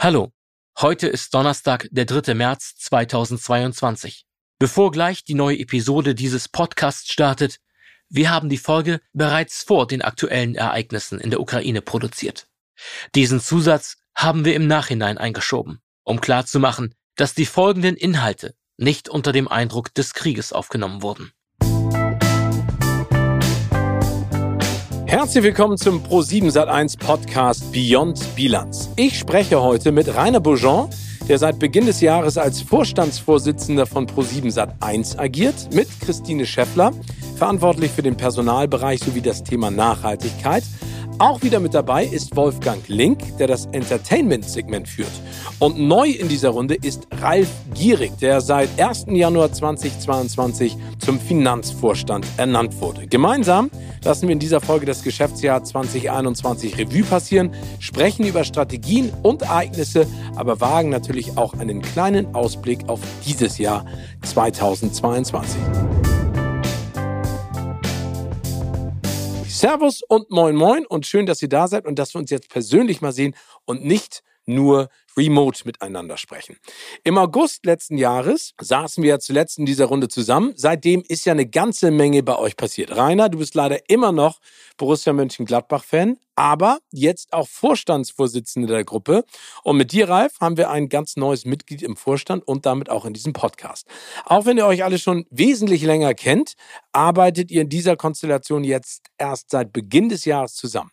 Hallo, 0.00 0.32
heute 0.78 1.08
ist 1.08 1.34
Donnerstag, 1.34 1.88
der 1.90 2.04
3. 2.04 2.34
März 2.34 2.76
2022. 2.76 4.26
Bevor 4.60 4.92
gleich 4.92 5.24
die 5.24 5.34
neue 5.34 5.58
Episode 5.58 6.14
dieses 6.14 6.46
Podcasts 6.46 7.10
startet, 7.10 7.58
wir 8.08 8.30
haben 8.30 8.48
die 8.48 8.58
Folge 8.58 9.00
bereits 9.12 9.64
vor 9.64 9.88
den 9.88 10.02
aktuellen 10.02 10.54
Ereignissen 10.54 11.18
in 11.18 11.30
der 11.30 11.40
Ukraine 11.40 11.82
produziert. 11.82 12.46
Diesen 13.16 13.40
Zusatz 13.40 13.96
haben 14.14 14.44
wir 14.44 14.54
im 14.54 14.68
Nachhinein 14.68 15.18
eingeschoben, 15.18 15.80
um 16.04 16.20
klarzumachen, 16.20 16.94
dass 17.16 17.34
die 17.34 17.46
folgenden 17.46 17.96
Inhalte 17.96 18.54
nicht 18.76 19.08
unter 19.08 19.32
dem 19.32 19.48
Eindruck 19.48 19.92
des 19.94 20.14
Krieges 20.14 20.52
aufgenommen 20.52 21.02
wurden. 21.02 21.32
Herzlich 25.08 25.42
willkommen 25.42 25.78
zum 25.78 26.02
Pro7 26.04 26.52
Sat1 26.52 26.98
Podcast 26.98 27.72
Beyond 27.72 28.20
Bilanz. 28.36 28.90
Ich 28.94 29.18
spreche 29.18 29.62
heute 29.62 29.90
mit 29.90 30.14
Rainer 30.14 30.38
Beaujean, 30.38 30.90
der 31.26 31.38
seit 31.38 31.58
Beginn 31.58 31.86
des 31.86 32.02
Jahres 32.02 32.36
als 32.36 32.60
Vorstandsvorsitzender 32.60 33.86
von 33.86 34.06
Pro7 34.06 34.52
Sat1 34.52 35.18
agiert, 35.18 35.72
mit 35.72 35.88
Christine 36.02 36.44
Scheffler, 36.44 36.92
verantwortlich 37.36 37.90
für 37.90 38.02
den 38.02 38.18
Personalbereich 38.18 39.00
sowie 39.00 39.22
das 39.22 39.42
Thema 39.42 39.70
Nachhaltigkeit 39.70 40.62
auch 41.18 41.42
wieder 41.42 41.60
mit 41.60 41.74
dabei 41.74 42.04
ist 42.04 42.36
Wolfgang 42.36 42.86
Link, 42.88 43.36
der 43.38 43.46
das 43.46 43.66
Entertainment-Segment 43.66 44.88
führt. 44.88 45.10
Und 45.58 45.78
neu 45.78 46.08
in 46.08 46.28
dieser 46.28 46.50
Runde 46.50 46.74
ist 46.74 47.08
Ralf 47.20 47.48
Gierig, 47.74 48.16
der 48.18 48.40
seit 48.40 48.68
1. 48.80 49.06
Januar 49.08 49.52
2022 49.52 50.76
zum 50.98 51.18
Finanzvorstand 51.18 52.26
ernannt 52.36 52.80
wurde. 52.80 53.06
Gemeinsam 53.06 53.70
lassen 54.04 54.28
wir 54.28 54.32
in 54.32 54.38
dieser 54.38 54.60
Folge 54.60 54.86
das 54.86 55.02
Geschäftsjahr 55.02 55.64
2021 55.64 56.78
Revue 56.78 57.02
passieren, 57.02 57.52
sprechen 57.80 58.26
über 58.26 58.44
Strategien 58.44 59.12
und 59.22 59.42
Ereignisse, 59.42 60.06
aber 60.36 60.60
wagen 60.60 60.90
natürlich 60.90 61.36
auch 61.36 61.54
einen 61.54 61.82
kleinen 61.82 62.34
Ausblick 62.34 62.88
auf 62.88 63.00
dieses 63.26 63.58
Jahr 63.58 63.84
2022. 64.22 65.60
Servus 69.58 70.02
und 70.06 70.30
moin 70.30 70.54
moin 70.54 70.86
und 70.86 71.04
schön, 71.04 71.26
dass 71.26 71.42
ihr 71.42 71.48
da 71.48 71.66
seid 71.66 71.84
und 71.84 71.98
dass 71.98 72.14
wir 72.14 72.20
uns 72.20 72.30
jetzt 72.30 72.48
persönlich 72.48 73.00
mal 73.00 73.10
sehen 73.10 73.34
und 73.64 73.84
nicht 73.84 74.22
nur 74.46 74.88
remote 75.18 75.62
miteinander 75.64 76.16
sprechen. 76.16 76.56
Im 77.04 77.18
August 77.18 77.66
letzten 77.66 77.98
Jahres 77.98 78.54
saßen 78.60 79.02
wir 79.02 79.10
ja 79.10 79.18
zuletzt 79.18 79.58
in 79.58 79.66
dieser 79.66 79.86
Runde 79.86 80.08
zusammen. 80.08 80.52
Seitdem 80.56 81.02
ist 81.06 81.24
ja 81.26 81.32
eine 81.32 81.46
ganze 81.46 81.90
Menge 81.90 82.22
bei 82.22 82.38
euch 82.38 82.56
passiert. 82.56 82.96
Rainer, 82.96 83.28
du 83.28 83.38
bist 83.38 83.54
leider 83.54 83.90
immer 83.90 84.12
noch 84.12 84.38
Borussia 84.76 85.12
Mönchengladbach-Fan, 85.12 86.18
aber 86.36 86.78
jetzt 86.92 87.32
auch 87.32 87.48
Vorstandsvorsitzende 87.48 88.68
der 88.68 88.84
Gruppe. 88.84 89.24
Und 89.64 89.76
mit 89.76 89.90
dir, 89.90 90.08
Ralf, 90.08 90.34
haben 90.40 90.56
wir 90.56 90.70
ein 90.70 90.88
ganz 90.88 91.16
neues 91.16 91.44
Mitglied 91.44 91.82
im 91.82 91.96
Vorstand 91.96 92.46
und 92.46 92.64
damit 92.64 92.88
auch 92.88 93.04
in 93.04 93.12
diesem 93.12 93.32
Podcast. 93.32 93.88
Auch 94.24 94.46
wenn 94.46 94.56
ihr 94.56 94.66
euch 94.66 94.84
alle 94.84 95.00
schon 95.00 95.26
wesentlich 95.30 95.82
länger 95.82 96.14
kennt, 96.14 96.54
arbeitet 96.92 97.50
ihr 97.50 97.62
in 97.62 97.68
dieser 97.68 97.96
Konstellation 97.96 98.62
jetzt 98.62 99.06
erst 99.18 99.50
seit 99.50 99.72
Beginn 99.72 100.08
des 100.08 100.24
Jahres 100.24 100.54
zusammen. 100.54 100.92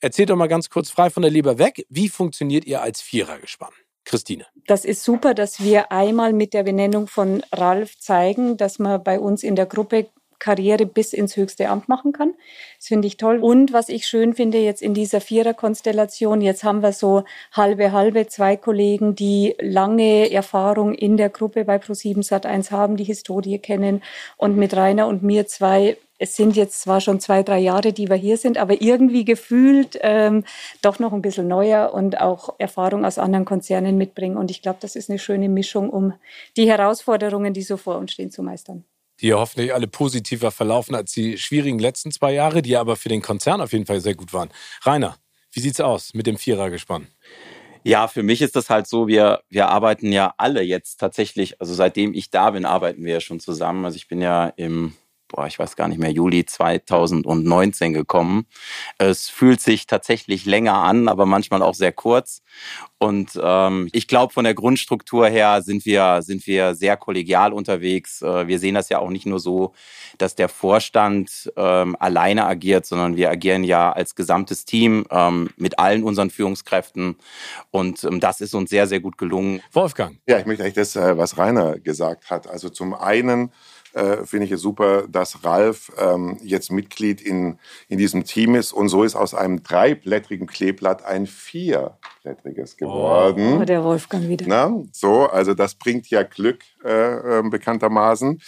Erzählt 0.00 0.30
doch 0.30 0.36
mal 0.36 0.48
ganz 0.48 0.70
kurz 0.70 0.90
frei 0.90 1.10
von 1.10 1.22
der 1.22 1.30
Leber 1.32 1.58
weg, 1.58 1.84
wie 1.88 2.08
funktioniert 2.08 2.64
ihr 2.64 2.82
als 2.82 3.00
Vierergespann? 3.00 3.72
Christine. 4.04 4.46
Das 4.66 4.84
ist 4.84 5.04
super, 5.04 5.34
dass 5.34 5.62
wir 5.62 5.92
einmal 5.92 6.32
mit 6.32 6.54
der 6.54 6.62
Benennung 6.62 7.08
von 7.08 7.42
Ralf 7.52 7.98
zeigen, 7.98 8.56
dass 8.56 8.78
man 8.78 9.02
bei 9.04 9.20
uns 9.20 9.42
in 9.42 9.54
der 9.54 9.66
Gruppe 9.66 10.06
Karriere 10.38 10.86
bis 10.86 11.12
ins 11.12 11.36
höchste 11.36 11.68
Amt 11.68 11.88
machen 11.88 12.12
kann. 12.12 12.34
Das 12.78 12.86
finde 12.86 13.08
ich 13.08 13.16
toll. 13.16 13.38
Und 13.38 13.72
was 13.72 13.88
ich 13.88 14.06
schön 14.06 14.34
finde 14.34 14.58
jetzt 14.58 14.82
in 14.82 14.94
dieser 14.94 15.20
Viererkonstellation, 15.20 16.40
jetzt 16.40 16.64
haben 16.64 16.80
wir 16.82 16.92
so 16.92 17.24
halbe 17.52 17.92
halbe 17.92 18.28
zwei 18.28 18.56
Kollegen, 18.56 19.14
die 19.14 19.56
lange 19.58 20.30
Erfahrung 20.30 20.94
in 20.94 21.16
der 21.16 21.28
Gruppe 21.28 21.64
bei 21.64 21.76
Pro7 21.76 22.26
Sat1 22.26 22.70
haben, 22.70 22.96
die 22.96 23.04
Historie 23.04 23.58
kennen 23.58 24.02
und 24.36 24.56
mit 24.56 24.74
Rainer 24.74 25.08
und 25.08 25.22
mir 25.22 25.46
zwei 25.46 25.96
es 26.18 26.36
sind 26.36 26.56
jetzt 26.56 26.80
zwar 26.80 27.00
schon 27.00 27.20
zwei, 27.20 27.42
drei 27.42 27.58
Jahre, 27.58 27.92
die 27.92 28.08
wir 28.08 28.16
hier 28.16 28.36
sind, 28.36 28.58
aber 28.58 28.80
irgendwie 28.82 29.24
gefühlt 29.24 29.98
ähm, 30.02 30.44
doch 30.82 30.98
noch 30.98 31.12
ein 31.12 31.22
bisschen 31.22 31.48
neuer 31.48 31.94
und 31.94 32.20
auch 32.20 32.54
Erfahrung 32.58 33.04
aus 33.04 33.18
anderen 33.18 33.44
Konzernen 33.44 33.96
mitbringen. 33.96 34.36
Und 34.36 34.50
ich 34.50 34.60
glaube, 34.60 34.78
das 34.80 34.96
ist 34.96 35.08
eine 35.08 35.18
schöne 35.18 35.48
Mischung, 35.48 35.90
um 35.90 36.12
die 36.56 36.68
Herausforderungen, 36.68 37.54
die 37.54 37.62
so 37.62 37.76
vor 37.76 37.98
uns 37.98 38.12
stehen, 38.12 38.30
zu 38.30 38.42
meistern. 38.42 38.84
Die 39.20 39.28
ja 39.28 39.38
hoffentlich 39.38 39.74
alle 39.74 39.86
positiver 39.86 40.50
verlaufen 40.50 40.94
als 40.94 41.12
die 41.12 41.38
schwierigen 41.38 41.78
letzten 41.78 42.10
zwei 42.10 42.32
Jahre, 42.32 42.62
die 42.62 42.76
aber 42.76 42.96
für 42.96 43.08
den 43.08 43.22
Konzern 43.22 43.60
auf 43.60 43.72
jeden 43.72 43.86
Fall 43.86 44.00
sehr 44.00 44.14
gut 44.14 44.32
waren. 44.32 44.50
Rainer, 44.82 45.16
wie 45.52 45.60
sieht's 45.60 45.80
aus 45.80 46.14
mit 46.14 46.26
dem 46.26 46.36
Vierergespann? 46.36 47.08
Ja, 47.84 48.08
für 48.08 48.22
mich 48.22 48.42
ist 48.42 48.54
das 48.54 48.70
halt 48.70 48.86
so, 48.86 49.06
wir, 49.06 49.42
wir 49.48 49.68
arbeiten 49.68 50.12
ja 50.12 50.34
alle 50.36 50.62
jetzt 50.62 50.98
tatsächlich, 50.98 51.60
also 51.60 51.74
seitdem 51.74 52.12
ich 52.12 52.30
da 52.30 52.50
bin, 52.50 52.64
arbeiten 52.64 53.04
wir 53.04 53.14
ja 53.14 53.20
schon 53.20 53.40
zusammen. 53.40 53.84
Also 53.84 53.96
ich 53.96 54.08
bin 54.08 54.20
ja 54.20 54.48
im 54.56 54.94
boah, 55.28 55.46
ich 55.46 55.58
weiß 55.58 55.76
gar 55.76 55.88
nicht 55.88 55.98
mehr, 55.98 56.10
Juli 56.10 56.44
2019 56.44 57.92
gekommen. 57.92 58.46
Es 58.98 59.28
fühlt 59.28 59.60
sich 59.60 59.86
tatsächlich 59.86 60.46
länger 60.46 60.74
an, 60.74 61.08
aber 61.08 61.26
manchmal 61.26 61.62
auch 61.62 61.74
sehr 61.74 61.92
kurz. 61.92 62.42
Und 62.98 63.38
ähm, 63.40 63.88
ich 63.92 64.08
glaube, 64.08 64.32
von 64.32 64.42
der 64.42 64.54
Grundstruktur 64.54 65.28
her 65.28 65.62
sind 65.62 65.86
wir, 65.86 66.20
sind 66.22 66.46
wir 66.48 66.74
sehr 66.74 66.96
kollegial 66.96 67.52
unterwegs. 67.52 68.22
Äh, 68.22 68.48
wir 68.48 68.58
sehen 68.58 68.74
das 68.74 68.88
ja 68.88 68.98
auch 68.98 69.10
nicht 69.10 69.24
nur 69.24 69.38
so, 69.38 69.72
dass 70.16 70.34
der 70.34 70.48
Vorstand 70.48 71.52
ähm, 71.56 71.94
alleine 72.00 72.46
agiert, 72.46 72.86
sondern 72.86 73.16
wir 73.16 73.30
agieren 73.30 73.62
ja 73.62 73.92
als 73.92 74.16
gesamtes 74.16 74.64
Team 74.64 75.06
ähm, 75.10 75.50
mit 75.56 75.78
allen 75.78 76.02
unseren 76.02 76.30
Führungskräften. 76.30 77.16
Und 77.70 78.02
ähm, 78.02 78.18
das 78.18 78.40
ist 78.40 78.54
uns 78.54 78.70
sehr, 78.70 78.88
sehr 78.88 79.00
gut 79.00 79.16
gelungen. 79.16 79.62
Wolfgang. 79.72 80.18
Ja, 80.26 80.40
ich 80.40 80.46
möchte 80.46 80.64
eigentlich 80.64 80.74
das, 80.74 80.96
äh, 80.96 81.16
was 81.16 81.38
Rainer 81.38 81.78
gesagt 81.78 82.30
hat. 82.30 82.48
Also 82.48 82.68
zum 82.68 82.94
einen 82.94 83.52
äh, 83.94 84.24
finde 84.24 84.46
ich 84.46 84.52
es 84.52 84.60
super, 84.60 85.06
dass 85.08 85.44
Ralf 85.44 85.92
ähm, 85.98 86.38
jetzt 86.42 86.70
Mitglied 86.70 87.20
in, 87.20 87.58
in 87.88 87.98
diesem 87.98 88.24
Team 88.24 88.54
ist. 88.54 88.72
Und 88.72 88.88
so 88.88 89.02
ist 89.02 89.16
aus 89.16 89.34
einem 89.34 89.62
dreiblättrigen 89.62 90.46
Kleeblatt 90.46 91.04
ein 91.04 91.26
vierblättriges 91.26 92.76
geworden. 92.76 93.58
Oh, 93.60 93.64
der 93.64 93.84
Wolfgang 93.84 94.28
wieder. 94.28 94.46
Na, 94.48 94.72
so, 94.92 95.26
also 95.26 95.54
das 95.54 95.74
bringt 95.74 96.08
ja 96.10 96.22
Glück 96.22 96.60
äh, 96.84 97.38
äh, 97.38 97.42
bekanntermaßen. 97.42 98.40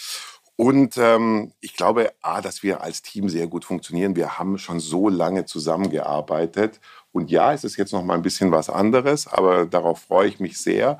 Und 0.55 0.95
ähm, 0.97 1.53
ich 1.59 1.75
glaube, 1.75 2.11
A, 2.21 2.39
dass 2.39 2.61
wir 2.61 2.81
als 2.81 3.01
Team 3.01 3.29
sehr 3.29 3.47
gut 3.47 3.65
funktionieren. 3.65 4.15
Wir 4.15 4.37
haben 4.37 4.59
schon 4.59 4.79
so 4.79 5.09
lange 5.09 5.45
zusammengearbeitet. 5.45 6.79
Und 7.11 7.31
ja, 7.31 7.51
es 7.51 7.63
ist 7.63 7.77
jetzt 7.77 7.93
noch 7.93 8.03
mal 8.03 8.13
ein 8.13 8.21
bisschen 8.21 8.51
was 8.51 8.69
anderes, 8.69 9.27
aber 9.27 9.65
darauf 9.65 10.01
freue 10.01 10.27
ich 10.27 10.39
mich 10.39 10.59
sehr. 10.59 10.99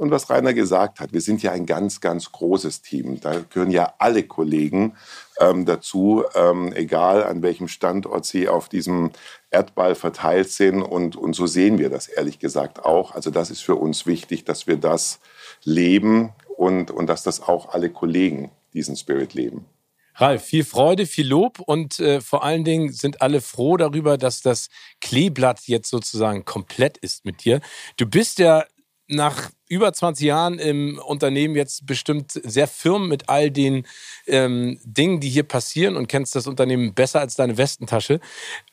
Und 0.00 0.10
was 0.10 0.30
Rainer 0.30 0.54
gesagt 0.54 0.98
hat, 0.98 1.12
wir 1.12 1.20
sind 1.20 1.42
ja 1.42 1.52
ein 1.52 1.66
ganz, 1.66 2.00
ganz 2.00 2.32
großes 2.32 2.80
Team. 2.80 3.20
Da 3.20 3.40
gehören 3.50 3.70
ja 3.70 3.92
alle 3.98 4.22
Kollegen 4.22 4.96
ähm, 5.38 5.66
dazu, 5.66 6.24
ähm, 6.34 6.72
egal 6.72 7.22
an 7.22 7.42
welchem 7.42 7.68
Standort 7.68 8.24
sie 8.24 8.48
auf 8.48 8.70
diesem 8.70 9.10
Erdball 9.50 9.94
verteilt 9.94 10.50
sind. 10.50 10.80
Und, 10.80 11.16
und 11.16 11.34
so 11.34 11.46
sehen 11.46 11.76
wir 11.76 11.90
das 11.90 12.08
ehrlich 12.08 12.38
gesagt 12.38 12.82
auch. 12.82 13.14
Also 13.14 13.30
das 13.30 13.50
ist 13.50 13.60
für 13.60 13.74
uns 13.76 14.06
wichtig, 14.06 14.46
dass 14.46 14.66
wir 14.66 14.78
das 14.78 15.20
leben 15.64 16.32
und, 16.56 16.90
und 16.90 17.06
dass 17.06 17.22
das 17.22 17.42
auch 17.46 17.74
alle 17.74 17.90
Kollegen 17.90 18.50
diesen 18.72 18.96
Spirit 18.96 19.34
leben. 19.34 19.66
Ralf, 20.14 20.44
viel 20.44 20.64
Freude, 20.64 21.06
viel 21.06 21.26
Lob 21.26 21.60
und 21.60 21.98
äh, 21.98 22.20
vor 22.20 22.44
allen 22.44 22.64
Dingen 22.64 22.92
sind 22.92 23.22
alle 23.22 23.40
froh 23.40 23.76
darüber, 23.76 24.18
dass 24.18 24.42
das 24.42 24.68
Kleeblatt 25.00 25.60
jetzt 25.66 25.88
sozusagen 25.88 26.44
komplett 26.44 26.98
ist 26.98 27.24
mit 27.24 27.44
dir. 27.44 27.60
Du 27.96 28.06
bist 28.06 28.38
ja 28.38 28.64
nach 29.10 29.50
über 29.68 29.92
20 29.92 30.26
Jahren 30.26 30.58
im 30.58 30.98
Unternehmen 30.98 31.56
jetzt 31.56 31.86
bestimmt 31.86 32.32
sehr 32.32 32.66
firm 32.66 33.08
mit 33.08 33.28
all 33.28 33.50
den 33.50 33.86
ähm, 34.26 34.80
Dingen, 34.84 35.20
die 35.20 35.28
hier 35.28 35.42
passieren 35.42 35.96
und 35.96 36.06
kennst 36.06 36.34
das 36.34 36.46
Unternehmen 36.46 36.94
besser 36.94 37.20
als 37.20 37.36
deine 37.36 37.56
Westentasche. 37.56 38.20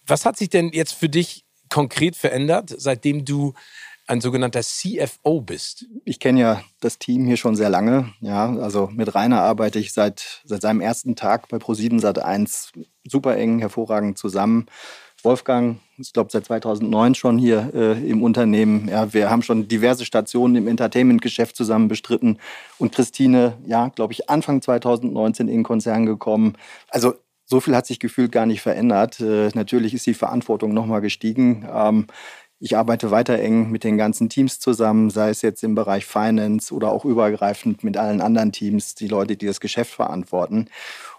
Was 0.06 0.26
hat 0.26 0.38
sich 0.38 0.50
denn 0.50 0.70
jetzt 0.70 0.94
für 0.94 1.10
dich 1.10 1.44
konkret 1.70 2.16
verändert, 2.16 2.74
seitdem 2.78 3.26
du 3.26 3.54
ein 4.08 4.22
sogenannter 4.22 4.62
CFO 4.62 5.42
bist? 5.42 5.86
Ich 6.06 6.20
kenne 6.20 6.40
ja 6.40 6.64
das 6.80 6.98
Team 6.98 7.26
hier 7.26 7.38
schon 7.38 7.56
sehr 7.56 7.70
lange. 7.70 8.14
Ja, 8.22 8.56
also 8.58 8.88
mit 8.88 9.14
Rainer 9.14 9.42
arbeite 9.42 9.80
ich 9.80 9.92
seit, 9.94 10.42
seit 10.46 10.62
seinem 10.62 10.82
ersten 10.82 11.16
Tag 11.16 11.50
bei 11.50 11.58
Pro7 11.58 12.00
Sat1 12.02 12.72
super 13.04 13.38
eng, 13.38 13.60
hervorragend 13.60 14.18
zusammen. 14.18 14.68
Wolfgang, 15.24 15.78
ich 15.98 16.14
glaube 16.14 16.30
seit 16.32 16.46
2009 16.46 17.16
schon 17.16 17.38
hier 17.38 17.72
äh, 17.74 18.10
im 18.10 18.22
Unternehmen. 18.22 18.88
Ja, 18.88 19.14
wir 19.14 19.30
haben 19.30 19.42
schon 19.42 19.68
diverse 19.68 20.06
Stationen 20.06 20.56
im 20.56 20.68
Entertainment-Geschäft 20.68 21.56
zusammen 21.56 21.88
bestritten. 21.88 22.38
Und 22.78 22.94
Christine, 22.94 23.58
ja, 23.66 23.90
glaube 23.90 24.14
ich, 24.14 24.30
Anfang 24.30 24.62
2019 24.62 25.48
in 25.48 25.56
den 25.56 25.64
Konzern 25.64 26.06
gekommen. 26.06 26.54
Also 26.90 27.16
so 27.46 27.60
viel 27.60 27.76
hat 27.76 27.88
sich 27.88 28.00
gefühlt 28.00 28.32
gar 28.32 28.46
nicht 28.46 28.62
verändert. 28.62 29.20
Äh, 29.20 29.50
natürlich 29.54 29.94
ist 29.94 30.06
die 30.06 30.14
Verantwortung 30.14 30.74
nochmal 30.74 31.02
gestiegen. 31.02 31.68
Ähm, 31.74 32.08
ich 32.60 32.76
arbeite 32.76 33.12
weiter 33.12 33.38
eng 33.38 33.70
mit 33.70 33.84
den 33.84 33.98
ganzen 33.98 34.30
Teams 34.30 34.60
zusammen, 34.60 35.12
sei 35.12 35.30
es 35.30 35.44
jetzt 35.44 35.64
im 35.64 35.76
Bereich 35.76 36.06
Finance 36.06 36.74
oder 36.74 36.92
auch 36.92 37.06
übergreifend 37.06 37.84
mit 37.84 37.98
allen 37.98 38.20
anderen 38.20 38.52
Teams, 38.52 38.96
die 38.96 39.08
Leute, 39.08 39.38
die 39.38 39.46
das 39.46 39.60
Geschäft 39.60 39.94
verantworten. 39.94 40.68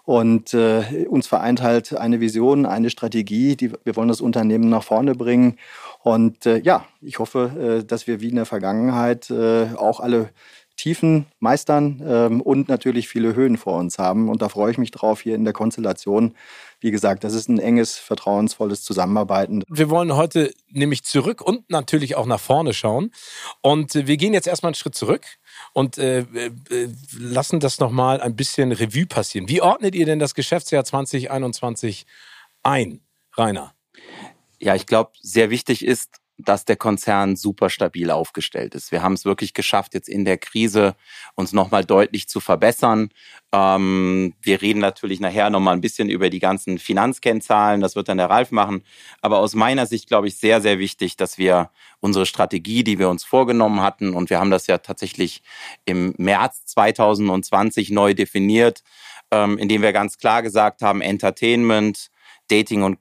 Und 0.08 0.54
äh, 0.54 1.04
uns 1.10 1.26
vereint 1.26 1.60
halt 1.60 1.94
eine 1.94 2.18
Vision, 2.18 2.64
eine 2.64 2.88
Strategie, 2.88 3.56
die 3.56 3.72
wir 3.84 3.94
wollen 3.94 4.08
das 4.08 4.22
Unternehmen 4.22 4.70
nach 4.70 4.82
vorne 4.82 5.14
bringen. 5.14 5.58
Und 6.02 6.46
äh, 6.46 6.60
ja, 6.60 6.86
ich 7.02 7.18
hoffe, 7.18 7.80
äh, 7.82 7.84
dass 7.84 8.06
wir 8.06 8.22
wie 8.22 8.30
in 8.30 8.36
der 8.36 8.46
Vergangenheit 8.46 9.28
äh, 9.28 9.66
auch 9.76 10.00
alle 10.00 10.30
Tiefen 10.78 11.26
meistern 11.40 12.00
ähm, 12.06 12.40
und 12.40 12.68
natürlich 12.68 13.08
viele 13.08 13.34
Höhen 13.34 13.58
vor 13.58 13.76
uns 13.76 13.98
haben. 13.98 14.28
Und 14.30 14.40
da 14.40 14.48
freue 14.48 14.70
ich 14.70 14.78
mich 14.78 14.92
drauf 14.92 15.20
hier 15.20 15.34
in 15.34 15.44
der 15.44 15.52
Konstellation. 15.52 16.34
Wie 16.80 16.92
gesagt, 16.92 17.24
das 17.24 17.34
ist 17.34 17.48
ein 17.48 17.58
enges, 17.58 17.98
vertrauensvolles 17.98 18.84
Zusammenarbeiten. 18.84 19.64
Wir 19.68 19.90
wollen 19.90 20.14
heute 20.14 20.54
nämlich 20.70 21.02
zurück 21.02 21.42
und 21.42 21.68
natürlich 21.68 22.14
auch 22.14 22.26
nach 22.26 22.38
vorne 22.38 22.72
schauen. 22.72 23.10
Und 23.60 23.96
äh, 23.96 24.06
wir 24.06 24.16
gehen 24.16 24.32
jetzt 24.32 24.46
erstmal 24.46 24.68
einen 24.68 24.76
Schritt 24.76 24.94
zurück 24.94 25.26
und 25.72 25.98
äh, 25.98 26.20
äh, 26.20 26.50
lassen 27.18 27.58
das 27.58 27.80
nochmal 27.80 28.20
ein 28.20 28.36
bisschen 28.36 28.70
Revue 28.70 29.06
passieren. 29.06 29.48
Wie 29.48 29.60
ordnet 29.60 29.96
ihr 29.96 30.06
denn 30.06 30.20
das 30.20 30.34
Geschäftsjahr 30.34 30.84
2021 30.84 32.06
ein, 32.62 33.00
Rainer? 33.36 33.74
Ja, 34.60 34.76
ich 34.76 34.86
glaube, 34.86 35.10
sehr 35.20 35.50
wichtig 35.50 35.84
ist, 35.84 36.20
dass 36.38 36.64
der 36.64 36.76
Konzern 36.76 37.34
super 37.34 37.68
stabil 37.68 38.10
aufgestellt 38.12 38.76
ist. 38.76 38.92
Wir 38.92 39.02
haben 39.02 39.14
es 39.14 39.24
wirklich 39.24 39.54
geschafft, 39.54 39.94
jetzt 39.94 40.08
in 40.08 40.24
der 40.24 40.38
Krise 40.38 40.94
uns 41.34 41.52
nochmal 41.52 41.84
deutlich 41.84 42.28
zu 42.28 42.38
verbessern. 42.38 43.10
Ähm, 43.52 44.34
wir 44.40 44.62
reden 44.62 44.78
natürlich 44.78 45.18
nachher 45.18 45.50
nochmal 45.50 45.74
ein 45.74 45.80
bisschen 45.80 46.08
über 46.08 46.30
die 46.30 46.38
ganzen 46.38 46.78
Finanzkennzahlen. 46.78 47.80
Das 47.80 47.96
wird 47.96 48.08
dann 48.08 48.18
der 48.18 48.30
Ralf 48.30 48.52
machen. 48.52 48.84
Aber 49.20 49.40
aus 49.40 49.56
meiner 49.56 49.86
Sicht, 49.86 50.06
glaube 50.06 50.28
ich, 50.28 50.38
sehr, 50.38 50.60
sehr 50.60 50.78
wichtig, 50.78 51.16
dass 51.16 51.38
wir 51.38 51.70
unsere 51.98 52.24
Strategie, 52.24 52.84
die 52.84 53.00
wir 53.00 53.08
uns 53.08 53.24
vorgenommen 53.24 53.80
hatten, 53.80 54.14
und 54.14 54.30
wir 54.30 54.38
haben 54.38 54.52
das 54.52 54.68
ja 54.68 54.78
tatsächlich 54.78 55.42
im 55.86 56.14
März 56.18 56.66
2020 56.66 57.90
neu 57.90 58.14
definiert, 58.14 58.84
ähm, 59.32 59.58
indem 59.58 59.82
wir 59.82 59.92
ganz 59.92 60.18
klar 60.18 60.42
gesagt 60.42 60.82
haben, 60.82 61.00
Entertainment, 61.00 62.10
Dating 62.48 62.84
und 62.84 62.98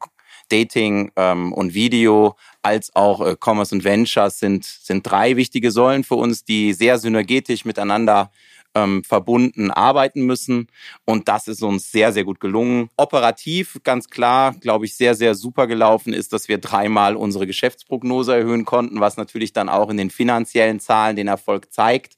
Dating 0.49 1.11
ähm, 1.15 1.53
und 1.53 1.73
Video 1.73 2.35
als 2.61 2.95
auch 2.95 3.21
äh, 3.21 3.35
Commerce 3.39 3.73
und 3.73 3.83
Ventures 3.83 4.39
sind, 4.39 4.65
sind 4.65 5.09
drei 5.09 5.35
wichtige 5.35 5.71
Säulen 5.71 6.03
für 6.03 6.15
uns, 6.15 6.43
die 6.43 6.73
sehr 6.73 6.97
synergetisch 6.99 7.65
miteinander 7.65 8.31
ähm, 8.77 9.03
verbunden 9.03 9.71
arbeiten 9.71 10.21
müssen. 10.21 10.67
Und 11.05 11.27
das 11.27 11.47
ist 11.47 11.63
uns 11.63 11.91
sehr, 11.91 12.13
sehr 12.13 12.23
gut 12.23 12.39
gelungen. 12.39 12.89
Operativ, 12.97 13.79
ganz 13.83 14.09
klar, 14.09 14.53
glaube 14.53 14.85
ich, 14.85 14.95
sehr, 14.95 15.15
sehr 15.15 15.35
super 15.35 15.67
gelaufen 15.67 16.13
ist, 16.13 16.33
dass 16.33 16.47
wir 16.47 16.59
dreimal 16.59 17.15
unsere 17.15 17.47
Geschäftsprognose 17.47 18.35
erhöhen 18.35 18.65
konnten, 18.65 18.99
was 18.99 19.17
natürlich 19.17 19.53
dann 19.53 19.69
auch 19.69 19.89
in 19.89 19.97
den 19.97 20.09
finanziellen 20.09 20.79
Zahlen 20.79 21.15
den 21.15 21.27
Erfolg 21.27 21.73
zeigt. 21.73 22.17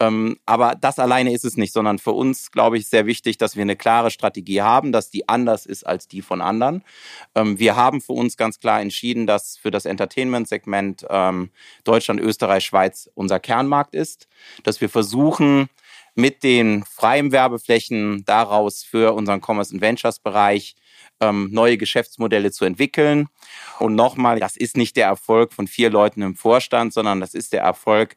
Ähm, 0.00 0.38
aber 0.46 0.74
das 0.80 0.98
alleine 0.98 1.32
ist 1.32 1.44
es 1.44 1.56
nicht, 1.56 1.72
sondern 1.72 1.98
für 1.98 2.12
uns, 2.12 2.50
glaube 2.50 2.78
ich, 2.78 2.88
sehr 2.88 3.06
wichtig, 3.06 3.38
dass 3.38 3.54
wir 3.54 3.62
eine 3.62 3.76
klare 3.76 4.10
Strategie 4.10 4.62
haben, 4.62 4.90
dass 4.90 5.10
die 5.10 5.28
anders 5.28 5.66
ist 5.66 5.86
als 5.86 6.08
die 6.08 6.22
von 6.22 6.40
anderen. 6.40 6.82
Ähm, 7.34 7.58
wir 7.58 7.76
haben 7.76 8.00
für 8.00 8.12
uns 8.12 8.36
ganz 8.36 8.58
klar 8.58 8.80
entschieden, 8.80 9.26
dass 9.26 9.56
für 9.56 9.70
das 9.70 9.84
Entertainment-Segment 9.84 11.06
ähm, 11.08 11.50
Deutschland, 11.84 12.20
Österreich, 12.20 12.64
Schweiz 12.64 13.08
unser 13.14 13.38
Kernmarkt 13.38 13.94
ist, 13.94 14.26
dass 14.64 14.80
wir 14.80 14.88
versuchen, 14.88 15.68
mit 16.14 16.42
den 16.42 16.84
freien 16.84 17.32
Werbeflächen 17.32 18.24
daraus 18.24 18.82
für 18.82 19.14
unseren 19.14 19.40
Commerce 19.40 19.80
Ventures 19.80 20.18
Bereich 20.18 20.74
ähm, 21.20 21.48
neue 21.52 21.78
Geschäftsmodelle 21.78 22.50
zu 22.50 22.64
entwickeln. 22.64 23.28
Und 23.78 23.94
nochmal, 23.94 24.40
das 24.40 24.56
ist 24.56 24.76
nicht 24.76 24.96
der 24.96 25.06
Erfolg 25.06 25.52
von 25.52 25.66
vier 25.66 25.90
Leuten 25.90 26.22
im 26.22 26.36
Vorstand, 26.36 26.92
sondern 26.92 27.20
das 27.20 27.34
ist 27.34 27.52
der 27.52 27.62
Erfolg 27.62 28.16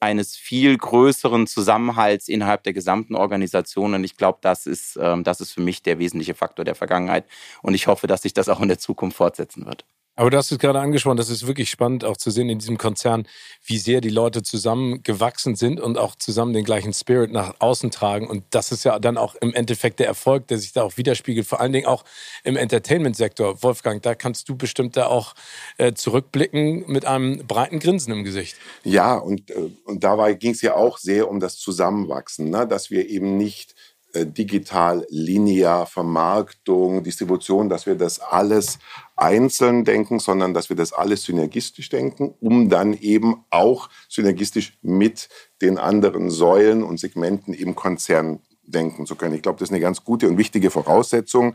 eines 0.00 0.36
viel 0.36 0.76
größeren 0.76 1.46
Zusammenhalts 1.46 2.28
innerhalb 2.28 2.64
der 2.64 2.72
gesamten 2.72 3.14
Organisation. 3.14 3.94
Und 3.94 4.04
ich 4.04 4.16
glaube, 4.16 4.38
das 4.42 4.66
ist, 4.66 4.98
ähm, 5.00 5.24
das 5.24 5.40
ist 5.40 5.52
für 5.52 5.62
mich 5.62 5.82
der 5.82 5.98
wesentliche 5.98 6.34
Faktor 6.34 6.64
der 6.64 6.74
Vergangenheit. 6.74 7.24
Und 7.62 7.74
ich 7.74 7.86
hoffe, 7.86 8.06
dass 8.06 8.22
sich 8.22 8.34
das 8.34 8.48
auch 8.48 8.60
in 8.60 8.68
der 8.68 8.78
Zukunft 8.78 9.16
fortsetzen 9.16 9.64
wird. 9.66 9.84
Aber 10.16 10.30
du 10.30 10.38
hast 10.38 10.50
es 10.50 10.58
gerade 10.58 10.80
angesprochen, 10.80 11.18
das 11.18 11.28
ist 11.28 11.46
wirklich 11.46 11.68
spannend 11.68 12.02
auch 12.02 12.16
zu 12.16 12.30
sehen 12.30 12.48
in 12.48 12.58
diesem 12.58 12.78
Konzern, 12.78 13.28
wie 13.62 13.76
sehr 13.76 14.00
die 14.00 14.08
Leute 14.08 14.42
zusammen 14.42 15.02
gewachsen 15.02 15.56
sind 15.56 15.78
und 15.78 15.98
auch 15.98 16.16
zusammen 16.16 16.54
den 16.54 16.64
gleichen 16.64 16.94
Spirit 16.94 17.30
nach 17.30 17.54
außen 17.58 17.90
tragen. 17.90 18.26
Und 18.26 18.44
das 18.50 18.72
ist 18.72 18.84
ja 18.84 18.98
dann 18.98 19.18
auch 19.18 19.34
im 19.36 19.52
Endeffekt 19.52 20.00
der 20.00 20.06
Erfolg, 20.06 20.48
der 20.48 20.58
sich 20.58 20.72
da 20.72 20.82
auch 20.82 20.96
widerspiegelt, 20.96 21.46
vor 21.46 21.60
allen 21.60 21.72
Dingen 21.72 21.86
auch 21.86 22.04
im 22.44 22.56
Entertainment-Sektor. 22.56 23.62
Wolfgang, 23.62 24.02
da 24.02 24.14
kannst 24.14 24.48
du 24.48 24.56
bestimmt 24.56 24.96
da 24.96 25.06
auch 25.06 25.34
äh, 25.76 25.92
zurückblicken 25.92 26.84
mit 26.86 27.04
einem 27.04 27.46
breiten 27.46 27.78
Grinsen 27.78 28.12
im 28.14 28.24
Gesicht. 28.24 28.56
Ja, 28.84 29.16
und, 29.16 29.50
äh, 29.50 29.70
und 29.84 30.02
dabei 30.02 30.32
ging 30.32 30.52
es 30.52 30.62
ja 30.62 30.74
auch 30.74 30.96
sehr 30.96 31.30
um 31.30 31.40
das 31.40 31.58
Zusammenwachsen, 31.58 32.48
ne? 32.48 32.66
dass 32.66 32.90
wir 32.90 33.06
eben 33.06 33.36
nicht 33.36 33.74
äh, 34.16 34.24
digital, 34.24 35.06
linear, 35.10 35.86
Vermarktung, 35.86 37.02
Distribution, 37.02 37.68
dass 37.68 37.84
wir 37.84 37.96
das 37.96 38.18
alles 38.18 38.78
einzeln 39.16 39.84
denken, 39.84 40.18
sondern 40.18 40.54
dass 40.54 40.68
wir 40.68 40.76
das 40.76 40.92
alles 40.92 41.24
synergistisch 41.24 41.88
denken, 41.88 42.34
um 42.40 42.68
dann 42.68 42.92
eben 42.94 43.44
auch 43.50 43.88
synergistisch 44.08 44.78
mit 44.82 45.28
den 45.62 45.78
anderen 45.78 46.30
Säulen 46.30 46.82
und 46.82 47.00
Segmenten 47.00 47.54
im 47.54 47.74
Konzern 47.74 48.40
denken 48.66 49.06
zu 49.06 49.16
können. 49.16 49.34
Ich 49.34 49.42
glaube, 49.42 49.58
das 49.58 49.68
ist 49.68 49.72
eine 49.72 49.80
ganz 49.80 50.04
gute 50.04 50.28
und 50.28 50.38
wichtige 50.38 50.70
Voraussetzung. 50.70 51.54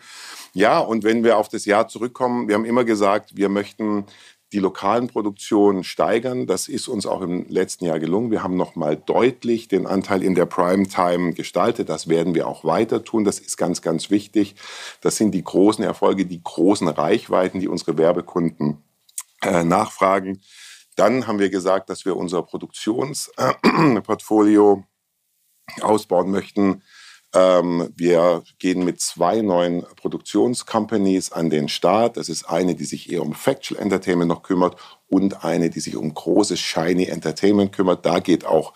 Ja, 0.53 0.79
und 0.79 1.03
wenn 1.03 1.23
wir 1.23 1.37
auf 1.37 1.49
das 1.49 1.65
Jahr 1.65 1.87
zurückkommen, 1.87 2.47
wir 2.47 2.55
haben 2.55 2.65
immer 2.65 2.83
gesagt, 2.83 3.35
wir 3.35 3.49
möchten 3.49 4.05
die 4.53 4.59
lokalen 4.59 5.07
Produktionen 5.07 5.83
steigern. 5.83 6.45
Das 6.45 6.68
ist 6.68 6.88
uns 6.88 7.06
auch 7.06 7.21
im 7.21 7.48
letzten 7.48 7.86
Jahr 7.86 8.00
gelungen. 8.00 8.31
Wir 8.31 8.44
haben 8.44 8.57
noch 8.57 8.75
mal 8.75 8.98
deutlich 8.98 9.69
den 9.69 9.88
Anteil 9.88 10.24
in 10.24 10.36
der 10.36 10.45
Primetime 10.45 11.33
gestaltet. 11.33 11.89
Das 11.89 12.09
werden 12.09 12.36
wir 12.36 12.48
auch 12.48 12.65
weiter 12.65 13.03
tun. 13.03 13.24
Das 13.24 13.39
ist 13.39 13.56
ganz, 13.56 13.81
ganz 13.81 14.09
wichtig. 14.09 14.56
Das 15.00 15.15
sind 15.15 15.31
die 15.31 15.44
großen 15.44 15.83
Erfolge, 15.83 16.25
die 16.25 16.44
großen 16.44 16.89
Reichweiten, 16.89 17.62
die 17.62 17.69
unsere 17.69 17.98
Werbekunden 17.98 18.83
äh, 19.42 19.63
nachfragen. 19.63 20.42
Dann 20.98 21.27
haben 21.27 21.39
wir 21.39 21.50
gesagt, 21.50 21.89
dass 21.89 22.03
wir 22.06 22.18
unser 22.18 22.44
Produktionsportfolio 22.44 24.83
ausbauen 25.80 26.30
möchten. 26.30 26.83
Ähm, 27.33 27.93
wir 27.95 28.43
gehen 28.59 28.83
mit 28.83 28.99
zwei 28.99 29.41
neuen 29.41 29.85
Produktionscompanies 29.95 31.31
an 31.31 31.49
den 31.49 31.69
Start. 31.69 32.17
Das 32.17 32.27
ist 32.27 32.45
eine, 32.45 32.75
die 32.75 32.85
sich 32.85 33.11
eher 33.11 33.21
um 33.21 33.33
Factual 33.33 33.81
Entertainment 33.81 34.29
noch 34.29 34.43
kümmert 34.43 34.75
und 35.11 35.43
eine, 35.43 35.69
die 35.69 35.81
sich 35.81 35.97
um 35.97 36.13
großes 36.13 36.59
Shiny 36.59 37.05
Entertainment 37.05 37.73
kümmert. 37.73 38.05
Da 38.05 38.19
geht 38.19 38.45
auch 38.45 38.73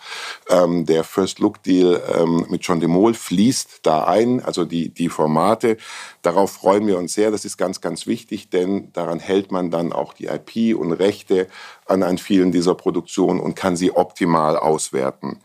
ähm, 0.50 0.84
der 0.84 1.02
First 1.02 1.38
Look 1.38 1.62
Deal 1.62 2.02
ähm, 2.14 2.46
mit 2.50 2.62
John 2.62 2.78
de 2.78 2.88
Mol 2.88 3.14
fließt 3.14 3.80
da 3.82 4.04
ein, 4.04 4.42
also 4.42 4.64
die, 4.64 4.90
die 4.90 5.08
Formate. 5.08 5.78
Darauf 6.20 6.52
freuen 6.52 6.86
wir 6.86 6.98
uns 6.98 7.14
sehr. 7.14 7.30
Das 7.30 7.46
ist 7.46 7.56
ganz, 7.56 7.80
ganz 7.80 8.06
wichtig, 8.06 8.50
denn 8.50 8.92
daran 8.92 9.18
hält 9.18 9.50
man 9.50 9.70
dann 9.70 9.92
auch 9.92 10.12
die 10.12 10.26
IP 10.26 10.78
und 10.78 10.92
Rechte 10.92 11.48
an, 11.86 12.02
an 12.02 12.18
vielen 12.18 12.52
dieser 12.52 12.74
Produktionen 12.74 13.40
und 13.40 13.54
kann 13.54 13.76
sie 13.76 13.92
optimal 13.92 14.58
auswerten. 14.58 15.40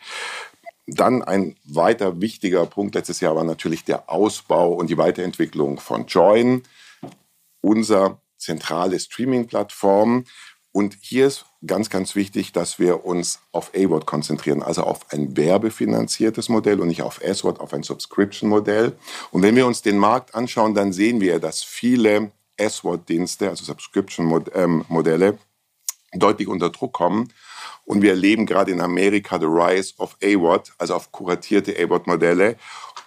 Dann 0.87 1.21
ein 1.21 1.55
weiter 1.63 2.21
wichtiger 2.21 2.65
Punkt 2.65 2.95
letztes 2.95 3.19
Jahr 3.19 3.35
war 3.35 3.43
natürlich 3.43 3.83
der 3.83 4.09
Ausbau 4.09 4.73
und 4.73 4.89
die 4.89 4.97
Weiterentwicklung 4.97 5.79
von 5.79 6.07
Join, 6.07 6.63
unser 7.61 8.19
zentrale 8.37 8.99
Streaming-Plattform. 8.99 10.25
Und 10.73 10.97
hier 11.01 11.27
ist 11.27 11.45
ganz, 11.67 11.89
ganz 11.89 12.15
wichtig, 12.15 12.53
dass 12.53 12.79
wir 12.79 13.05
uns 13.05 13.39
auf 13.51 13.71
A-Word 13.75 14.05
konzentrieren, 14.05 14.63
also 14.63 14.83
auf 14.83 15.11
ein 15.11 15.35
werbefinanziertes 15.35 16.49
Modell 16.49 16.79
und 16.79 16.87
nicht 16.87 17.01
auf 17.01 17.21
S-Word, 17.21 17.59
auf 17.59 17.73
ein 17.73 17.83
Subscription-Modell. 17.83 18.93
Und 19.31 19.43
wenn 19.43 19.55
wir 19.55 19.67
uns 19.67 19.81
den 19.81 19.97
Markt 19.97 20.33
anschauen, 20.33 20.73
dann 20.73 20.93
sehen 20.93 21.21
wir, 21.21 21.39
dass 21.39 21.61
viele 21.61 22.31
S-Word-Dienste, 22.57 23.49
also 23.49 23.65
Subscription-Modelle, 23.65 25.37
deutlich 26.13 26.47
unter 26.47 26.69
Druck 26.69 26.93
kommen. 26.93 27.31
Und 27.85 28.01
wir 28.01 28.11
erleben 28.11 28.45
gerade 28.45 28.71
in 28.71 28.81
Amerika 28.81 29.39
the 29.39 29.45
rise 29.45 29.93
of 29.97 30.15
AWOD, 30.23 30.71
also 30.77 30.95
auf 30.95 31.11
kuratierte 31.11 31.75
AWOD-Modelle. 31.77 32.55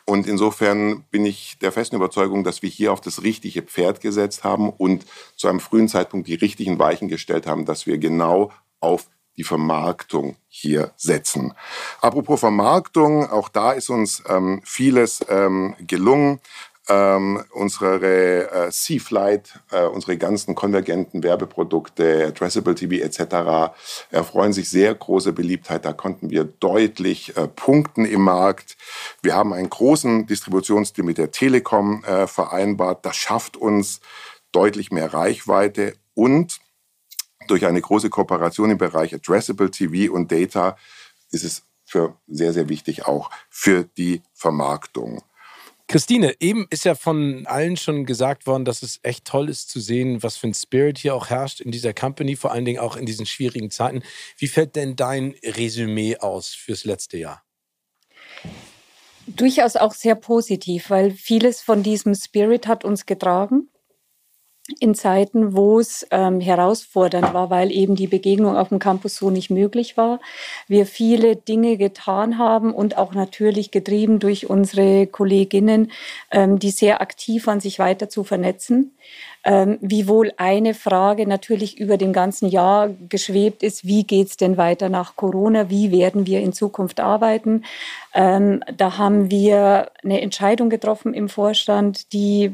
Und 0.04 0.26
insofern 0.26 1.04
bin 1.10 1.24
ich 1.24 1.58
der 1.60 1.72
festen 1.72 1.96
Überzeugung, 1.96 2.44
dass 2.44 2.62
wir 2.62 2.68
hier 2.68 2.92
auf 2.92 3.00
das 3.00 3.22
richtige 3.22 3.62
Pferd 3.62 4.00
gesetzt 4.00 4.44
haben 4.44 4.68
und 4.70 5.06
zu 5.36 5.48
einem 5.48 5.60
frühen 5.60 5.88
Zeitpunkt 5.88 6.28
die 6.28 6.34
richtigen 6.34 6.78
Weichen 6.78 7.08
gestellt 7.08 7.46
haben, 7.46 7.64
dass 7.64 7.86
wir 7.86 7.98
genau 7.98 8.52
auf 8.80 9.06
die 9.36 9.44
Vermarktung 9.44 10.36
hier 10.48 10.92
setzen. 10.96 11.54
Apropos 12.00 12.40
Vermarktung, 12.40 13.28
auch 13.30 13.48
da 13.48 13.72
ist 13.72 13.90
uns 13.90 14.22
ähm, 14.28 14.60
vieles 14.64 15.24
ähm, 15.28 15.74
gelungen 15.80 16.40
ähm, 16.88 17.42
unsere 17.52 18.66
äh, 18.66 18.70
C-Flight, 18.70 19.60
äh, 19.70 19.84
unsere 19.84 20.18
ganzen 20.18 20.54
konvergenten 20.54 21.22
Werbeprodukte, 21.22 22.26
Addressable 22.28 22.74
TV 22.74 23.02
etc. 23.02 23.74
erfreuen 24.10 24.52
sich 24.52 24.68
sehr 24.68 24.94
große 24.94 25.32
Beliebtheit. 25.32 25.84
Da 25.84 25.92
konnten 25.92 26.30
wir 26.30 26.44
deutlich 26.44 27.36
äh, 27.36 27.48
punkten 27.48 28.04
im 28.04 28.22
Markt. 28.22 28.76
Wir 29.22 29.34
haben 29.34 29.52
einen 29.52 29.70
großen 29.70 30.26
Distributionsdeal 30.26 31.06
mit 31.06 31.18
der 31.18 31.30
Telekom 31.30 32.04
äh, 32.04 32.26
vereinbart. 32.26 33.06
Das 33.06 33.16
schafft 33.16 33.56
uns 33.56 34.00
deutlich 34.52 34.92
mehr 34.92 35.12
Reichweite 35.12 35.94
und 36.14 36.60
durch 37.48 37.66
eine 37.66 37.80
große 37.80 38.10
Kooperation 38.10 38.70
im 38.70 38.78
Bereich 38.78 39.14
Addressable 39.14 39.70
TV 39.70 40.12
und 40.12 40.32
Data 40.32 40.76
ist 41.30 41.44
es 41.44 41.62
für 41.84 42.16
sehr, 42.26 42.52
sehr 42.52 42.68
wichtig 42.68 43.06
auch 43.06 43.30
für 43.50 43.84
die 43.84 44.22
Vermarktung. 44.32 45.22
Christine, 45.94 46.34
eben 46.40 46.66
ist 46.70 46.84
ja 46.84 46.96
von 46.96 47.46
allen 47.46 47.76
schon 47.76 48.04
gesagt 48.04 48.48
worden, 48.48 48.64
dass 48.64 48.82
es 48.82 48.98
echt 49.04 49.26
toll 49.26 49.48
ist 49.48 49.70
zu 49.70 49.78
sehen, 49.78 50.24
was 50.24 50.36
für 50.36 50.48
ein 50.48 50.54
Spirit 50.54 50.98
hier 50.98 51.14
auch 51.14 51.30
herrscht 51.30 51.60
in 51.60 51.70
dieser 51.70 51.94
Company, 51.94 52.34
vor 52.34 52.50
allen 52.50 52.64
Dingen 52.64 52.80
auch 52.80 52.96
in 52.96 53.06
diesen 53.06 53.26
schwierigen 53.26 53.70
Zeiten. 53.70 54.02
Wie 54.36 54.48
fällt 54.48 54.74
denn 54.74 54.96
dein 54.96 55.36
Resümee 55.44 56.16
aus 56.16 56.48
fürs 56.48 56.84
letzte 56.84 57.18
Jahr? 57.18 57.44
Durchaus 59.28 59.76
auch 59.76 59.94
sehr 59.94 60.16
positiv, 60.16 60.90
weil 60.90 61.12
vieles 61.12 61.60
von 61.60 61.84
diesem 61.84 62.16
Spirit 62.16 62.66
hat 62.66 62.84
uns 62.84 63.06
getragen 63.06 63.68
in 64.80 64.94
Zeiten, 64.94 65.54
wo 65.54 65.78
es 65.78 66.06
ähm, 66.10 66.40
herausfordernd 66.40 67.34
war, 67.34 67.50
weil 67.50 67.70
eben 67.70 67.96
die 67.96 68.06
Begegnung 68.06 68.56
auf 68.56 68.70
dem 68.70 68.78
Campus 68.78 69.16
so 69.16 69.28
nicht 69.28 69.50
möglich 69.50 69.98
war. 69.98 70.20
Wir 70.68 70.86
viele 70.86 71.36
Dinge 71.36 71.76
getan 71.76 72.38
haben 72.38 72.72
und 72.72 72.96
auch 72.96 73.12
natürlich 73.12 73.70
getrieben 73.70 74.20
durch 74.20 74.48
unsere 74.48 75.06
Kolleginnen, 75.06 75.92
ähm, 76.30 76.58
die 76.58 76.70
sehr 76.70 77.02
aktiv 77.02 77.46
waren, 77.46 77.60
sich 77.60 77.78
weiter 77.78 78.08
zu 78.08 78.24
vernetzen 78.24 78.92
ähm, 79.44 79.78
wiewohl 79.80 80.32
eine 80.36 80.74
Frage 80.74 81.26
natürlich 81.26 81.78
über 81.78 81.96
dem 81.96 82.12
ganzen 82.12 82.48
Jahr 82.48 82.90
geschwebt 83.08 83.62
ist, 83.62 83.86
wie 83.86 84.04
geht's 84.04 84.36
denn 84.36 84.56
weiter 84.56 84.88
nach 84.88 85.16
Corona, 85.16 85.70
wie 85.70 85.92
werden 85.92 86.26
wir 86.26 86.40
in 86.40 86.52
Zukunft 86.52 87.00
arbeiten. 87.00 87.64
Ähm, 88.14 88.62
da 88.76 88.96
haben 88.96 89.30
wir 89.30 89.90
eine 90.02 90.20
Entscheidung 90.20 90.70
getroffen 90.70 91.14
im 91.14 91.28
Vorstand, 91.28 92.12
die, 92.12 92.52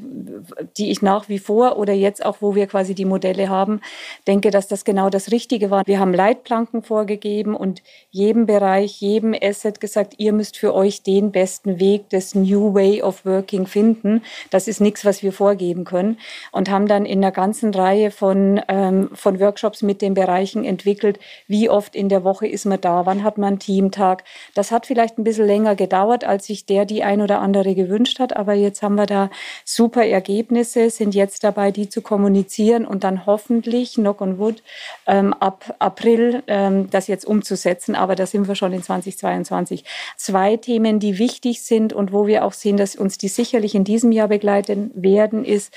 die 0.79 0.91
ich 0.91 1.03
nach 1.03 1.29
wie 1.29 1.39
vor 1.39 1.77
oder 1.77 1.93
jetzt 1.93 2.25
auch, 2.25 2.39
wo 2.41 2.55
wir 2.55 2.67
quasi 2.67 2.95
die 2.95 3.05
Modelle 3.05 3.51
haben, 3.51 3.81
denke, 4.27 4.51
dass 4.51 4.69
das 4.69 4.85
genau 4.85 5.11
das 5.11 5.31
Richtige 5.31 5.71
war. 5.71 5.83
Wir 5.87 6.01
haben 6.01 6.15
Leitplanken 6.15 6.83
vorgegeben 6.83 7.55
und 7.55 7.83
jedem 8.11 8.47
Bereich, 8.47 9.01
jedem 9.01 9.35
Asset 9.41 9.81
gesagt, 9.81 10.15
ihr 10.17 10.33
müsst 10.33 10.57
für 10.57 10.75
euch 10.75 11.03
den 11.03 11.31
besten 11.31 11.79
Weg 11.79 12.09
des 12.09 12.35
New 12.35 12.75
Way 12.75 13.03
of 13.03 13.27
Working 13.27 13.67
finden. 13.67 14.23
Das 14.49 14.67
ist 14.67 14.81
nichts, 14.81 15.05
was 15.05 15.23
wir 15.23 15.33
vorgeben 15.33 15.85
können 15.85 16.17
und 16.53 16.71
haben 16.71 16.80
dann 16.87 17.07
in 17.07 17.19
einer 17.19 17.33
ganzen 17.33 17.73
Reihe 17.75 18.11
von, 18.11 18.61
ähm, 18.69 19.11
von 19.15 19.41
Workshops 19.41 19.83
mit 19.83 20.03
den 20.03 20.15
Bereichen 20.15 20.65
entwickelt, 20.65 21.19
wie 21.47 21.69
oft 21.69 21.95
in 21.95 22.09
der 22.09 22.25
Woche 22.25 22.47
ist 22.47 22.65
man 22.65 22.81
da, 22.81 23.07
wann 23.07 23.23
hat 23.23 23.39
man 23.39 23.49
einen 23.49 23.59
Teamtag. 23.59 24.25
Das 24.55 24.71
hat 24.71 24.87
vielleicht 24.87 25.19
ein 25.19 25.25
bisschen 25.25 25.47
länger 25.47 25.77
gedauert, 25.77 26.25
als 26.25 26.47
sich 26.47 26.67
der 26.67 26.85
die 26.85 27.03
ein 27.03 27.21
oder 27.21 27.41
andere 27.41 27.75
gewünscht 27.75 28.19
hat, 28.19 28.37
aber 28.37 28.55
jetzt 28.55 28.83
haben 28.83 28.95
wir 28.95 29.07
da 29.07 29.31
super 29.65 30.05
Ergebnisse, 30.05 30.91
sind 30.91 31.15
jetzt 31.15 31.45
dabei, 31.45 31.71
die 31.71 31.89
zu 31.89 32.03
kommunizieren 32.03 32.87
und 32.87 33.05
dann 33.05 33.27
hoffentlich, 33.27 33.95
knock 33.95 34.21
on 34.21 34.39
wood, 34.39 34.63
ähm, 35.07 35.33
ab 35.35 35.75
April 35.79 36.43
ähm, 36.47 36.91
das 36.91 37.07
jetzt 37.07 37.25
umzusetzen, 37.25 37.95
aber 37.95 38.15
da 38.15 38.27
sind 38.27 38.49
wir 38.49 38.55
schon 38.55 38.73
in 38.73 38.83
2022. 38.83 39.85
Zwei 40.17 40.57
Themen, 40.57 41.01
die 41.01 41.19
wichtig 41.19 41.63
sind 41.63 41.93
und 41.93 42.13
wo 42.13 42.27
wir 42.27 42.45
auch 42.45 42.53
sehen, 42.53 42.77
dass 42.77 42.97
uns 42.97 43.19
die 43.19 43.29
sicherlich 43.29 43.75
in 43.75 43.85
diesem 43.85 44.13
Jahr 44.13 44.29
begleiten 44.29 44.91
werden, 44.95 45.45
ist, 45.45 45.75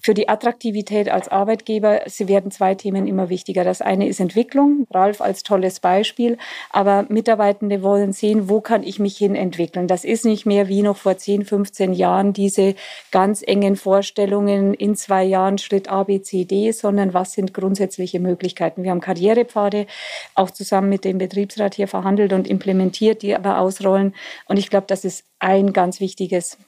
für 0.00 0.14
die 0.14 0.28
Attraktivität 0.28 1.08
als 1.08 1.28
Arbeitgeber, 1.28 2.02
sie 2.06 2.28
werden 2.28 2.50
zwei 2.50 2.74
Themen 2.74 3.06
immer 3.06 3.28
wichtiger. 3.28 3.64
Das 3.64 3.82
eine 3.82 4.06
ist 4.06 4.20
Entwicklung, 4.20 4.86
Ralf 4.90 5.20
als 5.20 5.42
tolles 5.42 5.80
Beispiel, 5.80 6.38
aber 6.70 7.06
Mitarbeitende 7.08 7.82
wollen 7.82 8.12
sehen, 8.12 8.48
wo 8.48 8.60
kann 8.60 8.84
ich 8.84 9.00
mich 9.00 9.16
hin 9.16 9.34
entwickeln. 9.34 9.88
Das 9.88 10.04
ist 10.04 10.24
nicht 10.24 10.46
mehr 10.46 10.68
wie 10.68 10.82
noch 10.82 10.96
vor 10.96 11.16
10, 11.16 11.44
15 11.44 11.92
Jahren 11.92 12.32
diese 12.32 12.74
ganz 13.10 13.42
engen 13.44 13.76
Vorstellungen 13.76 14.72
in 14.74 14.94
zwei 14.94 15.24
Jahren 15.24 15.58
Schritt 15.58 15.88
A, 15.88 16.04
B, 16.04 16.22
C, 16.22 16.44
D, 16.44 16.70
sondern 16.70 17.12
was 17.12 17.32
sind 17.32 17.52
grundsätzliche 17.52 18.20
Möglichkeiten. 18.20 18.84
Wir 18.84 18.92
haben 18.92 19.00
Karrierepfade 19.00 19.86
auch 20.34 20.50
zusammen 20.50 20.88
mit 20.88 21.04
dem 21.04 21.18
Betriebsrat 21.18 21.74
hier 21.74 21.88
verhandelt 21.88 22.32
und 22.32 22.46
implementiert, 22.46 23.22
die 23.22 23.34
aber 23.34 23.58
ausrollen. 23.58 24.14
Und 24.46 24.58
ich 24.58 24.70
glaube, 24.70 24.86
das 24.86 25.04
ist 25.04 25.24
ein 25.40 25.72
ganz 25.72 26.00
wichtiges 26.00 26.58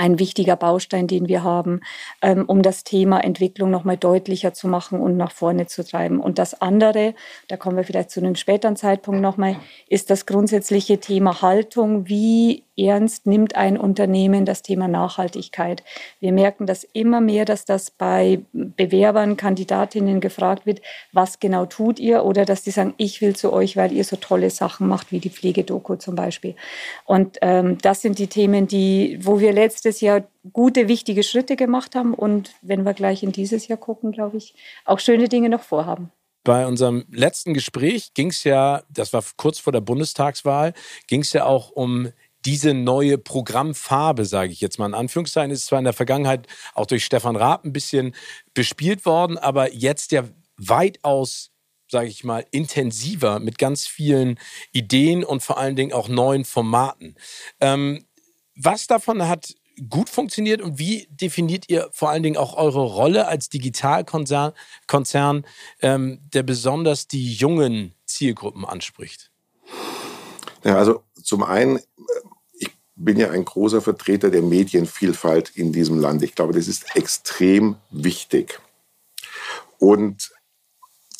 ein 0.00 0.18
wichtiger 0.18 0.56
Baustein, 0.56 1.06
den 1.06 1.28
wir 1.28 1.44
haben, 1.44 1.80
ähm, 2.22 2.46
um 2.46 2.62
das 2.62 2.84
Thema 2.84 3.22
Entwicklung 3.22 3.70
nochmal 3.70 3.98
deutlicher 3.98 4.54
zu 4.54 4.66
machen 4.66 4.98
und 4.98 5.18
nach 5.18 5.30
vorne 5.30 5.66
zu 5.66 5.84
treiben. 5.84 6.20
Und 6.20 6.38
das 6.38 6.60
andere, 6.62 7.14
da 7.48 7.58
kommen 7.58 7.76
wir 7.76 7.84
vielleicht 7.84 8.10
zu 8.10 8.20
einem 8.20 8.34
späteren 8.34 8.76
Zeitpunkt 8.76 9.20
nochmal, 9.20 9.56
ist 9.88 10.08
das 10.08 10.24
grundsätzliche 10.24 11.00
Thema 11.00 11.42
Haltung. 11.42 12.08
Wie 12.08 12.64
ernst 12.86 13.26
nimmt 13.26 13.56
ein 13.56 13.76
Unternehmen 13.76 14.44
das 14.44 14.62
Thema 14.62 14.88
Nachhaltigkeit? 14.88 15.82
Wir 16.20 16.32
merken 16.32 16.66
das 16.66 16.84
immer 16.84 17.20
mehr, 17.20 17.44
dass 17.44 17.64
das 17.64 17.90
bei 17.90 18.40
Bewerbern, 18.52 19.36
Kandidatinnen 19.36 20.20
gefragt 20.20 20.66
wird, 20.66 20.80
was 21.12 21.40
genau 21.40 21.66
tut 21.66 21.98
ihr? 21.98 22.24
Oder 22.24 22.44
dass 22.44 22.62
die 22.62 22.70
sagen, 22.70 22.94
ich 22.96 23.20
will 23.20 23.34
zu 23.34 23.52
euch, 23.52 23.76
weil 23.76 23.92
ihr 23.92 24.04
so 24.04 24.16
tolle 24.16 24.50
Sachen 24.50 24.88
macht, 24.88 25.12
wie 25.12 25.20
die 25.20 25.30
Pflegedoku 25.30 25.96
zum 25.96 26.14
Beispiel. 26.14 26.54
Und 27.04 27.38
ähm, 27.42 27.78
das 27.82 28.02
sind 28.02 28.18
die 28.18 28.28
Themen, 28.28 28.66
die, 28.66 29.18
wo 29.22 29.40
wir 29.40 29.52
letztes 29.52 29.80
letztes 29.90 30.00
Jahr 30.00 30.24
gute, 30.52 30.88
wichtige 30.88 31.22
Schritte 31.22 31.56
gemacht 31.56 31.94
haben 31.94 32.14
und 32.14 32.52
wenn 32.62 32.84
wir 32.84 32.94
gleich 32.94 33.22
in 33.22 33.32
dieses 33.32 33.68
Jahr 33.68 33.78
gucken, 33.78 34.12
glaube 34.12 34.36
ich, 34.36 34.54
auch 34.84 34.98
schöne 34.98 35.28
Dinge 35.28 35.48
noch 35.48 35.62
vorhaben. 35.62 36.10
Bei 36.44 36.66
unserem 36.66 37.04
letzten 37.10 37.54
Gespräch 37.54 38.14
ging 38.14 38.28
es 38.28 38.44
ja, 38.44 38.82
das 38.88 39.12
war 39.12 39.22
kurz 39.36 39.58
vor 39.58 39.72
der 39.72 39.80
Bundestagswahl, 39.80 40.72
ging 41.06 41.20
es 41.20 41.32
ja 41.32 41.44
auch 41.44 41.70
um 41.70 42.08
diese 42.44 42.74
neue 42.74 43.18
Programmfarbe, 43.18 44.24
sage 44.24 44.52
ich 44.52 44.60
jetzt 44.60 44.78
mal 44.78 44.86
in 44.86 44.94
Anführungszeichen, 44.94 45.50
ist 45.50 45.66
zwar 45.66 45.78
in 45.78 45.84
der 45.84 45.92
Vergangenheit 45.92 46.46
auch 46.74 46.86
durch 46.86 47.04
Stefan 47.04 47.36
Raab 47.36 47.64
ein 47.64 47.72
bisschen 47.72 48.14
bespielt 48.54 49.04
worden, 49.04 49.38
aber 49.38 49.72
jetzt 49.72 50.12
ja 50.12 50.24
weitaus, 50.56 51.50
sage 51.90 52.08
ich 52.08 52.24
mal, 52.24 52.46
intensiver 52.50 53.40
mit 53.40 53.58
ganz 53.58 53.86
vielen 53.86 54.38
Ideen 54.72 55.24
und 55.24 55.42
vor 55.42 55.58
allen 55.58 55.76
Dingen 55.76 55.92
auch 55.92 56.08
neuen 56.08 56.44
Formaten. 56.44 57.16
Ähm, 57.60 58.06
was 58.56 58.86
davon 58.86 59.26
hat 59.26 59.54
gut 59.88 60.10
funktioniert 60.10 60.60
und 60.60 60.78
wie 60.78 61.08
definiert 61.10 61.68
ihr 61.68 61.88
vor 61.92 62.10
allen 62.10 62.22
Dingen 62.22 62.36
auch 62.36 62.54
eure 62.54 62.82
Rolle 62.82 63.26
als 63.28 63.48
Digitalkonzern, 63.48 64.52
Konzern, 64.86 65.46
ähm, 65.80 66.20
der 66.34 66.42
besonders 66.42 67.08
die 67.08 67.32
jungen 67.32 67.94
Zielgruppen 68.04 68.64
anspricht? 68.64 69.30
Ja, 70.64 70.76
also 70.76 71.04
zum 71.30 71.44
einen, 71.44 71.78
ich 72.54 72.76
bin 72.96 73.16
ja 73.16 73.30
ein 73.30 73.44
großer 73.44 73.80
Vertreter 73.80 74.30
der 74.30 74.42
Medienvielfalt 74.42 75.50
in 75.50 75.72
diesem 75.72 76.00
Land. 76.00 76.24
Ich 76.24 76.34
glaube, 76.34 76.52
das 76.54 76.66
ist 76.66 76.96
extrem 76.96 77.76
wichtig. 77.92 78.58
Und 79.78 80.32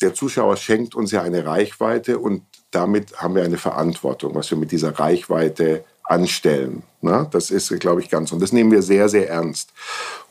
der 0.01 0.13
Zuschauer 0.13 0.57
schenkt 0.57 0.95
uns 0.95 1.11
ja 1.11 1.21
eine 1.21 1.45
Reichweite 1.45 2.19
und 2.19 2.43
damit 2.71 3.21
haben 3.21 3.35
wir 3.35 3.45
eine 3.45 3.57
Verantwortung, 3.57 4.35
was 4.35 4.51
wir 4.51 4.57
mit 4.57 4.73
dieser 4.73 4.99
Reichweite 4.99 5.85
anstellen. 6.03 6.83
Na, 6.99 7.23
das 7.23 7.49
ist, 7.49 7.69
glaube 7.79 8.01
ich, 8.01 8.09
ganz. 8.09 8.33
Und 8.33 8.41
das 8.41 8.51
nehmen 8.51 8.71
wir 8.71 8.81
sehr, 8.81 9.07
sehr 9.07 9.29
ernst. 9.29 9.71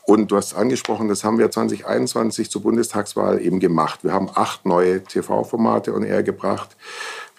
Und 0.05 0.29
du 0.29 0.37
hast 0.37 0.53
angesprochen, 0.53 1.07
das 1.07 1.23
haben 1.23 1.39
wir 1.39 1.49
2021 1.49 2.51
zur 2.51 2.61
Bundestagswahl 2.61 3.41
eben 3.41 3.59
gemacht. 3.59 4.03
Wir 4.03 4.13
haben 4.13 4.29
acht 4.31 4.63
neue 4.63 5.03
TV-Formate 5.03 5.91
on 5.91 6.03
air 6.03 6.21
gebracht. 6.21 6.77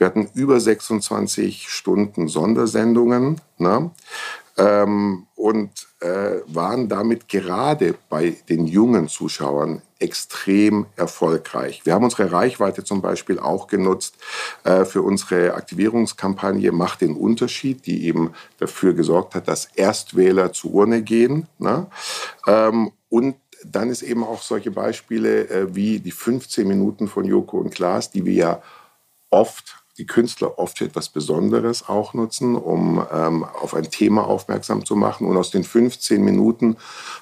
Wir 0.02 0.06
hatten 0.06 0.28
über 0.34 0.58
26 0.58 1.68
Stunden 1.68 2.26
Sondersendungen. 2.26 3.40
Na? 3.58 3.92
Ähm, 4.56 5.28
und 5.36 5.70
äh, 6.00 6.40
waren 6.46 6.88
damit 6.88 7.28
gerade 7.28 7.94
bei 8.08 8.36
den 8.48 8.66
jungen 8.66 9.06
Zuschauern 9.06 9.80
extrem 10.00 10.86
erfolgreich. 10.96 11.82
Wir 11.84 11.94
haben 11.94 12.02
unsere 12.02 12.32
Reichweite 12.32 12.82
zum 12.82 13.00
Beispiel 13.00 13.38
auch 13.38 13.68
genutzt 13.68 14.16
äh, 14.64 14.84
für 14.84 15.02
unsere 15.02 15.54
Aktivierungskampagne 15.54 16.72
Macht 16.72 17.02
den 17.02 17.14
Unterschied, 17.14 17.86
die 17.86 18.04
eben 18.04 18.32
dafür 18.58 18.94
gesorgt 18.94 19.36
hat, 19.36 19.46
dass 19.46 19.66
Erstwähler 19.76 20.52
zur 20.52 20.74
Urne 20.74 21.02
gehen. 21.02 21.46
Ne? 21.60 21.86
Ähm, 22.48 22.90
und 23.08 23.36
dann 23.64 23.88
ist 23.88 24.02
eben 24.02 24.24
auch 24.24 24.42
solche 24.42 24.72
Beispiele 24.72 25.48
äh, 25.48 25.76
wie 25.76 26.00
die 26.00 26.10
15 26.10 26.66
Minuten 26.66 27.06
von 27.06 27.24
Joko 27.24 27.58
und 27.58 27.72
Klaas, 27.72 28.10
die 28.10 28.24
wir 28.24 28.34
ja 28.34 28.62
oft 29.30 29.81
die 29.98 30.06
Künstler 30.06 30.58
oft 30.58 30.80
etwas 30.80 31.10
Besonderes 31.10 31.88
auch 31.88 32.14
nutzen, 32.14 32.56
um 32.56 33.04
ähm, 33.12 33.44
auf 33.44 33.74
ein 33.74 33.90
Thema 33.90 34.26
aufmerksam 34.26 34.84
zu 34.86 34.96
machen. 34.96 35.26
Und 35.26 35.36
aus 35.36 35.50
den 35.50 35.64
15 35.64 36.22
Minuten 36.24 36.76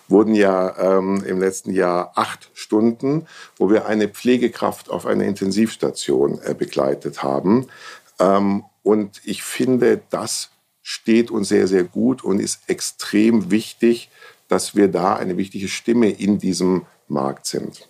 wurden 0.09 0.35
ja 0.35 0.77
ähm, 0.99 1.25
im 1.25 1.41
letzten 1.41 1.73
Jahr 1.73 2.13
acht 2.15 2.51
Stunden, 2.55 3.27
wo 3.57 3.71
wir 3.71 3.87
eine 3.87 4.09
Pflegekraft 4.09 4.89
auf 4.89 5.07
einer 5.07 5.25
Intensivstation 5.25 6.41
äh, 6.43 6.55
begleitet 6.55 7.23
haben. 7.23 7.67
Ähm, 8.21 8.65
und 8.83 9.21
ich 9.25 9.43
finde, 9.43 10.01
das 10.11 10.51
steht 10.81 11.31
uns 11.31 11.49
sehr, 11.49 11.67
sehr 11.67 11.85
gut 11.85 12.23
und 12.23 12.39
ist 12.39 12.61
extrem 12.69 13.51
wichtig, 13.51 14.11
dass 14.49 14.75
wir 14.75 14.89
da 14.89 15.15
eine 15.15 15.37
wichtige 15.37 15.69
Stimme 15.69 16.11
in 16.11 16.39
diesem 16.39 16.87
Markt 17.09 17.47
sind. 17.47 17.89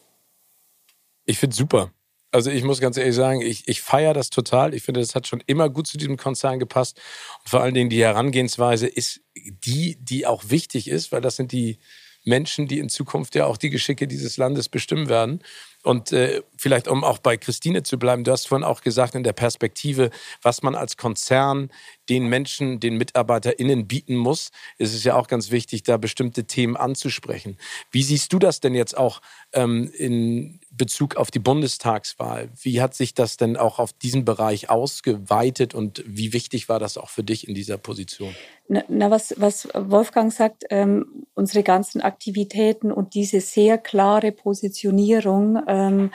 Ich 1.26 1.38
finde 1.38 1.54
super. 1.54 1.90
Also 2.32 2.50
ich 2.50 2.62
muss 2.62 2.80
ganz 2.80 2.96
ehrlich 2.96 3.14
sagen, 3.14 3.40
ich, 3.40 3.66
ich 3.66 3.82
feiere 3.82 4.14
das 4.14 4.30
total. 4.30 4.74
Ich 4.74 4.82
finde, 4.82 5.00
das 5.00 5.14
hat 5.14 5.26
schon 5.26 5.42
immer 5.46 5.68
gut 5.68 5.86
zu 5.86 5.98
diesem 5.98 6.16
Konzern 6.16 6.58
gepasst. 6.58 7.00
Und 7.42 7.50
vor 7.50 7.60
allen 7.60 7.74
Dingen 7.74 7.90
die 7.90 8.02
Herangehensweise 8.02 8.86
ist 8.86 9.20
die, 9.34 9.96
die 10.00 10.26
auch 10.26 10.44
wichtig 10.48 10.88
ist, 10.88 11.10
weil 11.10 11.20
das 11.20 11.36
sind 11.36 11.52
die 11.52 11.78
Menschen, 12.24 12.68
die 12.68 12.78
in 12.78 12.88
Zukunft 12.88 13.34
ja 13.34 13.46
auch 13.46 13.56
die 13.56 13.70
Geschicke 13.70 14.06
dieses 14.06 14.36
Landes 14.36 14.68
bestimmen 14.68 15.08
werden. 15.08 15.42
Und 15.82 16.12
äh, 16.12 16.42
vielleicht, 16.56 16.86
um 16.88 17.02
auch 17.02 17.18
bei 17.18 17.36
Christine 17.36 17.82
zu 17.82 17.98
bleiben, 17.98 18.24
du 18.24 18.32
hast 18.32 18.46
vorhin 18.46 18.64
auch 18.64 18.82
gesagt, 18.82 19.14
in 19.14 19.22
der 19.22 19.32
Perspektive, 19.32 20.10
was 20.42 20.62
man 20.62 20.74
als 20.74 20.98
Konzern 20.98 21.70
den 22.10 22.26
Menschen, 22.26 22.80
den 22.80 22.96
MitarbeiterInnen 22.96 23.86
bieten 23.86 24.16
muss, 24.16 24.50
ist 24.78 24.94
es 24.94 25.04
ja 25.04 25.14
auch 25.14 25.28
ganz 25.28 25.52
wichtig, 25.52 25.84
da 25.84 25.96
bestimmte 25.96 26.44
Themen 26.44 26.76
anzusprechen. 26.76 27.56
Wie 27.92 28.02
siehst 28.02 28.32
du 28.32 28.40
das 28.40 28.58
denn 28.58 28.74
jetzt 28.74 28.98
auch 28.98 29.22
ähm, 29.52 29.90
in 29.96 30.58
Bezug 30.72 31.16
auf 31.16 31.30
die 31.30 31.38
Bundestagswahl? 31.38 32.48
Wie 32.60 32.82
hat 32.82 32.94
sich 32.94 33.14
das 33.14 33.36
denn 33.36 33.56
auch 33.56 33.78
auf 33.78 33.92
diesen 33.92 34.24
Bereich 34.24 34.70
ausgeweitet 34.70 35.72
und 35.72 36.02
wie 36.04 36.32
wichtig 36.32 36.68
war 36.68 36.80
das 36.80 36.98
auch 36.98 37.10
für 37.10 37.22
dich 37.22 37.46
in 37.46 37.54
dieser 37.54 37.78
Position? 37.78 38.34
Na, 38.68 38.82
na 38.88 39.10
was, 39.10 39.34
was 39.36 39.68
Wolfgang 39.74 40.32
sagt, 40.32 40.64
ähm, 40.70 41.26
unsere 41.34 41.62
ganzen 41.62 42.00
Aktivitäten 42.00 42.90
und 42.90 43.14
diese 43.14 43.40
sehr 43.40 43.78
klare 43.78 44.32
Positionierung, 44.32 45.62
ähm, 45.68 46.10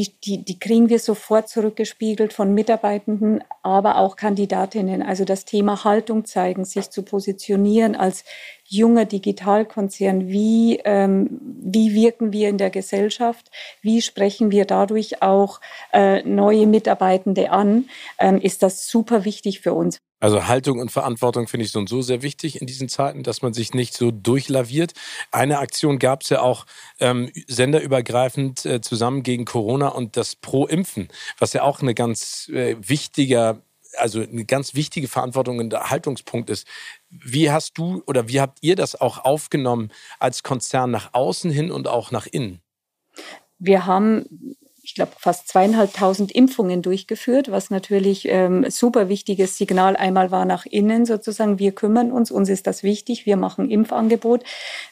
die, 0.00 0.14
die, 0.24 0.44
die 0.44 0.58
kriegen 0.58 0.88
wir 0.88 0.98
sofort 0.98 1.48
zurückgespiegelt 1.48 2.32
von 2.32 2.54
Mitarbeitenden, 2.54 3.44
aber 3.62 3.98
auch 3.98 4.16
Kandidatinnen. 4.16 5.02
Also 5.02 5.24
das 5.24 5.44
Thema 5.44 5.84
Haltung 5.84 6.24
zeigen, 6.24 6.64
sich 6.64 6.90
zu 6.90 7.02
positionieren 7.02 7.94
als 7.94 8.24
junger 8.64 9.04
Digitalkonzern. 9.04 10.28
Wie, 10.28 10.80
ähm, 10.84 11.40
wie 11.42 11.94
wirken 11.94 12.32
wir 12.32 12.48
in 12.48 12.58
der 12.58 12.70
Gesellschaft? 12.70 13.50
Wie 13.82 14.00
sprechen 14.00 14.50
wir 14.50 14.64
dadurch 14.64 15.22
auch 15.22 15.60
äh, 15.92 16.22
neue 16.22 16.66
Mitarbeitende 16.66 17.50
an? 17.50 17.88
Ähm, 18.18 18.40
ist 18.40 18.62
das 18.62 18.88
super 18.88 19.24
wichtig 19.24 19.60
für 19.60 19.74
uns. 19.74 20.00
Also 20.20 20.46
Haltung 20.46 20.78
und 20.78 20.92
Verantwortung 20.92 21.48
finde 21.48 21.64
ich 21.64 21.72
so 21.72 21.78
und 21.78 21.88
so 21.88 22.02
sehr 22.02 22.22
wichtig 22.22 22.60
in 22.60 22.66
diesen 22.66 22.88
Zeiten, 22.88 23.22
dass 23.22 23.42
man 23.42 23.54
sich 23.54 23.74
nicht 23.74 23.94
so 23.94 24.10
durchlaviert. 24.10 24.92
Eine 25.32 25.58
Aktion 25.58 25.98
gab 25.98 26.22
es 26.22 26.28
ja 26.28 26.42
auch 26.42 26.66
ähm, 27.00 27.30
senderübergreifend 27.46 28.66
äh, 28.66 28.80
zusammen 28.80 29.22
gegen 29.22 29.46
Corona 29.46 29.88
und 29.88 30.16
das 30.16 30.36
Pro-Impfen, 30.36 31.08
was 31.38 31.54
ja 31.54 31.62
auch 31.62 31.80
eine 31.80 31.94
ganz 31.94 32.48
äh, 32.52 32.76
wichtiger 32.80 33.62
also 33.96 34.20
eine 34.20 34.44
ganz 34.44 34.74
wichtige 34.74 35.08
Verantwortung 35.08 35.58
und 35.58 35.74
Haltungspunkt 35.74 36.48
ist. 36.48 36.64
Wie 37.08 37.50
hast 37.50 37.76
du 37.76 38.04
oder 38.06 38.28
wie 38.28 38.40
habt 38.40 38.58
ihr 38.60 38.76
das 38.76 38.94
auch 39.00 39.24
aufgenommen 39.24 39.90
als 40.20 40.44
Konzern 40.44 40.92
nach 40.92 41.12
außen 41.12 41.50
hin 41.50 41.72
und 41.72 41.88
auch 41.88 42.12
nach 42.12 42.26
innen? 42.26 42.60
Wir 43.58 43.86
haben 43.86 44.56
ich 44.82 44.94
glaube, 44.94 45.12
fast 45.18 45.48
zweieinhalbtausend 45.48 46.32
Impfungen 46.32 46.82
durchgeführt, 46.82 47.50
was 47.50 47.70
natürlich 47.70 48.26
ähm, 48.28 48.68
super 48.70 49.08
wichtiges 49.08 49.56
Signal 49.56 49.96
einmal 49.96 50.30
war 50.30 50.44
nach 50.44 50.66
innen 50.66 51.06
sozusagen. 51.06 51.58
Wir 51.58 51.72
kümmern 51.72 52.12
uns, 52.12 52.30
uns 52.30 52.48
ist 52.48 52.66
das 52.66 52.82
wichtig, 52.82 53.26
wir 53.26 53.36
machen 53.36 53.70
Impfangebot, 53.70 54.44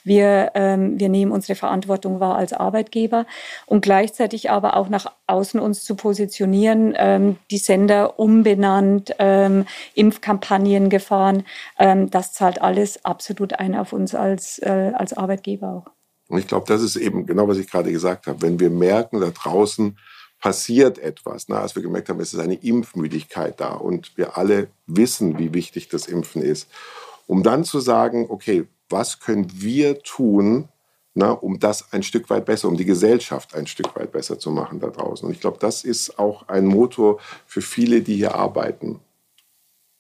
wir, 0.05 0.53
ähm, 0.55 0.99
wir 1.01 1.09
nehmen 1.09 1.33
unsere 1.33 1.55
Verantwortung 1.55 2.21
wahr 2.21 2.37
als 2.37 2.53
Arbeitgeber 2.53 3.27
und 3.67 3.81
gleichzeitig 3.81 4.51
aber 4.51 4.77
auch 4.77 4.89
nach 4.89 5.13
außen 5.27 5.61
uns 5.61 5.85
zu 5.85 5.95
positionieren, 5.95 6.95
ähm, 6.97 7.37
die 7.51 7.59
Sender 7.59 8.19
umbenannt, 8.19 9.15
ähm, 9.19 9.67
Impfkampagnen 9.95 10.91
gefahren. 10.91 11.45
Ähm, 11.79 12.11
das 12.11 12.33
zahlt 12.33 12.61
alles 12.61 13.05
absolut 13.05 13.59
ein 13.59 13.75
auf 13.75 13.93
uns 13.93 14.15
als, 14.15 14.59
äh, 14.59 14.93
als 14.95 15.13
Arbeitgeber 15.13 15.85
auch. 15.87 15.98
Und 16.29 16.39
ich 16.39 16.47
glaube, 16.47 16.67
das 16.67 16.83
ist 16.83 16.97
eben 16.97 17.27
genau, 17.27 17.49
was 17.49 17.59
ich 17.59 17.71
gerade 17.71 17.91
gesagt 17.91 18.27
habe. 18.27 18.43
Wenn 18.43 18.61
wir 18.61 18.71
merken, 18.71 19.21
da 19.21 19.31
draußen 19.31 19.99
passiert 20.41 20.99
etwas, 20.99 21.49
na, 21.49 21.61
als 21.61 21.75
wir 21.75 21.83
gemerkt 21.83 22.09
haben, 22.09 22.21
es 22.21 22.33
ist 22.33 22.41
eine 22.41 22.55
Impfmüdigkeit 22.55 23.61
da 23.61 23.73
und 23.73 24.17
wir 24.17 24.37
alle 24.37 24.69
wissen, 24.87 25.39
wie 25.39 25.53
wichtig 25.53 25.89
das 25.89 26.07
Impfen 26.07 26.43
ist, 26.43 26.69
um 27.27 27.43
dann 27.43 27.65
zu 27.65 27.81
sagen, 27.81 28.27
okay, 28.29 28.67
was 28.89 29.21
können 29.21 29.49
wir 29.55 30.01
tun, 30.01 30.69
na, 31.15 31.33
um 31.33 31.59
das 31.59 31.93
ein 31.93 32.05
Stück 32.05 32.31
weit 32.31 32.45
besser, 32.45 32.69
um 32.69 32.77
die 32.77 32.85
Gesellschaft 32.85 33.55
ein 33.55 33.67
Stück 33.67 33.97
weit 33.97 34.13
besser 34.13 34.39
zu 34.39 34.51
machen 34.51 34.79
da 34.79 34.89
draußen. 34.89 35.27
Und 35.27 35.35
ich 35.35 35.41
glaube, 35.41 35.59
das 35.59 35.83
ist 35.83 36.19
auch 36.19 36.49
ein 36.49 36.65
Motor 36.65 37.19
für 37.45 37.61
viele, 37.61 38.03
die 38.03 38.15
hier 38.15 38.37
arbeiten. 38.37 39.01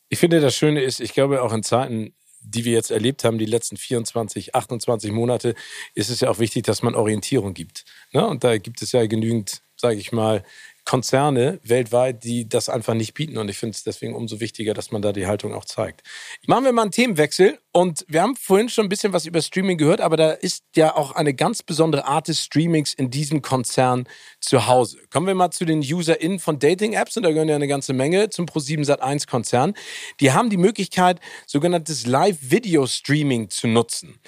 Ich 0.08 0.20
finde, 0.20 0.40
das 0.40 0.54
Schöne 0.54 0.82
ist, 0.82 1.00
ich 1.00 1.12
glaube, 1.12 1.42
auch 1.42 1.52
in 1.52 1.62
Zeiten 1.62 2.14
die 2.48 2.64
wir 2.64 2.72
jetzt 2.72 2.90
erlebt 2.90 3.24
haben, 3.24 3.38
die 3.38 3.46
letzten 3.46 3.76
24, 3.76 4.54
28 4.54 5.12
Monate, 5.12 5.54
ist 5.94 6.10
es 6.10 6.20
ja 6.20 6.30
auch 6.30 6.38
wichtig, 6.38 6.64
dass 6.64 6.82
man 6.82 6.94
Orientierung 6.94 7.54
gibt. 7.54 7.84
Ne? 8.12 8.26
Und 8.26 8.44
da 8.44 8.58
gibt 8.58 8.82
es 8.82 8.92
ja 8.92 9.06
genügend, 9.06 9.62
sage 9.76 9.98
ich 9.98 10.12
mal, 10.12 10.42
Konzerne 10.88 11.60
weltweit, 11.64 12.24
die 12.24 12.48
das 12.48 12.70
einfach 12.70 12.94
nicht 12.94 13.12
bieten. 13.12 13.36
Und 13.36 13.50
ich 13.50 13.58
finde 13.58 13.74
es 13.74 13.84
deswegen 13.84 14.14
umso 14.14 14.40
wichtiger, 14.40 14.72
dass 14.72 14.90
man 14.90 15.02
da 15.02 15.12
die 15.12 15.26
Haltung 15.26 15.52
auch 15.52 15.66
zeigt. 15.66 16.00
Machen 16.46 16.64
wir 16.64 16.72
mal 16.72 16.80
einen 16.80 16.92
Themenwechsel. 16.92 17.58
Und 17.72 18.06
wir 18.08 18.22
haben 18.22 18.36
vorhin 18.36 18.70
schon 18.70 18.86
ein 18.86 18.88
bisschen 18.88 19.12
was 19.12 19.26
über 19.26 19.42
Streaming 19.42 19.76
gehört, 19.76 20.00
aber 20.00 20.16
da 20.16 20.30
ist 20.30 20.64
ja 20.74 20.96
auch 20.96 21.12
eine 21.12 21.34
ganz 21.34 21.62
besondere 21.62 22.06
Art 22.06 22.28
des 22.28 22.42
Streamings 22.42 22.94
in 22.94 23.10
diesem 23.10 23.42
Konzern 23.42 24.08
zu 24.40 24.66
Hause. 24.66 24.98
Kommen 25.10 25.26
wir 25.26 25.34
mal 25.34 25.50
zu 25.50 25.66
den 25.66 25.80
UserInnen 25.80 26.38
von 26.38 26.58
Dating-Apps. 26.58 27.18
Und 27.18 27.24
da 27.24 27.32
gehören 27.32 27.50
ja 27.50 27.56
eine 27.56 27.68
ganze 27.68 27.92
Menge 27.92 28.30
zum 28.30 28.46
Pro7 28.46 28.86
Sat1-Konzern. 28.86 29.74
Die 30.20 30.32
haben 30.32 30.48
die 30.48 30.56
Möglichkeit, 30.56 31.20
sogenanntes 31.46 32.06
Live-Video-Streaming 32.06 33.50
zu 33.50 33.68
nutzen. 33.68 34.20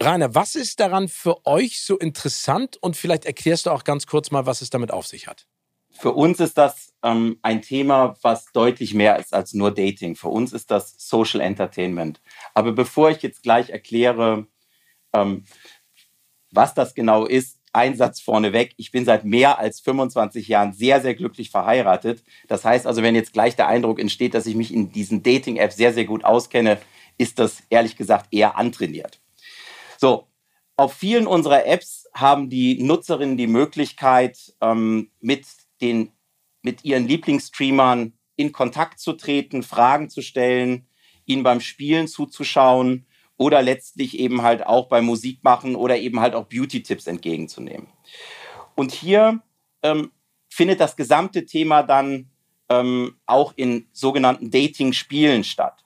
Rainer, 0.00 0.36
was 0.36 0.54
ist 0.54 0.78
daran 0.78 1.08
für 1.08 1.44
euch 1.46 1.82
so 1.82 1.98
interessant? 1.98 2.76
Und 2.80 2.96
vielleicht 2.96 3.24
erklärst 3.24 3.66
du 3.66 3.70
auch 3.70 3.82
ganz 3.82 4.06
kurz 4.06 4.30
mal, 4.30 4.46
was 4.46 4.60
es 4.62 4.70
damit 4.70 4.92
auf 4.92 5.08
sich 5.08 5.26
hat. 5.26 5.48
Für 5.96 6.12
uns 6.12 6.40
ist 6.40 6.58
das 6.58 6.92
ähm, 7.02 7.38
ein 7.42 7.62
Thema, 7.62 8.16
was 8.22 8.46
deutlich 8.52 8.94
mehr 8.94 9.18
ist 9.18 9.32
als 9.32 9.54
nur 9.54 9.72
Dating. 9.72 10.16
Für 10.16 10.28
uns 10.28 10.52
ist 10.52 10.70
das 10.70 10.94
Social 10.98 11.40
Entertainment. 11.40 12.20
Aber 12.52 12.72
bevor 12.72 13.10
ich 13.10 13.22
jetzt 13.22 13.42
gleich 13.42 13.70
erkläre, 13.70 14.46
ähm, 15.12 15.44
was 16.50 16.74
das 16.74 16.94
genau 16.94 17.24
ist, 17.24 17.60
ein 17.72 17.96
Satz 17.96 18.20
vorneweg. 18.20 18.74
Ich 18.76 18.92
bin 18.92 19.04
seit 19.04 19.24
mehr 19.24 19.58
als 19.58 19.80
25 19.80 20.46
Jahren 20.46 20.72
sehr, 20.72 21.00
sehr 21.00 21.14
glücklich 21.14 21.50
verheiratet. 21.50 22.22
Das 22.46 22.64
heißt 22.64 22.86
also, 22.86 23.02
wenn 23.02 23.16
jetzt 23.16 23.32
gleich 23.32 23.56
der 23.56 23.66
Eindruck 23.66 23.98
entsteht, 23.98 24.34
dass 24.34 24.46
ich 24.46 24.54
mich 24.54 24.72
in 24.72 24.92
diesen 24.92 25.22
Dating-Apps 25.22 25.76
sehr, 25.76 25.92
sehr 25.92 26.04
gut 26.04 26.24
auskenne, 26.24 26.78
ist 27.18 27.38
das 27.38 27.62
ehrlich 27.70 27.96
gesagt 27.96 28.28
eher 28.32 28.56
antrainiert. 28.56 29.20
So, 29.98 30.28
auf 30.76 30.92
vielen 30.94 31.26
unserer 31.26 31.66
Apps 31.66 32.08
haben 32.14 32.48
die 32.48 32.82
Nutzerinnen 32.82 33.36
die 33.36 33.46
Möglichkeit, 33.46 34.54
ähm, 34.60 35.10
mit 35.20 35.44
den, 35.80 36.12
mit 36.62 36.84
ihren 36.84 37.06
Lieblingsstreamern 37.06 38.12
in 38.36 38.52
Kontakt 38.52 38.98
zu 38.98 39.12
treten, 39.12 39.62
Fragen 39.62 40.10
zu 40.10 40.22
stellen, 40.22 40.86
ihnen 41.26 41.42
beim 41.42 41.60
Spielen 41.60 42.08
zuzuschauen 42.08 43.06
oder 43.36 43.62
letztlich 43.62 44.18
eben 44.18 44.42
halt 44.42 44.66
auch 44.66 44.88
beim 44.88 45.06
Musikmachen 45.06 45.76
oder 45.76 45.98
eben 45.98 46.20
halt 46.20 46.34
auch 46.34 46.46
Beauty-Tipps 46.46 47.06
entgegenzunehmen. 47.06 47.88
Und 48.74 48.92
hier 48.92 49.40
ähm, 49.82 50.12
findet 50.48 50.80
das 50.80 50.96
gesamte 50.96 51.46
Thema 51.46 51.82
dann 51.82 52.30
ähm, 52.68 53.16
auch 53.26 53.52
in 53.56 53.88
sogenannten 53.92 54.50
Dating-Spielen 54.50 55.44
statt. 55.44 55.84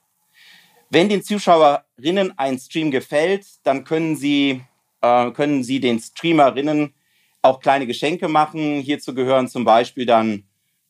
Wenn 0.89 1.09
den 1.09 1.23
Zuschauerinnen 1.23 2.37
ein 2.37 2.57
Stream 2.57 2.89
gefällt, 2.91 3.45
dann 3.63 3.83
können 3.83 4.15
sie, 4.15 4.61
äh, 5.01 5.31
können 5.31 5.63
sie 5.63 5.79
den 5.79 5.99
Streamerinnen 5.99 6.93
auch 7.41 7.59
kleine 7.59 7.87
Geschenke 7.87 8.27
machen. 8.27 8.81
Hierzu 8.81 9.13
gehören 9.13 9.47
zum 9.47 9.65
Beispiel 9.65 10.05
dann 10.05 10.43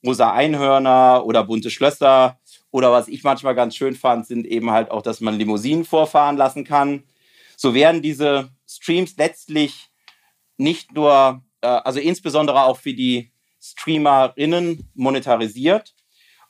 rosa 0.06 0.32
Einhörner 0.32 1.24
oder 1.26 1.44
bunte 1.44 1.70
Schlösser. 1.70 2.40
Oder 2.72 2.92
was 2.92 3.08
ich 3.08 3.24
manchmal 3.24 3.56
ganz 3.56 3.76
schön 3.76 3.96
fand, 3.96 4.28
sind 4.28 4.46
eben 4.46 4.72
halt 4.72 4.92
auch, 4.92 5.02
dass 5.02 5.22
man 5.22 5.38
Limousinen 5.38 5.86
vorfahren 5.86 6.38
lassen 6.38 6.64
kann. 6.64 7.04
So 7.58 7.74
werden 7.74 8.02
diese 8.02 8.50
Streams 8.68 9.18
letztlich 9.18 9.90
nicht 10.58 10.94
nur, 10.94 11.44
äh, 11.62 11.68
also 11.68 12.00
insbesondere 12.00 12.64
auch 12.64 12.78
für 12.78 12.94
die 12.94 13.32
Streamerinnen 13.62 14.90
monetarisiert. 14.94 15.94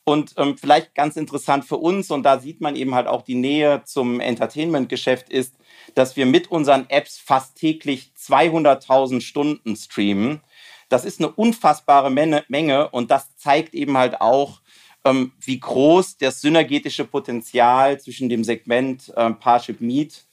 Und 0.09 0.33
ähm, 0.37 0.57
vielleicht 0.57 0.95
ganz 0.95 1.17
interessant 1.17 1.65
für 1.65 1.77
uns, 1.77 2.09
und 2.09 2.23
da 2.23 2.39
sieht 2.39 2.61
man 2.61 2.75
eben 2.75 2.95
halt 2.95 3.05
auch 3.05 3.21
die 3.21 3.35
Nähe 3.35 3.83
zum 3.85 4.19
Entertainment-Geschäft 4.19 5.29
ist, 5.29 5.53
dass 5.93 6.15
wir 6.15 6.25
mit 6.25 6.49
unseren 6.49 6.87
Apps 6.89 7.19
fast 7.19 7.55
täglich 7.59 8.11
200.000 8.17 9.21
Stunden 9.21 9.75
streamen. 9.75 10.41
Das 10.89 11.05
ist 11.05 11.19
eine 11.19 11.29
unfassbare 11.29 12.09
Menge 12.09 12.89
und 12.89 13.11
das 13.11 13.35
zeigt 13.35 13.75
eben 13.75 13.99
halt 13.99 14.19
auch, 14.19 14.61
ähm, 15.05 15.33
wie 15.41 15.59
groß 15.59 16.17
das 16.17 16.41
synergetische 16.41 17.05
Potenzial 17.05 17.99
zwischen 17.99 18.29
dem 18.29 18.43
Segment 18.43 19.13
ähm, 19.15 19.37
Parship 19.37 19.79
Meet 19.79 20.25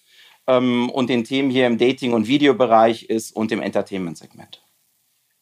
ähm, 0.47 0.89
und 0.89 1.11
den 1.11 1.25
Themen 1.25 1.51
hier 1.51 1.67
im 1.67 1.77
Dating- 1.77 2.15
und 2.15 2.29
Videobereich 2.29 3.11
ist 3.11 3.31
und 3.37 3.51
dem 3.51 3.61
Entertainment-Segment. 3.61 4.63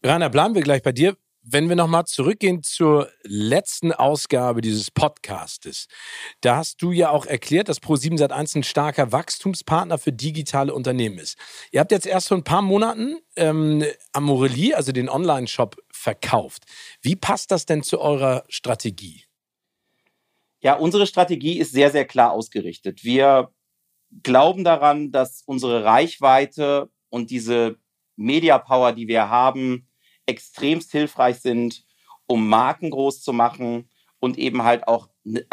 Rainer, 0.02 0.28
bleiben 0.28 0.56
wir 0.56 0.62
gleich 0.62 0.82
bei 0.82 0.90
dir. 0.90 1.16
Wenn 1.46 1.68
wir 1.68 1.76
nochmal 1.76 2.06
zurückgehen 2.06 2.62
zur 2.62 3.10
letzten 3.22 3.92
Ausgabe 3.92 4.62
dieses 4.62 4.90
Podcastes, 4.90 5.88
da 6.40 6.56
hast 6.56 6.80
du 6.80 6.90
ja 6.90 7.10
auch 7.10 7.26
erklärt, 7.26 7.68
dass 7.68 7.82
Pro7 7.82 8.18
Sat1 8.18 8.56
ein 8.56 8.62
starker 8.62 9.12
Wachstumspartner 9.12 9.98
für 9.98 10.10
digitale 10.10 10.72
Unternehmen 10.72 11.18
ist. 11.18 11.36
Ihr 11.70 11.80
habt 11.80 11.92
jetzt 11.92 12.06
erst 12.06 12.28
vor 12.28 12.38
ein 12.38 12.44
paar 12.44 12.62
Monaten 12.62 13.18
ähm, 13.36 13.84
Amorelie, 14.12 14.74
also 14.74 14.90
den 14.90 15.10
Online-Shop, 15.10 15.76
verkauft. 15.92 16.62
Wie 17.02 17.14
passt 17.14 17.50
das 17.50 17.66
denn 17.66 17.82
zu 17.82 18.00
eurer 18.00 18.44
Strategie? 18.48 19.24
Ja, 20.60 20.76
unsere 20.76 21.06
Strategie 21.06 21.58
ist 21.58 21.72
sehr, 21.72 21.90
sehr 21.90 22.06
klar 22.06 22.32
ausgerichtet. 22.32 23.04
Wir 23.04 23.52
glauben 24.22 24.64
daran, 24.64 25.12
dass 25.12 25.42
unsere 25.44 25.84
Reichweite 25.84 26.88
und 27.10 27.30
diese 27.30 27.76
Media 28.16 28.56
Power, 28.56 28.92
die 28.92 29.08
wir 29.08 29.28
haben, 29.28 29.86
extremst 30.26 30.92
hilfreich 30.92 31.40
sind, 31.40 31.84
um 32.26 32.48
Marken 32.48 32.90
groß 32.90 33.22
zu 33.22 33.32
machen, 33.32 33.88
und 34.24 34.38
eben 34.38 34.64
halt 34.64 34.88
auch 34.88 35.08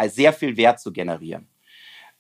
sehr 0.08 0.34
viel 0.34 0.56
Wert 0.58 0.80
zu 0.80 0.94
generieren. 0.94 1.50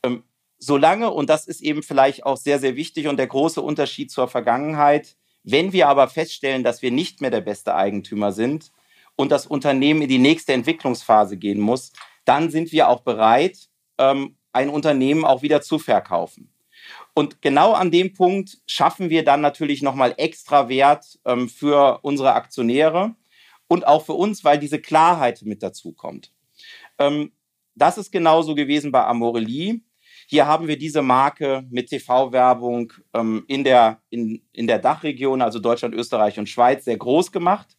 Ähm, 0.03 0.23
solange, 0.59 1.09
und 1.11 1.29
das 1.29 1.47
ist 1.47 1.61
eben 1.61 1.81
vielleicht 1.81 2.25
auch 2.25 2.37
sehr, 2.37 2.59
sehr 2.59 2.75
wichtig 2.75 3.07
und 3.07 3.17
der 3.17 3.27
große 3.27 3.61
Unterschied 3.61 4.11
zur 4.11 4.27
Vergangenheit, 4.27 5.15
wenn 5.43 5.71
wir 5.71 5.87
aber 5.87 6.07
feststellen, 6.07 6.63
dass 6.63 6.81
wir 6.81 6.91
nicht 6.91 7.21
mehr 7.21 7.31
der 7.31 7.41
beste 7.41 7.73
Eigentümer 7.73 8.31
sind 8.31 8.71
und 9.15 9.31
das 9.31 9.47
Unternehmen 9.47 10.01
in 10.01 10.09
die 10.09 10.19
nächste 10.19 10.53
Entwicklungsphase 10.53 11.37
gehen 11.37 11.61
muss, 11.61 11.93
dann 12.25 12.51
sind 12.51 12.71
wir 12.71 12.89
auch 12.89 12.99
bereit, 12.99 13.69
ähm, 13.97 14.35
ein 14.51 14.69
Unternehmen 14.69 15.23
auch 15.23 15.41
wieder 15.41 15.61
zu 15.61 15.79
verkaufen. 15.79 16.53
Und 17.13 17.41
genau 17.41 17.73
an 17.73 17.91
dem 17.91 18.13
Punkt 18.13 18.59
schaffen 18.67 19.09
wir 19.09 19.23
dann 19.23 19.41
natürlich 19.41 19.81
nochmal 19.81 20.13
extra 20.17 20.69
Wert 20.69 21.19
ähm, 21.25 21.49
für 21.49 21.99
unsere 22.03 22.33
Aktionäre 22.33 23.15
und 23.67 23.85
auch 23.85 24.05
für 24.05 24.13
uns, 24.13 24.43
weil 24.43 24.59
diese 24.59 24.79
Klarheit 24.79 25.41
mit 25.43 25.61
dazu 25.61 25.93
kommt. 25.93 26.31
Ähm, 26.99 27.31
das 27.75 27.97
ist 27.97 28.11
genauso 28.11 28.55
gewesen 28.55 28.91
bei 28.91 29.03
Amorelie. 29.03 29.81
Hier 30.27 30.47
haben 30.47 30.67
wir 30.67 30.77
diese 30.77 31.01
Marke 31.01 31.65
mit 31.69 31.89
TV-Werbung 31.89 32.93
ähm, 33.13 33.43
in, 33.47 33.63
der, 33.63 34.01
in, 34.09 34.41
in 34.53 34.67
der 34.67 34.79
Dachregion, 34.79 35.41
also 35.41 35.59
Deutschland, 35.59 35.93
Österreich 35.93 36.39
und 36.39 36.47
Schweiz, 36.47 36.85
sehr 36.85 36.97
groß 36.97 37.31
gemacht. 37.33 37.77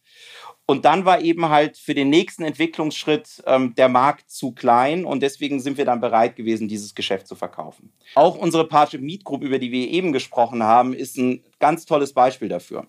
Und 0.65 0.85
dann 0.85 1.03
war 1.03 1.19
eben 1.21 1.49
halt 1.49 1.77
für 1.77 1.93
den 1.93 2.09
nächsten 2.09 2.43
Entwicklungsschritt 2.43 3.43
ähm, 3.45 3.75
der 3.75 3.89
Markt 3.89 4.29
zu 4.29 4.53
klein 4.53 5.03
und 5.03 5.21
deswegen 5.21 5.59
sind 5.59 5.77
wir 5.77 5.83
dann 5.83 5.99
bereit 5.99 6.37
gewesen, 6.37 6.69
dieses 6.69 6.95
Geschäft 6.95 7.27
zu 7.27 7.35
verkaufen. 7.35 7.91
Auch 8.15 8.37
unsere 8.37 8.65
Parship 8.65 9.01
Meet 9.01 9.25
Group, 9.25 9.43
über 9.43 9.59
die 9.59 9.71
wir 9.71 9.89
eben 9.89 10.13
gesprochen 10.13 10.63
haben, 10.63 10.93
ist 10.93 11.17
ein 11.17 11.43
ganz 11.59 11.85
tolles 11.85 12.13
Beispiel 12.13 12.47
dafür. 12.47 12.87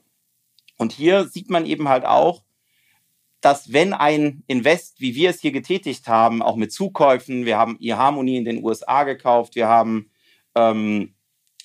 Und 0.77 0.93
hier 0.93 1.25
sieht 1.27 1.51
man 1.51 1.67
eben 1.67 1.89
halt 1.89 2.05
auch, 2.05 2.45
dass 3.41 3.73
wenn 3.73 3.93
ein 3.93 4.43
Invest, 4.47 5.01
wie 5.01 5.15
wir 5.17 5.31
es 5.31 5.41
hier 5.41 5.53
getätigt 5.53 6.07
haben, 6.07 6.43
auch 6.43 6.57
mit 6.57 6.73
Zukäufen, 6.73 7.45
wir 7.45 7.59
haben 7.59 7.77
eHarmony 7.81 8.37
in 8.37 8.45
den 8.45 8.65
USA 8.65 9.03
gekauft, 9.03 9.57
wir 9.57 9.69
haben 9.69 10.11
ähm, 10.55 11.15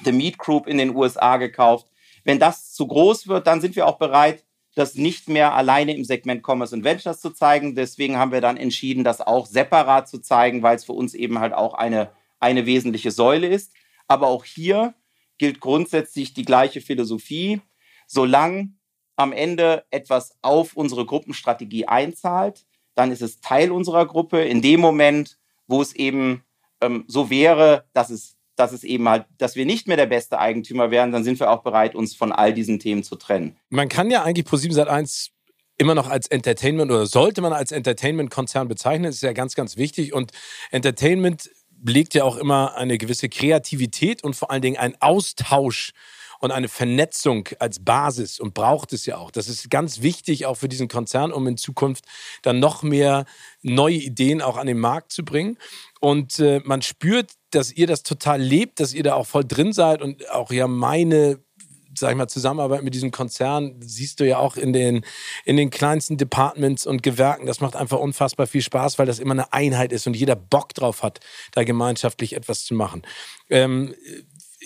The 0.04 0.12
Meet 0.12 0.39
Group 0.39 0.67
in 0.67 0.78
den 0.78 0.95
USA 0.95 1.38
gekauft, 1.38 1.88
wenn 2.24 2.39
das 2.39 2.74
zu 2.74 2.88
groß 2.88 3.28
wird, 3.28 3.48
dann 3.48 3.62
sind 3.62 3.76
wir 3.76 3.88
auch 3.88 3.98
bereit, 3.98 4.43
das 4.80 4.96
nicht 4.96 5.28
mehr 5.28 5.54
alleine 5.54 5.94
im 5.94 6.06
Segment 6.06 6.42
Commerce 6.48 6.74
und 6.74 6.84
Ventures 6.84 7.20
zu 7.20 7.32
zeigen. 7.32 7.76
Deswegen 7.76 8.18
haben 8.18 8.32
wir 8.32 8.42
dann 8.42 8.58
entschieden, 8.58 9.04
das 9.04 9.20
auch 9.20 9.46
separat 9.46 10.08
zu 10.08 10.20
zeigen, 10.20 10.63
weil 10.63 10.78
es 10.78 10.86
für 10.86 10.94
uns 10.94 11.13
eben 11.13 11.39
halt 11.39 11.54
auch 11.54 11.74
eine, 11.74 12.12
eine 12.39 12.65
wesentliche 12.65 13.12
Säule 13.12 13.48
ist. 13.48 13.74
Aber 14.08 14.28
auch 14.28 14.46
hier 14.46 14.94
gilt 15.38 15.60
grundsätzlich 15.60 16.34
die 16.34 16.46
gleiche 16.46 16.82
Philosophie. 16.82 17.62
Solange 18.08 18.74
am 19.18 19.34
Ende 19.34 19.86
etwas 19.92 20.38
auf 20.42 20.78
unsere 20.78 21.06
Gruppenstrategie 21.06 21.86
einzahlt, 21.86 22.65
dann 22.96 23.12
ist 23.12 23.22
es 23.22 23.42
Teil 23.42 23.72
unserer 23.72 24.06
Gruppe. 24.06 24.42
In 24.42 24.62
dem 24.62 24.80
Moment, 24.80 25.38
wo 25.68 25.82
es 25.82 25.94
eben 25.94 26.44
ähm, 26.80 27.04
so 27.08 27.30
wäre, 27.30 27.86
dass 27.94 28.10
es 28.10 28.38
dass 28.60 28.72
es 28.72 28.84
eben 28.84 29.08
halt, 29.08 29.26
dass 29.38 29.56
wir 29.56 29.65
nicht 29.65 29.88
mehr 29.88 29.98
der 29.98 30.06
beste 30.06 30.39
Eigentümer 30.39 30.91
wären, 30.91 31.12
dann 31.12 31.24
sind 31.24 31.39
wir 31.39 31.50
auch 31.50 31.63
bereit, 31.63 31.95
uns 31.95 32.15
von 32.15 32.32
all 32.32 32.54
diesen 32.54 32.80
Themen 32.80 33.04
zu 33.04 33.15
trennen. 33.15 33.58
Man 33.69 33.89
kann 33.89 34.12
ja 34.12 34.24
eigentlich 34.24 34.45
Pro7 34.45 34.74
Sat1 34.74 35.30
immer 35.78 35.95
noch 35.95 36.10
als 36.10 36.28
Entertainment 36.28 36.91
oder 36.91 37.06
sollte 37.06 37.41
man 37.41 37.54
als 37.54 37.72
Entertainment-Konzern 37.72 38.67
bezeichnen. 38.67 39.06
Das 39.06 39.15
ist 39.15 39.22
ja 39.22 39.32
ganz, 39.32 39.56
ganz 39.56 39.78
wichtig. 39.78 40.13
Und 40.13 40.32
Entertainment 40.72 41.50
legt 41.86 42.13
ja 42.13 42.26
auch 42.26 42.36
immer 42.36 42.76
eine 42.76 42.98
gewisse 42.98 43.30
Kreativität 43.30 44.24
und 44.24 44.36
vor 44.36 44.52
allen 44.52 44.62
Dingen 44.62 44.78
einen 44.78 44.95
Austausch 45.00 45.93
und 46.39 46.52
eine 46.52 46.67
Vernetzung 46.67 47.48
als 47.60 47.84
Basis 47.84 48.39
und 48.39 48.54
braucht 48.54 48.93
es 48.93 49.06
ja 49.06 49.17
auch. 49.17 49.32
Das 49.32 49.48
ist 49.48 49.69
ganz 49.69 50.02
wichtig 50.02 50.45
auch 50.45 50.56
für 50.56 50.69
diesen 50.69 50.88
Konzern, 50.88 51.32
um 51.32 51.48
in 51.48 51.58
Zukunft 51.58 52.06
dann 52.41 52.60
noch 52.60 52.82
mehr 52.84 53.26
neue 53.62 53.95
Ideen 53.95 54.41
auch 54.41 54.58
an 54.58 54.67
den 54.67 54.80
Markt 54.80 55.12
zu 55.12 55.24
bringen. 55.24 55.58
Und 56.00 56.39
äh, 56.39 56.62
man 56.63 56.82
spürt, 56.82 57.32
dass 57.51 57.71
ihr 57.71 57.88
das 57.88 58.03
total 58.03 58.41
lebt, 58.41 58.79
dass 58.79 58.93
ihr 58.93 59.03
da 59.03 59.15
auch 59.15 59.27
voll 59.27 59.45
drin 59.45 59.73
seid 59.73 60.01
und 60.01 60.29
auch 60.29 60.51
ja 60.51 60.67
meine 60.67 61.39
sag 61.99 62.12
ich 62.12 62.17
mal, 62.17 62.27
Zusammenarbeit 62.27 62.83
mit 62.83 62.93
diesem 62.93 63.12
Konzern 63.12 63.75
siehst 63.81 64.19
du 64.19 64.27
ja 64.27 64.38
auch 64.38 64.57
in 64.57 64.73
den, 64.73 65.05
in 65.45 65.57
den 65.57 65.69
kleinsten 65.69 66.17
Departments 66.17 66.88
und 66.88 67.03
Gewerken. 67.03 67.45
Das 67.45 67.62
macht 67.62 67.75
einfach 67.75 67.99
unfassbar 67.99 68.47
viel 68.47 68.62
Spaß, 68.62 68.97
weil 68.99 69.05
das 69.05 69.19
immer 69.19 69.33
eine 69.33 69.53
Einheit 69.53 69.91
ist 69.91 70.07
und 70.07 70.15
jeder 70.15 70.35
Bock 70.35 70.73
drauf 70.73 71.03
hat, 71.03 71.19
da 71.51 71.63
gemeinschaftlich 71.63 72.35
etwas 72.35 72.63
zu 72.63 72.73
machen. 72.73 73.03
Ähm, 73.49 73.93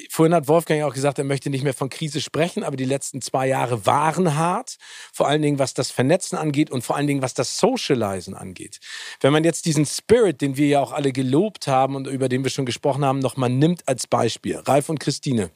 vorhin 0.09 0.33
hat 0.33 0.47
Wolfgang 0.47 0.83
auch 0.83 0.93
gesagt, 0.93 1.17
er 1.17 1.23
möchte 1.23 1.49
nicht 1.49 1.63
mehr 1.63 1.73
von 1.73 1.89
Krise 1.89 2.21
sprechen, 2.21 2.63
aber 2.63 2.75
die 2.75 2.85
letzten 2.85 3.21
zwei 3.21 3.47
Jahre 3.47 3.85
waren 3.85 4.35
hart. 4.35 4.77
Vor 5.11 5.27
allen 5.27 5.41
Dingen, 5.41 5.59
was 5.59 5.73
das 5.73 5.91
Vernetzen 5.91 6.37
angeht 6.37 6.71
und 6.71 6.83
vor 6.83 6.95
allen 6.95 7.07
Dingen, 7.07 7.21
was 7.21 7.33
das 7.33 7.57
Socializen 7.57 8.33
angeht. 8.33 8.79
Wenn 9.21 9.33
man 9.33 9.43
jetzt 9.43 9.65
diesen 9.65 9.85
Spirit, 9.85 10.41
den 10.41 10.57
wir 10.57 10.67
ja 10.67 10.79
auch 10.81 10.91
alle 10.91 11.11
gelobt 11.11 11.67
haben 11.67 11.95
und 11.95 12.07
über 12.07 12.29
den 12.29 12.43
wir 12.43 12.51
schon 12.51 12.65
gesprochen 12.65 13.05
haben, 13.05 13.19
nochmal 13.19 13.49
nimmt 13.49 13.87
als 13.87 14.07
Beispiel. 14.07 14.57
Ralf 14.57 14.89
und 14.89 14.99
Christine. 14.99 15.51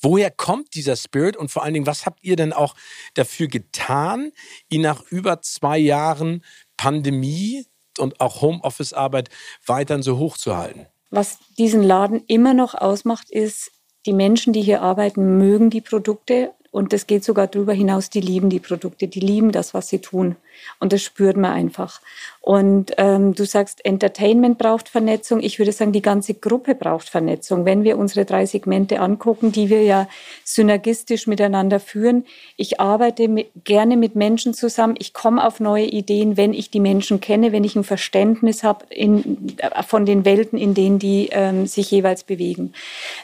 Woher 0.00 0.30
kommt 0.30 0.74
dieser 0.74 0.96
Spirit 0.96 1.36
und 1.36 1.50
vor 1.50 1.62
allen 1.62 1.74
Dingen, 1.74 1.86
was 1.86 2.06
habt 2.06 2.22
ihr 2.22 2.36
denn 2.36 2.52
auch 2.52 2.74
dafür 3.14 3.48
getan, 3.48 4.32
ihn 4.70 4.80
nach 4.80 5.02
über 5.10 5.42
zwei 5.42 5.76
Jahren 5.78 6.42
Pandemie 6.78 7.66
und 7.98 8.20
auch 8.20 8.40
Homeoffice-Arbeit 8.40 9.28
weiterhin 9.66 10.02
so 10.02 10.16
hoch 10.16 10.38
zu 10.38 10.56
halten? 10.56 10.86
Was 11.10 11.38
diesen 11.58 11.82
Laden 11.82 12.22
immer 12.26 12.54
noch 12.54 12.74
ausmacht, 12.74 13.30
ist, 13.30 13.72
die 14.06 14.12
Menschen, 14.12 14.52
die 14.52 14.62
hier 14.62 14.80
arbeiten, 14.82 15.38
mögen 15.38 15.68
die 15.68 15.80
Produkte 15.80 16.52
und 16.70 16.92
das 16.92 17.06
geht 17.06 17.24
sogar 17.24 17.48
darüber 17.48 17.72
hinaus, 17.72 18.10
die 18.10 18.20
lieben 18.20 18.48
die 18.48 18.60
Produkte, 18.60 19.08
die 19.08 19.20
lieben 19.20 19.52
das, 19.52 19.74
was 19.74 19.88
sie 19.88 19.98
tun. 19.98 20.36
Und 20.78 20.92
das 20.92 21.02
spürt 21.02 21.36
man 21.36 21.52
einfach. 21.52 22.00
Und 22.42 22.92
ähm, 22.96 23.34
du 23.34 23.44
sagst, 23.44 23.84
Entertainment 23.84 24.56
braucht 24.56 24.88
Vernetzung. 24.88 25.40
Ich 25.40 25.58
würde 25.58 25.72
sagen, 25.72 25.92
die 25.92 26.02
ganze 26.02 26.34
Gruppe 26.34 26.74
braucht 26.74 27.08
Vernetzung. 27.08 27.64
Wenn 27.66 27.84
wir 27.84 27.98
unsere 27.98 28.24
drei 28.24 28.46
Segmente 28.46 29.00
angucken, 29.00 29.52
die 29.52 29.68
wir 29.68 29.82
ja 29.82 30.08
synergistisch 30.44 31.26
miteinander 31.26 31.80
führen. 31.80 32.24
Ich 32.56 32.80
arbeite 32.80 33.28
mit, 33.28 33.50
gerne 33.64 33.96
mit 33.96 34.16
Menschen 34.16 34.54
zusammen. 34.54 34.94
Ich 34.98 35.12
komme 35.12 35.46
auf 35.46 35.60
neue 35.60 35.84
Ideen, 35.86 36.36
wenn 36.36 36.52
ich 36.52 36.70
die 36.70 36.80
Menschen 36.80 37.20
kenne, 37.20 37.52
wenn 37.52 37.64
ich 37.64 37.76
ein 37.76 37.84
Verständnis 37.84 38.64
habe 38.64 38.84
äh, 38.90 39.82
von 39.86 40.06
den 40.06 40.24
Welten, 40.24 40.58
in 40.58 40.74
denen 40.74 40.98
die 40.98 41.28
ähm, 41.32 41.66
sich 41.66 41.90
jeweils 41.90 42.24
bewegen. 42.24 42.72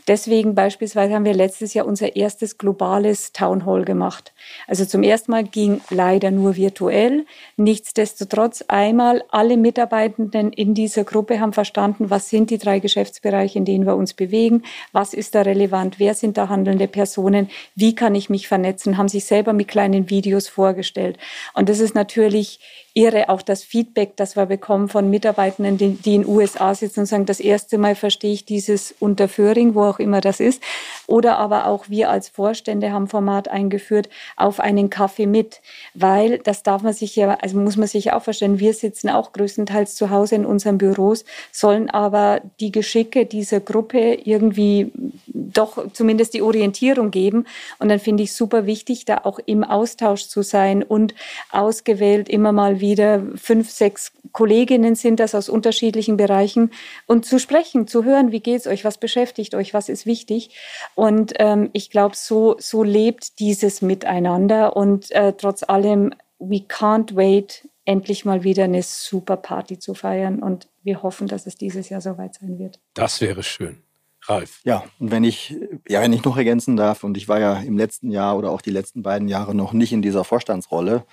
Deswegen 0.06 0.54
beispielsweise 0.54 1.14
haben 1.14 1.24
wir 1.24 1.34
letztes 1.34 1.74
Jahr 1.74 1.86
unser 1.86 2.16
erstes 2.16 2.58
globales 2.58 3.32
Town 3.32 3.66
Hall 3.66 3.84
gemacht. 3.84 4.32
Also 4.66 4.84
zum 4.84 5.02
ersten 5.02 5.32
Mal 5.32 5.44
ging 5.44 5.80
leider 5.90 6.30
nur 6.30 6.56
virtuell. 6.56 7.25
Nichtsdestotrotz 7.56 8.64
einmal 8.68 9.22
alle 9.30 9.56
Mitarbeitenden 9.56 10.52
in 10.52 10.74
dieser 10.74 11.04
Gruppe 11.04 11.40
haben 11.40 11.52
verstanden, 11.52 12.10
was 12.10 12.28
sind 12.28 12.50
die 12.50 12.58
drei 12.58 12.78
Geschäftsbereiche, 12.78 13.58
in 13.58 13.64
denen 13.64 13.86
wir 13.86 13.96
uns 13.96 14.14
bewegen, 14.14 14.62
was 14.92 15.14
ist 15.14 15.34
da 15.34 15.42
relevant, 15.42 15.98
wer 15.98 16.14
sind 16.14 16.36
da 16.36 16.48
handelnde 16.48 16.88
Personen, 16.88 17.48
wie 17.74 17.94
kann 17.94 18.14
ich 18.14 18.30
mich 18.30 18.48
vernetzen, 18.48 18.96
haben 18.96 19.08
sich 19.08 19.24
selber 19.24 19.52
mit 19.52 19.68
kleinen 19.68 20.10
Videos 20.10 20.48
vorgestellt. 20.48 21.18
Und 21.54 21.68
das 21.68 21.80
ist 21.80 21.94
natürlich 21.94 22.60
irre, 22.96 23.28
auch 23.28 23.42
das 23.42 23.62
Feedback, 23.62 24.16
das 24.16 24.36
wir 24.36 24.46
bekommen 24.46 24.88
von 24.88 25.10
Mitarbeitenden, 25.10 25.76
die, 25.76 25.90
die 25.90 26.14
in 26.14 26.26
USA 26.26 26.74
sitzen 26.74 27.00
und 27.00 27.06
sagen, 27.06 27.26
das 27.26 27.40
erste 27.40 27.76
Mal 27.76 27.94
verstehe 27.94 28.32
ich 28.32 28.46
dieses 28.46 28.94
Unterföhring, 28.98 29.74
wo 29.74 29.84
auch 29.84 29.98
immer 29.98 30.22
das 30.22 30.40
ist. 30.40 30.62
Oder 31.06 31.36
aber 31.36 31.66
auch 31.66 31.90
wir 31.90 32.08
als 32.08 32.30
Vorstände 32.30 32.92
haben 32.92 33.06
Format 33.06 33.48
eingeführt, 33.48 34.08
auf 34.36 34.60
einen 34.60 34.88
Kaffee 34.88 35.26
mit, 35.26 35.60
weil 35.92 36.38
das 36.38 36.62
darf 36.62 36.82
man 36.82 36.94
sich 36.94 37.14
ja, 37.16 37.34
also 37.34 37.58
muss 37.58 37.76
man 37.76 37.86
sich 37.86 38.14
auch 38.14 38.22
verstehen, 38.22 38.58
wir 38.60 38.72
sitzen 38.72 39.10
auch 39.10 39.34
größtenteils 39.34 39.94
zu 39.94 40.08
Hause 40.08 40.36
in 40.36 40.46
unseren 40.46 40.78
Büros, 40.78 41.26
sollen 41.52 41.90
aber 41.90 42.40
die 42.60 42.72
Geschicke 42.72 43.26
dieser 43.26 43.60
Gruppe 43.60 44.14
irgendwie 44.24 44.90
doch 45.26 45.92
zumindest 45.92 46.32
die 46.32 46.42
Orientierung 46.42 47.10
geben. 47.10 47.44
Und 47.78 47.90
dann 47.90 47.98
finde 47.98 48.22
ich 48.22 48.32
super 48.32 48.64
wichtig, 48.64 49.04
da 49.04 49.20
auch 49.24 49.38
im 49.44 49.64
Austausch 49.64 50.28
zu 50.28 50.40
sein 50.40 50.82
und 50.82 51.14
ausgewählt 51.50 52.30
immer 52.30 52.52
mal 52.52 52.80
wieder 52.80 52.85
wieder 52.86 53.22
fünf, 53.34 53.70
sechs 53.70 54.12
Kolleginnen 54.32 54.94
sind 54.94 55.18
das 55.18 55.34
aus 55.34 55.48
unterschiedlichen 55.48 56.16
Bereichen 56.16 56.70
und 57.06 57.26
zu 57.26 57.38
sprechen, 57.38 57.86
zu 57.86 58.04
hören, 58.04 58.32
wie 58.32 58.40
geht's 58.40 58.66
euch, 58.66 58.84
was 58.84 58.98
beschäftigt 58.98 59.54
euch, 59.54 59.74
was 59.74 59.88
ist 59.88 60.06
wichtig. 60.06 60.50
Und 60.94 61.34
ähm, 61.38 61.70
ich 61.72 61.90
glaube, 61.90 62.14
so, 62.16 62.56
so 62.58 62.82
lebt 62.82 63.40
dieses 63.40 63.82
Miteinander 63.82 64.76
und 64.76 65.10
äh, 65.10 65.32
trotz 65.36 65.62
allem, 65.62 66.14
we 66.38 66.58
can't 66.58 67.16
wait, 67.16 67.68
endlich 67.84 68.24
mal 68.24 68.44
wieder 68.44 68.64
eine 68.64 68.82
super 68.82 69.36
Party 69.36 69.78
zu 69.78 69.94
feiern 69.94 70.42
und 70.42 70.68
wir 70.82 71.02
hoffen, 71.02 71.26
dass 71.26 71.46
es 71.46 71.56
dieses 71.56 71.88
Jahr 71.88 72.00
soweit 72.00 72.34
sein 72.34 72.58
wird. 72.58 72.78
Das 72.94 73.20
wäre 73.20 73.42
schön. 73.42 73.82
Ralf. 74.28 74.60
Ja, 74.64 74.84
und 74.98 75.10
wenn 75.10 75.24
ich, 75.24 75.56
ja, 75.88 76.00
wenn 76.00 76.12
ich 76.12 76.24
noch 76.24 76.36
ergänzen 76.36 76.76
darf, 76.76 77.04
und 77.04 77.16
ich 77.16 77.28
war 77.28 77.38
ja 77.38 77.60
im 77.60 77.78
letzten 77.78 78.10
Jahr 78.10 78.36
oder 78.36 78.50
auch 78.50 78.60
die 78.60 78.70
letzten 78.70 79.02
beiden 79.02 79.28
Jahre 79.28 79.54
noch 79.54 79.72
nicht 79.72 79.92
in 79.92 80.02
dieser 80.02 80.24
Vorstandsrolle, 80.24 81.04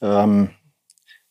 ähm, 0.00 0.50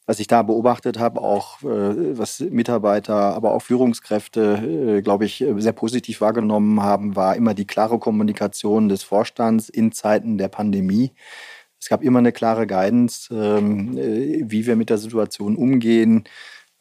was 0.05 0.19
ich 0.19 0.27
da 0.27 0.43
beobachtet 0.43 0.99
habe, 0.99 1.21
auch 1.21 1.61
äh, 1.63 2.17
was 2.17 2.39
Mitarbeiter, 2.39 3.15
aber 3.15 3.53
auch 3.53 3.61
Führungskräfte, 3.61 4.97
äh, 4.97 5.01
glaube 5.01 5.25
ich, 5.25 5.43
sehr 5.57 5.73
positiv 5.73 6.21
wahrgenommen 6.21 6.81
haben, 6.83 7.15
war 7.15 7.35
immer 7.35 7.53
die 7.53 7.65
klare 7.65 7.99
Kommunikation 7.99 8.89
des 8.89 9.03
Vorstands 9.03 9.69
in 9.69 9.91
Zeiten 9.91 10.37
der 10.37 10.49
Pandemie. 10.49 11.11
Es 11.79 11.89
gab 11.89 12.03
immer 12.03 12.19
eine 12.19 12.31
klare 12.31 12.67
Guidance, 12.67 13.33
ähm, 13.33 13.97
äh, 13.97 14.43
wie 14.45 14.65
wir 14.65 14.75
mit 14.75 14.89
der 14.89 14.97
Situation 14.97 15.55
umgehen. 15.55 16.23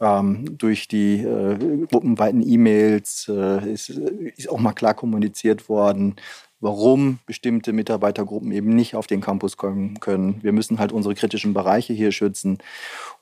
Ähm, 0.00 0.58
durch 0.58 0.88
die 0.88 1.20
äh, 1.20 1.86
gruppenweiten 1.90 2.42
E-Mails 2.46 3.26
äh, 3.28 3.72
ist, 3.72 3.90
ist, 3.90 4.48
auch 4.48 4.58
mal 4.58 4.72
klar 4.72 4.94
kommuniziert 4.94 5.68
worden, 5.68 6.16
warum 6.58 7.18
bestimmte 7.26 7.72
Mitarbeitergruppen 7.72 8.50
eben 8.50 8.70
nicht 8.70 8.96
auf 8.96 9.06
den 9.06 9.20
Campus 9.20 9.56
kommen 9.56 10.00
können. 10.00 10.42
Wir 10.42 10.52
müssen 10.52 10.78
halt 10.78 10.90
unsere 10.90 11.14
kritischen 11.14 11.54
Bereiche 11.54 11.92
hier 11.92 12.10
schützen. 12.10 12.58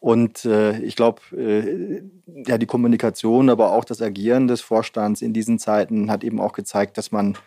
Und 0.03 0.45
äh, 0.47 0.81
ich 0.81 0.97
glaube, 0.97 1.23
äh, 1.31 2.03
ja, 2.45 2.59
die 2.59 2.67
Kommunikation, 2.67 3.49
aber 3.49 3.71
auch 3.71 3.85
das 3.85 4.03
Agieren 4.03 4.49
des 4.49 4.61
Vorstands 4.61 5.23
in 5.23 5.33
diesen 5.33 5.61
Zeiten 5.61 6.11
hat 6.11 6.25
eben 6.25 6.41
auch 6.41 6.55
gezeigt, 6.55 6.99
dass 6.99 7.13
man 7.13 7.39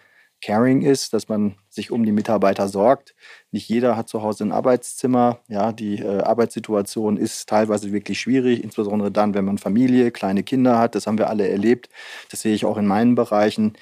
caring 0.41 0.81
ist, 0.81 1.11
dass 1.11 1.27
man 1.27 1.55
sich 1.67 1.91
um 1.91 2.05
die 2.05 2.13
Mitarbeiter 2.13 2.69
sorgt. 2.69 3.13
Nicht 3.51 3.67
jeder 3.67 3.97
hat 3.97 4.07
zu 4.07 4.21
Hause 4.21 4.45
ein 4.45 4.53
Arbeitszimmer. 4.53 5.39
Ja, 5.49 5.73
die 5.73 5.99
äh, 5.99 6.21
Arbeitssituation 6.21 7.17
ist 7.17 7.49
teilweise 7.49 7.91
wirklich 7.91 8.21
schwierig, 8.21 8.63
insbesondere 8.63 9.11
dann, 9.11 9.33
wenn 9.33 9.43
man 9.43 9.57
Familie, 9.57 10.11
kleine 10.11 10.43
Kinder 10.43 10.79
hat. 10.79 10.95
Das 10.95 11.07
haben 11.07 11.17
wir 11.17 11.29
alle 11.29 11.49
erlebt. 11.49 11.89
Das 12.31 12.39
sehe 12.39 12.55
ich 12.55 12.63
auch 12.63 12.77
in 12.77 12.87
meinen 12.87 13.15
Bereichen. 13.15 13.73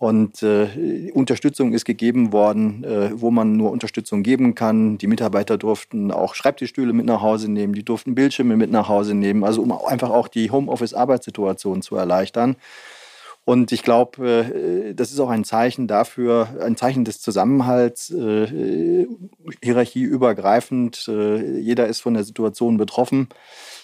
Und 0.00 0.42
äh, 0.42 1.10
Unterstützung 1.12 1.74
ist 1.74 1.84
gegeben 1.84 2.32
worden, 2.32 2.84
äh, 2.84 3.10
wo 3.20 3.30
man 3.30 3.58
nur 3.58 3.70
Unterstützung 3.70 4.22
geben 4.22 4.54
kann. 4.54 4.96
Die 4.96 5.06
Mitarbeiter 5.06 5.58
durften 5.58 6.10
auch 6.10 6.34
Schreibtischstühle 6.34 6.94
mit 6.94 7.04
nach 7.04 7.20
Hause 7.20 7.50
nehmen, 7.50 7.74
die 7.74 7.84
durften 7.84 8.14
Bildschirme 8.14 8.56
mit 8.56 8.70
nach 8.70 8.88
Hause 8.88 9.12
nehmen, 9.12 9.44
also 9.44 9.60
um 9.60 9.72
einfach 9.72 10.08
auch 10.08 10.28
die 10.28 10.50
Homeoffice-Arbeitssituation 10.50 11.82
zu 11.82 11.96
erleichtern. 11.96 12.56
Und 13.44 13.72
ich 13.72 13.82
glaube, 13.82 14.26
äh, 14.26 14.94
das 14.94 15.10
ist 15.10 15.20
auch 15.20 15.28
ein 15.28 15.44
Zeichen 15.44 15.86
dafür, 15.86 16.48
ein 16.62 16.78
Zeichen 16.78 17.04
des 17.04 17.20
Zusammenhalts, 17.20 18.08
äh, 18.08 19.06
hierarchieübergreifend. 19.62 21.08
Äh, 21.08 21.58
jeder 21.58 21.88
ist 21.88 22.00
von 22.00 22.14
der 22.14 22.24
Situation 22.24 22.78
betroffen. 22.78 23.28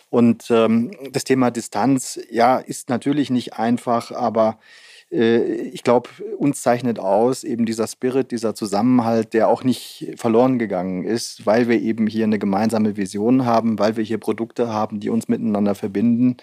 Und 0.09 0.46
ähm, 0.50 0.92
das 1.12 1.24
Thema 1.24 1.50
Distanz, 1.50 2.18
ja, 2.31 2.57
ist 2.57 2.88
natürlich 2.88 3.29
nicht 3.29 3.59
einfach, 3.59 4.12
aber 4.12 4.59
ich 5.08 5.84
glaube, 5.84 6.10
uns 6.36 6.62
zeichnet 6.62 6.98
aus 6.98 7.44
eben 7.44 7.64
dieser 7.64 7.86
Spirit, 7.86 8.32
dieser 8.32 8.56
Zusammenhalt, 8.56 9.34
der 9.34 9.48
auch 9.48 9.62
nicht 9.62 10.14
verloren 10.16 10.58
gegangen 10.58 11.04
ist, 11.04 11.46
weil 11.46 11.68
wir 11.68 11.80
eben 11.80 12.08
hier 12.08 12.24
eine 12.24 12.40
gemeinsame 12.40 12.96
Vision 12.96 13.44
haben, 13.44 13.78
weil 13.78 13.96
wir 13.96 14.02
hier 14.02 14.18
Produkte 14.18 14.72
haben, 14.72 14.98
die 14.98 15.08
uns 15.08 15.28
miteinander 15.28 15.76
verbinden. 15.76 16.38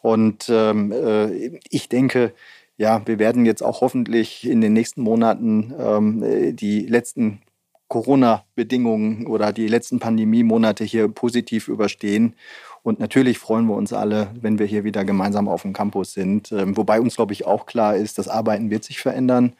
Und 0.00 0.48
ähm, 0.50 0.90
äh, 0.90 1.60
ich 1.70 1.88
denke, 1.88 2.34
ja, 2.76 3.02
wir 3.06 3.20
werden 3.20 3.46
jetzt 3.46 3.62
auch 3.62 3.80
hoffentlich 3.80 4.48
in 4.48 4.60
den 4.60 4.72
nächsten 4.72 5.02
Monaten 5.02 5.72
ähm, 5.78 6.22
äh, 6.24 6.52
die 6.52 6.80
letzten 6.80 7.40
Corona-Bedingungen 7.86 9.26
oder 9.26 9.52
die 9.52 9.68
letzten 9.68 10.00
Pandemie-Monate 10.00 10.82
hier 10.82 11.08
positiv 11.08 11.68
überstehen. 11.68 12.34
Und 12.82 12.98
natürlich 12.98 13.38
freuen 13.38 13.66
wir 13.66 13.76
uns 13.76 13.92
alle, 13.92 14.30
wenn 14.40 14.58
wir 14.58 14.66
hier 14.66 14.82
wieder 14.82 15.04
gemeinsam 15.04 15.48
auf 15.48 15.62
dem 15.62 15.72
Campus 15.72 16.12
sind. 16.12 16.50
Ähm, 16.50 16.76
wobei 16.76 17.00
uns, 17.00 17.14
glaube 17.16 17.32
ich, 17.32 17.46
auch 17.46 17.66
klar 17.66 17.94
ist, 17.96 18.18
das 18.18 18.28
Arbeiten 18.28 18.70
wird 18.70 18.82
sich 18.82 18.98
verändern. 18.98 19.54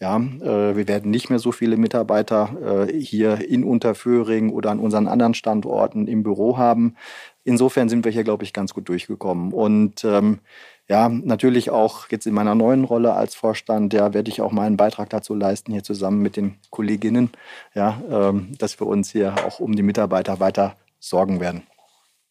Ja, 0.00 0.16
äh, 0.16 0.76
wir 0.76 0.88
werden 0.88 1.10
nicht 1.12 1.30
mehr 1.30 1.38
so 1.38 1.52
viele 1.52 1.76
Mitarbeiter 1.76 2.88
äh, 2.88 2.92
hier 2.92 3.48
in 3.48 3.62
Unterföhring 3.62 4.50
oder 4.50 4.70
an 4.70 4.80
unseren 4.80 5.06
anderen 5.06 5.34
Standorten 5.34 6.08
im 6.08 6.24
Büro 6.24 6.58
haben. 6.58 6.96
Insofern 7.44 7.88
sind 7.88 8.04
wir 8.04 8.10
hier, 8.10 8.24
glaube 8.24 8.42
ich, 8.42 8.52
ganz 8.52 8.74
gut 8.74 8.88
durchgekommen. 8.88 9.52
Und 9.52 10.04
ähm, 10.04 10.40
ja, 10.88 11.08
natürlich 11.08 11.70
auch 11.70 12.08
jetzt 12.10 12.26
in 12.26 12.34
meiner 12.34 12.54
neuen 12.56 12.84
Rolle 12.84 13.14
als 13.14 13.36
Vorstand, 13.36 13.94
ja, 13.94 14.12
werde 14.12 14.30
ich 14.30 14.40
auch 14.40 14.52
meinen 14.52 14.76
Beitrag 14.76 15.10
dazu 15.10 15.34
leisten, 15.34 15.72
hier 15.72 15.84
zusammen 15.84 16.20
mit 16.20 16.36
den 16.36 16.56
Kolleginnen, 16.70 17.30
ja, 17.74 18.02
ähm, 18.10 18.52
dass 18.58 18.80
wir 18.80 18.86
uns 18.86 19.10
hier 19.12 19.34
auch 19.46 19.60
um 19.60 19.76
die 19.76 19.82
Mitarbeiter 19.82 20.40
weiter 20.40 20.76
sorgen 20.98 21.40
werden. 21.40 21.62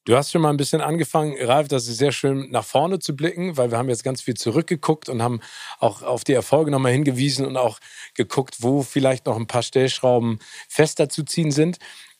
Du 0.06 0.18
hast 0.18 0.32
schon 0.32 0.42
mal 0.42 0.50
ein 0.50 0.58
bisschen 0.58 0.82
angefangen, 0.82 1.38
Ralf, 1.40 1.70
das 1.70 1.88
ist 1.88 1.98
sehr 1.98 2.12
schön 2.12 2.52
nach 2.52 2.66
vorne 2.66 3.00
zu 3.00 3.16
blicken, 3.16 3.56
weil 3.56 3.72
wir 3.72 3.78
haben 3.78 3.88
jetzt 3.88 4.04
ganz 4.04 4.22
viel 4.22 4.34
zurückgeguckt 4.34 5.08
und 5.08 5.22
haben 5.22 5.40
auch 5.80 6.02
auf 6.04 6.26
die 6.26 6.34
Erfolge 6.34 6.72
nochmal 6.72 6.92
hingewiesen 6.92 7.46
und 7.46 7.56
auch 7.56 7.80
geguckt, 8.14 8.58
wo 8.60 8.82
vielleicht 8.82 9.26
noch 9.28 9.38
ein 9.38 9.48
paar 9.48 9.64
Stellschrauben 9.64 10.40
fester 10.68 11.08
zu 11.08 11.24
ziehen 11.24 11.52
sind. 11.52 11.78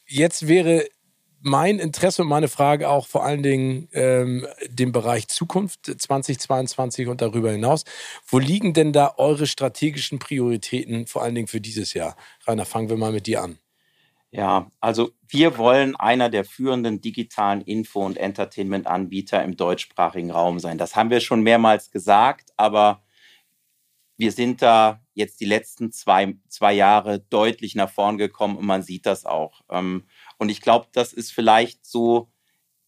Jetzt 0.08 0.48
wäre 0.48 0.88
mein 1.42 1.80
Interesse 1.80 2.22
und 2.22 2.30
meine 2.30 2.48
Frage 2.48 2.88
auch 2.88 3.06
vor 3.06 3.26
allen 3.26 3.44
Dingen 3.44 3.90
ähm, 3.92 4.48
dem 4.70 4.94
Bereich 4.94 5.28
Zukunft 5.28 5.86
2022 5.86 7.10
und 7.10 7.20
darüber 7.20 7.52
hinaus. 7.52 7.84
Wo 8.26 8.40
liegen 8.40 8.74
denn 8.74 8.94
da 8.94 9.16
eure 9.18 9.46
strategischen 9.46 10.20
Prioritäten 10.20 11.06
vor 11.06 11.22
allen 11.22 11.36
Dingen 11.36 11.48
für 11.48 11.60
dieses 11.60 11.94
Jahr? 11.94 12.16
Rainer, 12.48 12.64
fangen 12.64 12.88
wir 12.88 12.96
mal 12.96 13.12
mit 13.12 13.28
dir 13.28 13.44
an. 13.44 13.60
Ja, 14.36 14.72
also 14.80 15.12
wir 15.28 15.60
wollen 15.60 15.96
einer 15.96 16.28
der 16.28 16.44
führenden 16.44 17.02
digitalen 17.02 17.62
Info- 17.62 18.04
und 18.04 18.18
Entertainment-Anbieter 18.18 19.44
im 19.44 19.56
deutschsprachigen 19.56 20.32
Raum 20.32 20.58
sein. 20.58 20.80
Das 20.80 20.96
haben 20.96 21.12
wir 21.12 21.20
schon 21.20 21.44
mehrmals 21.44 21.92
gesagt, 21.92 22.50
aber 22.58 23.04
wir 24.18 24.32
sind 24.32 24.64
da 24.64 25.02
jetzt 25.14 25.40
die 25.40 25.46
letzten 25.46 25.92
zwei, 25.92 26.36
zwei 26.50 26.74
Jahre 26.74 27.20
deutlich 27.20 27.76
nach 27.76 27.92
vorn 27.92 28.18
gekommen 28.18 28.58
und 28.58 28.66
man 28.66 28.82
sieht 28.82 29.06
das 29.06 29.24
auch. 29.24 29.62
Ähm, 29.70 30.08
und 30.40 30.50
ich 30.50 30.62
glaube, 30.62 30.88
das 30.94 31.14
ist 31.14 31.32
vielleicht 31.32 31.86
so 31.86 32.32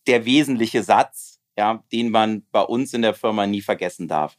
der 0.07 0.25
wesentliche 0.25 0.81
Satz, 0.81 1.41
ja, 1.55 1.83
den 1.91 2.09
man 2.09 2.47
bei 2.51 2.61
uns 2.61 2.91
in 2.95 3.03
der 3.03 3.13
Firma 3.13 3.45
nie 3.45 3.61
vergessen 3.61 4.07
darf. 4.07 4.35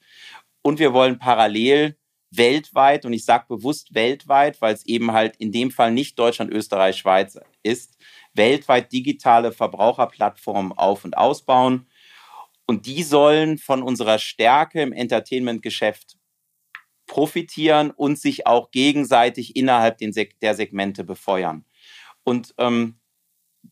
Und 0.62 0.80
wir 0.80 0.92
wollen 0.92 1.20
parallel 1.20 1.96
weltweit, 2.36 3.04
und 3.04 3.12
ich 3.12 3.24
sage 3.24 3.46
bewusst 3.48 3.94
weltweit, 3.94 4.60
weil 4.60 4.74
es 4.74 4.86
eben 4.86 5.12
halt 5.12 5.36
in 5.36 5.52
dem 5.52 5.70
Fall 5.70 5.92
nicht 5.92 6.18
Deutschland, 6.18 6.52
Österreich, 6.52 6.96
Schweiz 6.96 7.38
ist, 7.62 7.96
weltweit 8.34 8.92
digitale 8.92 9.52
Verbraucherplattformen 9.52 10.72
auf 10.72 11.04
und 11.04 11.16
ausbauen. 11.16 11.86
Und 12.66 12.86
die 12.86 13.02
sollen 13.02 13.58
von 13.58 13.82
unserer 13.82 14.18
Stärke 14.18 14.82
im 14.82 14.92
Entertainment-Geschäft 14.92 16.16
profitieren 17.06 17.90
und 17.92 18.18
sich 18.18 18.46
auch 18.46 18.70
gegenseitig 18.70 19.54
innerhalb 19.56 19.98
der 19.98 20.54
Segmente 20.54 21.04
befeuern. 21.04 21.64
Und 22.24 22.54
ähm, 22.58 22.98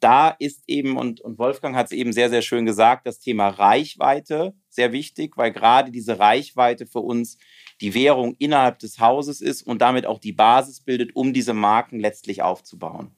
da 0.01 0.31
ist 0.31 0.65
eben, 0.67 0.97
und, 0.97 1.21
und 1.21 1.39
Wolfgang 1.39 1.77
hat 1.77 1.87
es 1.87 1.93
eben 1.93 2.13
sehr, 2.13 2.31
sehr 2.31 2.43
schön 2.43 2.67
gesagt, 2.67 3.07
das 3.07 3.21
Thema 3.21 3.49
Reichweite 3.49 4.55
sehr 4.69 4.93
wichtig, 4.93 5.37
weil 5.37 5.53
gerade 5.53 5.91
diese 5.91 6.19
Reichweite 6.19 6.87
für 6.87 7.01
uns 7.01 7.39
die 7.81 7.95
Währung 7.95 8.37
innerhalb 8.39 8.79
des 8.79 8.99
Hauses 9.01 9.41
ist 9.41 9.63
und 9.63 9.83
damit 9.83 10.07
auch 10.07 10.19
die 10.19 10.33
Basis 10.33 10.81
bildet, 10.81 11.15
um 11.15 11.33
diese 11.33 11.55
Marken 11.55 12.01
letztlich 12.01 12.43
aufzubauen. 12.43 13.15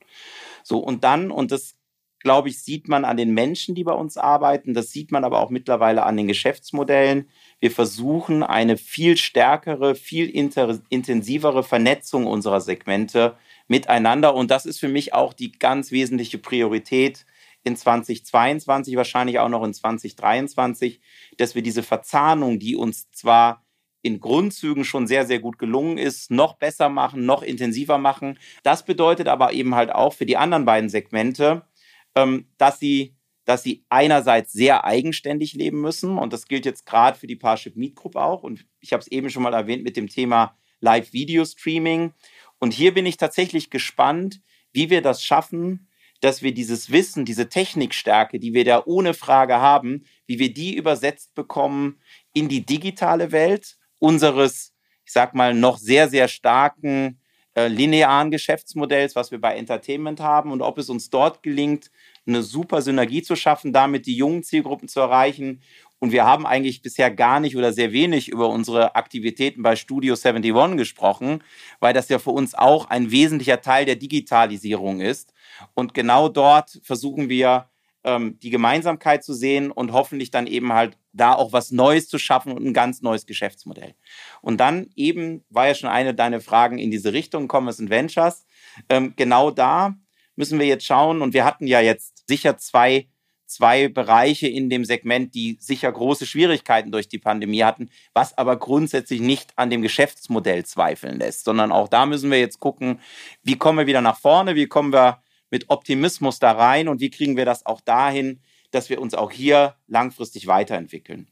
So, 0.62 0.78
und 0.78 1.04
dann, 1.04 1.30
und 1.30 1.52
das 1.52 1.76
glaube 2.20 2.48
ich, 2.48 2.60
sieht 2.62 2.88
man 2.88 3.04
an 3.04 3.16
den 3.16 3.34
Menschen, 3.34 3.74
die 3.74 3.84
bei 3.84 3.92
uns 3.92 4.16
arbeiten, 4.16 4.74
das 4.74 4.90
sieht 4.90 5.12
man 5.12 5.22
aber 5.22 5.40
auch 5.40 5.50
mittlerweile 5.50 6.02
an 6.02 6.16
den 6.16 6.26
Geschäftsmodellen. 6.26 7.30
Wir 7.60 7.70
versuchen 7.70 8.42
eine 8.42 8.76
viel 8.76 9.16
stärkere, 9.16 9.94
viel 9.94 10.28
intensivere 10.28 11.62
Vernetzung 11.62 12.26
unserer 12.26 12.60
Segmente 12.60 13.36
miteinander. 13.68 14.34
Und 14.34 14.50
das 14.50 14.66
ist 14.66 14.78
für 14.78 14.88
mich 14.88 15.14
auch 15.14 15.32
die 15.32 15.52
ganz 15.52 15.90
wesentliche 15.90 16.38
Priorität 16.38 17.26
in 17.64 17.76
2022, 17.76 18.96
wahrscheinlich 18.96 19.38
auch 19.40 19.48
noch 19.48 19.64
in 19.64 19.74
2023, 19.74 21.00
dass 21.36 21.54
wir 21.54 21.62
diese 21.62 21.82
Verzahnung, 21.82 22.58
die 22.58 22.76
uns 22.76 23.10
zwar 23.10 23.64
in 24.02 24.20
Grundzügen 24.20 24.84
schon 24.84 25.08
sehr, 25.08 25.26
sehr 25.26 25.40
gut 25.40 25.58
gelungen 25.58 25.98
ist, 25.98 26.30
noch 26.30 26.58
besser 26.58 26.88
machen, 26.88 27.26
noch 27.26 27.42
intensiver 27.42 27.98
machen. 27.98 28.38
Das 28.62 28.84
bedeutet 28.84 29.26
aber 29.26 29.52
eben 29.52 29.74
halt 29.74 29.92
auch 29.92 30.12
für 30.12 30.26
die 30.26 30.36
anderen 30.36 30.64
beiden 30.64 30.88
Segmente, 30.88 31.66
ähm, 32.14 32.48
dass 32.56 32.78
sie 32.78 33.16
dass 33.46 33.62
sie 33.62 33.84
einerseits 33.88 34.52
sehr 34.52 34.84
eigenständig 34.84 35.54
leben 35.54 35.80
müssen 35.80 36.18
und 36.18 36.32
das 36.32 36.48
gilt 36.48 36.66
jetzt 36.66 36.84
gerade 36.84 37.16
für 37.16 37.28
die 37.28 37.36
Parship 37.36 37.76
Meet 37.76 37.94
Group 37.94 38.16
auch 38.16 38.42
und 38.42 38.66
ich 38.80 38.92
habe 38.92 39.00
es 39.00 39.06
eben 39.06 39.30
schon 39.30 39.44
mal 39.44 39.54
erwähnt 39.54 39.84
mit 39.84 39.96
dem 39.96 40.08
Thema 40.08 40.56
Live-Video-Streaming 40.80 42.12
und 42.58 42.72
hier 42.72 42.94
bin 42.94 43.06
ich 43.06 43.16
tatsächlich 43.16 43.70
gespannt, 43.70 44.40
wie 44.72 44.90
wir 44.90 45.02
das 45.02 45.22
schaffen, 45.22 45.88
dass 46.20 46.42
wir 46.42 46.54
dieses 46.54 46.90
Wissen, 46.90 47.24
diese 47.24 47.48
Technikstärke, 47.48 48.38
die 48.38 48.54
wir 48.54 48.64
da 48.64 48.82
ohne 48.84 49.14
Frage 49.14 49.60
haben, 49.60 50.04
wie 50.26 50.38
wir 50.38 50.52
die 50.52 50.74
übersetzt 50.74 51.34
bekommen 51.34 52.00
in 52.32 52.48
die 52.48 52.64
digitale 52.64 53.32
Welt 53.32 53.76
unseres, 53.98 54.74
ich 55.04 55.12
sag 55.12 55.34
mal, 55.34 55.54
noch 55.54 55.78
sehr, 55.78 56.08
sehr 56.08 56.28
starken 56.28 57.20
äh, 57.54 57.68
linearen 57.68 58.30
Geschäftsmodells, 58.30 59.16
was 59.16 59.30
wir 59.30 59.40
bei 59.40 59.56
Entertainment 59.56 60.20
haben. 60.20 60.52
Und 60.52 60.62
ob 60.62 60.78
es 60.78 60.90
uns 60.90 61.10
dort 61.10 61.42
gelingt, 61.42 61.90
eine 62.26 62.42
super 62.42 62.82
Synergie 62.82 63.22
zu 63.22 63.36
schaffen, 63.36 63.72
damit 63.72 64.06
die 64.06 64.16
jungen 64.16 64.42
Zielgruppen 64.42 64.88
zu 64.88 65.00
erreichen 65.00 65.62
und 65.98 66.12
wir 66.12 66.24
haben 66.24 66.46
eigentlich 66.46 66.82
bisher 66.82 67.10
gar 67.10 67.40
nicht 67.40 67.56
oder 67.56 67.72
sehr 67.72 67.92
wenig 67.92 68.28
über 68.28 68.48
unsere 68.48 68.96
Aktivitäten 68.96 69.62
bei 69.62 69.76
Studio 69.76 70.14
71 70.14 70.76
gesprochen, 70.76 71.42
weil 71.80 71.94
das 71.94 72.08
ja 72.08 72.18
für 72.18 72.30
uns 72.30 72.54
auch 72.54 72.90
ein 72.90 73.10
wesentlicher 73.10 73.60
Teil 73.60 73.86
der 73.86 73.96
Digitalisierung 73.96 75.00
ist. 75.00 75.32
Und 75.74 75.94
genau 75.94 76.28
dort 76.28 76.80
versuchen 76.82 77.28
wir, 77.28 77.70
ähm, 78.04 78.38
die 78.40 78.50
Gemeinsamkeit 78.50 79.24
zu 79.24 79.34
sehen 79.34 79.70
und 79.70 79.92
hoffentlich 79.92 80.30
dann 80.30 80.46
eben 80.46 80.72
halt 80.72 80.96
da 81.12 81.34
auch 81.34 81.52
was 81.52 81.72
Neues 81.72 82.08
zu 82.08 82.18
schaffen 82.18 82.52
und 82.52 82.64
ein 82.64 82.72
ganz 82.72 83.02
neues 83.02 83.26
Geschäftsmodell. 83.26 83.94
Und 84.42 84.58
dann 84.58 84.90
eben 84.94 85.44
war 85.50 85.66
ja 85.66 85.74
schon 85.74 85.90
eine 85.90 86.14
deiner 86.14 86.40
Fragen 86.40 86.78
in 86.78 86.90
diese 86.90 87.12
Richtung, 87.12 87.48
Commerce 87.50 87.82
and 87.82 87.90
Ventures. 87.90 88.46
Ähm, 88.88 89.14
genau 89.16 89.50
da 89.50 89.96
müssen 90.36 90.58
wir 90.58 90.66
jetzt 90.66 90.84
schauen. 90.86 91.20
Und 91.20 91.34
wir 91.34 91.44
hatten 91.44 91.66
ja 91.66 91.80
jetzt 91.80 92.28
sicher 92.28 92.58
zwei, 92.58 93.08
zwei 93.46 93.88
Bereiche 93.88 94.48
in 94.48 94.68
dem 94.70 94.84
Segment, 94.84 95.34
die 95.34 95.56
sicher 95.60 95.90
große 95.90 96.26
Schwierigkeiten 96.26 96.90
durch 96.90 97.08
die 97.08 97.18
Pandemie 97.18 97.62
hatten, 97.62 97.90
was 98.12 98.36
aber 98.36 98.56
grundsätzlich 98.56 99.20
nicht 99.20 99.52
an 99.56 99.70
dem 99.70 99.82
Geschäftsmodell 99.82 100.64
zweifeln 100.64 101.18
lässt, 101.18 101.44
sondern 101.44 101.72
auch 101.72 101.88
da 101.88 102.06
müssen 102.06 102.30
wir 102.30 102.38
jetzt 102.38 102.60
gucken, 102.60 103.00
wie 103.42 103.56
kommen 103.56 103.78
wir 103.78 103.86
wieder 103.86 104.00
nach 104.00 104.18
vorne, 104.18 104.54
wie 104.54 104.66
kommen 104.66 104.92
wir 104.92 105.22
mit 105.50 105.70
Optimismus 105.70 106.38
da 106.38 106.52
rein 106.52 106.88
und 106.88 107.00
wie 107.00 107.10
kriegen 107.10 107.36
wir 107.36 107.44
das 107.44 107.64
auch 107.64 107.80
dahin, 107.80 108.40
dass 108.72 108.90
wir 108.90 109.00
uns 109.00 109.14
auch 109.14 109.30
hier 109.30 109.76
langfristig 109.86 110.46
weiterentwickeln. 110.46 111.28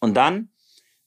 Und 0.00 0.14
dann 0.14 0.50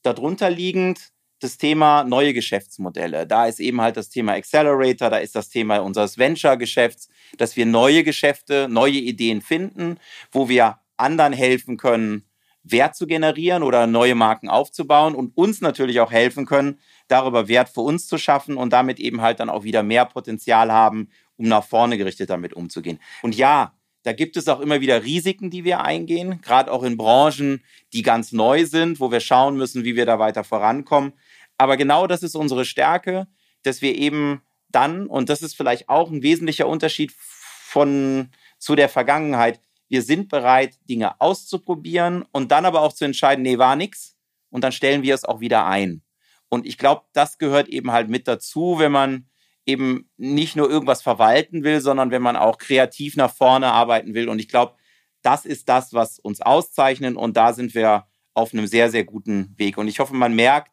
darunter 0.02 0.50
liegend 0.50 1.13
das 1.44 1.58
Thema 1.58 2.04
neue 2.04 2.34
Geschäftsmodelle. 2.34 3.28
Da 3.28 3.48
ist 3.48 3.60
eben 3.60 3.82
halt 3.82 3.98
das 3.98 4.10
Thema 4.10 4.34
Accelerator, 4.34 5.10
da 5.10 5.18
ist 5.18 5.36
das 5.36 5.50
Thema 5.50 5.78
unseres 5.78 6.18
Venture-Geschäfts, 6.18 7.10
dass 7.38 7.56
wir 7.56 7.66
neue 7.66 8.04
Geschäfte, 8.04 8.68
neue 8.70 8.94
Ideen 8.94 9.42
finden, 9.42 9.98
wo 10.32 10.50
wir 10.50 10.80
anderen 10.98 11.34
helfen 11.34 11.78
können, 11.78 12.24
Wert 12.64 12.96
zu 12.96 13.08
generieren 13.08 13.62
oder 13.62 13.88
neue 13.88 14.16
Marken 14.16 14.50
aufzubauen 14.50 15.16
und 15.16 15.36
uns 15.36 15.60
natürlich 15.60 16.00
auch 16.00 16.12
helfen 16.12 16.46
können, 16.46 16.80
darüber 17.10 17.48
Wert 17.50 17.70
für 17.70 17.82
uns 17.82 18.08
zu 18.08 18.18
schaffen 18.18 18.56
und 18.56 18.72
damit 18.72 19.00
eben 19.00 19.22
halt 19.22 19.40
dann 19.40 19.50
auch 19.50 19.64
wieder 19.64 19.84
mehr 19.84 20.06
Potenzial 20.06 20.72
haben, 20.72 21.10
um 21.36 21.48
nach 21.48 21.66
vorne 21.66 21.98
gerichtet 21.98 22.30
damit 22.30 22.54
umzugehen. 22.54 23.00
Und 23.22 23.36
ja, 23.36 23.74
da 24.04 24.12
gibt 24.12 24.36
es 24.36 24.48
auch 24.50 24.60
immer 24.60 24.82
wieder 24.82 25.04
Risiken, 25.04 25.50
die 25.50 25.64
wir 25.64 25.82
eingehen, 25.82 26.42
gerade 26.42 26.72
auch 26.72 26.84
in 26.84 26.98
Branchen, 26.98 27.64
die 27.94 28.02
ganz 28.02 28.34
neu 28.34 28.66
sind, 28.66 29.00
wo 29.00 29.12
wir 29.12 29.22
schauen 29.22 29.56
müssen, 29.56 29.86
wie 29.86 29.96
wir 29.96 30.06
da 30.06 30.20
weiter 30.20 30.44
vorankommen. 30.44 31.14
Aber 31.64 31.78
genau 31.78 32.08
das 32.08 32.24
ist 32.24 32.36
unsere 32.36 32.66
Stärke, 32.66 33.26
dass 33.64 33.82
wir 33.82 33.96
eben 33.96 34.42
dann, 34.68 35.08
und 35.08 35.30
das 35.30 35.42
ist 35.42 35.56
vielleicht 35.56 35.88
auch 35.88 36.12
ein 36.12 36.22
wesentlicher 36.22 36.68
Unterschied 36.68 37.14
von 37.14 38.32
zu 38.60 38.76
der 38.76 38.90
Vergangenheit, 38.90 39.62
wir 39.88 40.02
sind 40.02 40.28
bereit, 40.28 40.78
Dinge 40.90 41.22
auszuprobieren 41.22 42.26
und 42.34 42.52
dann 42.52 42.66
aber 42.66 42.82
auch 42.82 42.92
zu 42.92 43.06
entscheiden, 43.06 43.44
nee, 43.44 43.60
war 43.60 43.78
nix. 43.78 44.18
Und 44.50 44.66
dann 44.66 44.74
stellen 44.74 45.04
wir 45.04 45.16
es 45.16 45.24
auch 45.24 45.40
wieder 45.40 45.66
ein. 45.66 46.02
Und 46.50 46.66
ich 46.66 46.78
glaube, 46.78 47.04
das 47.14 47.38
gehört 47.38 47.70
eben 47.70 47.92
halt 47.92 48.10
mit 48.10 48.28
dazu, 48.28 48.76
wenn 48.78 48.92
man 48.92 49.30
eben 49.66 50.10
nicht 50.18 50.58
nur 50.58 50.70
irgendwas 50.70 51.02
verwalten 51.02 51.64
will, 51.64 51.80
sondern 51.80 52.12
wenn 52.12 52.22
man 52.22 52.36
auch 52.36 52.58
kreativ 52.58 53.16
nach 53.16 53.34
vorne 53.34 53.68
arbeiten 53.68 54.14
will. 54.16 54.28
Und 54.28 54.40
ich 54.40 54.50
glaube, 54.50 54.76
das 55.22 55.46
ist 55.46 55.70
das, 55.70 55.94
was 55.94 56.20
uns 56.20 56.42
auszeichnet. 56.42 57.16
Und 57.16 57.38
da 57.38 57.54
sind 57.54 57.74
wir 57.74 58.06
auf 58.34 58.54
einem 58.54 58.68
sehr, 58.68 58.92
sehr 58.92 59.06
guten 59.06 59.54
Weg. 59.58 59.78
Und 59.78 59.88
ich 59.88 60.00
hoffe, 60.00 60.14
man 60.14 60.36
merkt 60.36 60.73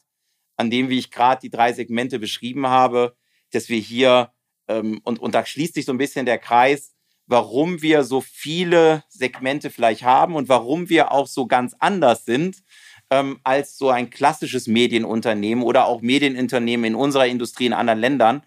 an 0.61 0.71
dem, 0.71 0.89
wie 0.89 0.99
ich 0.99 1.11
gerade 1.11 1.41
die 1.41 1.51
drei 1.51 1.73
Segmente 1.73 2.19
beschrieben 2.19 2.67
habe, 2.67 3.17
dass 3.51 3.69
wir 3.69 3.79
hier, 3.79 4.33
ähm, 4.69 5.01
und, 5.05 5.19
und 5.19 5.35
da 5.35 5.45
schließt 5.45 5.75
sich 5.75 5.85
so 5.85 5.93
ein 5.93 5.99
bisschen 5.99 6.27
der 6.27 6.39
Kreis, 6.39 6.95
warum 7.27 7.83
wir 7.83 8.05
so 8.05 8.21
viele 8.21 9.05
Segmente 9.09 9.71
vielleicht 9.71 10.03
haben 10.03 10.35
und 10.35 10.49
warum 10.49 10.89
wir 10.89 11.13
auch 11.13 11.27
so 11.27 11.47
ganz 11.47 11.75
anders 11.79 12.25
sind 12.25 12.63
ähm, 13.11 13.41
als 13.45 13.77
so 13.79 13.91
ein 13.91 14.11
klassisches 14.11 14.67
Medienunternehmen 14.67 15.65
oder 15.65 15.87
auch 15.87 16.01
Medienunternehmen 16.01 16.85
in 16.85 16.95
unserer 16.95 17.27
Industrie 17.27 17.67
in 17.67 17.73
anderen 17.73 18.01
Ländern 18.01 18.43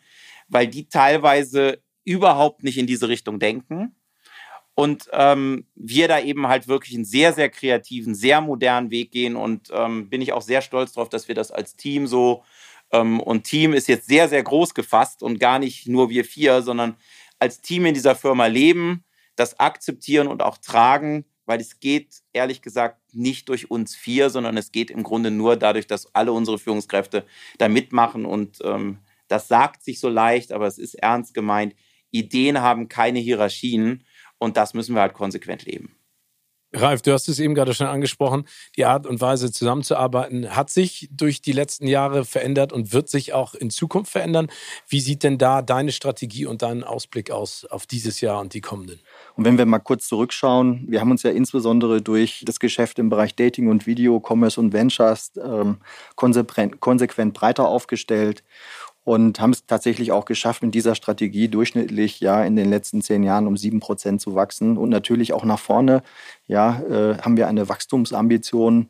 weil 0.53 0.67
die 0.67 0.87
teilweise 0.87 1.81
überhaupt 2.05 2.63
nicht 2.63 2.77
in 2.77 2.87
diese 2.87 3.09
Richtung 3.09 3.39
denken. 3.39 3.95
Und 4.75 5.07
ähm, 5.11 5.67
wir 5.75 6.07
da 6.07 6.19
eben 6.19 6.47
halt 6.47 6.67
wirklich 6.67 6.95
einen 6.95 7.05
sehr, 7.05 7.33
sehr 7.33 7.49
kreativen, 7.49 8.15
sehr 8.15 8.41
modernen 8.41 8.89
Weg 8.89 9.11
gehen. 9.11 9.35
Und 9.35 9.69
ähm, 9.71 10.09
bin 10.09 10.21
ich 10.21 10.33
auch 10.33 10.41
sehr 10.41 10.61
stolz 10.61 10.93
darauf, 10.93 11.09
dass 11.09 11.27
wir 11.27 11.35
das 11.35 11.51
als 11.51 11.75
Team 11.75 12.07
so, 12.07 12.43
ähm, 12.93 13.19
und 13.19 13.43
Team 13.43 13.73
ist 13.73 13.87
jetzt 13.87 14.07
sehr, 14.07 14.29
sehr 14.29 14.43
groß 14.43 14.73
gefasst 14.73 15.23
und 15.23 15.39
gar 15.39 15.59
nicht 15.59 15.87
nur 15.87 16.09
wir 16.09 16.23
vier, 16.23 16.61
sondern 16.61 16.95
als 17.39 17.59
Team 17.61 17.85
in 17.85 17.93
dieser 17.93 18.15
Firma 18.15 18.45
leben, 18.45 19.03
das 19.35 19.59
akzeptieren 19.59 20.27
und 20.27 20.41
auch 20.41 20.57
tragen, 20.59 21.25
weil 21.45 21.59
es 21.59 21.79
geht, 21.79 22.21
ehrlich 22.31 22.61
gesagt, 22.61 23.01
nicht 23.13 23.49
durch 23.49 23.69
uns 23.69 23.95
vier, 23.95 24.29
sondern 24.29 24.55
es 24.55 24.71
geht 24.71 24.91
im 24.91 25.03
Grunde 25.03 25.31
nur 25.31 25.57
dadurch, 25.57 25.87
dass 25.87 26.13
alle 26.15 26.31
unsere 26.31 26.59
Führungskräfte 26.59 27.25
da 27.57 27.67
mitmachen 27.67 28.25
und 28.25 28.59
ähm, 28.63 28.99
das 29.27 29.47
sagt 29.47 29.83
sich 29.83 29.99
so 29.99 30.09
leicht, 30.09 30.51
aber 30.51 30.67
es 30.67 30.77
ist 30.77 30.93
ernst 30.95 31.33
gemeint. 31.33 31.75
Ideen 32.11 32.61
haben 32.61 32.87
keine 32.87 33.19
Hierarchien 33.19 34.03
und 34.43 34.57
das 34.57 34.73
müssen 34.73 34.95
wir 34.95 35.01
halt 35.01 35.13
konsequent 35.13 35.65
leben. 35.65 35.95
Ralf, 36.75 37.03
du 37.03 37.13
hast 37.13 37.27
es 37.29 37.39
eben 37.39 37.53
gerade 37.53 37.75
schon 37.75 37.85
angesprochen, 37.85 38.45
die 38.77 38.85
Art 38.85 39.05
und 39.05 39.21
Weise 39.21 39.51
zusammenzuarbeiten 39.51 40.55
hat 40.55 40.71
sich 40.71 41.07
durch 41.11 41.39
die 41.39 41.51
letzten 41.51 41.85
Jahre 41.85 42.25
verändert 42.25 42.73
und 42.73 42.93
wird 42.93 43.09
sich 43.09 43.33
auch 43.33 43.53
in 43.53 43.69
Zukunft 43.69 44.11
verändern. 44.11 44.47
Wie 44.87 44.99
sieht 44.99 45.21
denn 45.21 45.37
da 45.37 45.61
deine 45.61 45.91
Strategie 45.91 46.47
und 46.47 46.63
dein 46.63 46.83
Ausblick 46.83 47.29
aus 47.29 47.65
auf 47.65 47.85
dieses 47.85 48.21
Jahr 48.21 48.41
und 48.41 48.55
die 48.55 48.61
kommenden? 48.61 48.99
Und 49.35 49.45
wenn 49.45 49.59
wir 49.59 49.67
mal 49.67 49.79
kurz 49.79 50.07
zurückschauen, 50.07 50.85
wir 50.87 50.99
haben 50.99 51.11
uns 51.11 51.21
ja 51.21 51.29
insbesondere 51.29 52.01
durch 52.01 52.43
das 52.43 52.59
Geschäft 52.59 52.97
im 52.97 53.09
Bereich 53.09 53.35
Dating 53.35 53.67
und 53.67 53.85
Video, 53.85 54.19
Commerce 54.19 54.59
und 54.59 54.73
Ventures 54.73 55.31
ähm, 55.43 55.77
konsequent, 56.15 56.79
konsequent 56.79 57.35
breiter 57.35 57.67
aufgestellt 57.67 58.43
und 59.03 59.39
haben 59.39 59.51
es 59.51 59.65
tatsächlich 59.65 60.11
auch 60.11 60.25
geschafft, 60.25 60.63
mit 60.63 60.73
dieser 60.73 60.95
Strategie 60.95 61.49
durchschnittlich 61.49 62.19
ja 62.19 62.43
in 62.43 62.55
den 62.55 62.69
letzten 62.69 63.01
zehn 63.01 63.23
Jahren 63.23 63.47
um 63.47 63.57
sieben 63.57 63.79
Prozent 63.79 64.21
zu 64.21 64.35
wachsen. 64.35 64.77
Und 64.77 64.89
natürlich 64.89 65.33
auch 65.33 65.43
nach 65.43 65.59
vorne 65.59 66.03
ja, 66.47 66.81
äh, 66.81 67.17
haben 67.19 67.37
wir 67.37 67.47
eine 67.47 67.67
Wachstumsambition. 67.67 68.87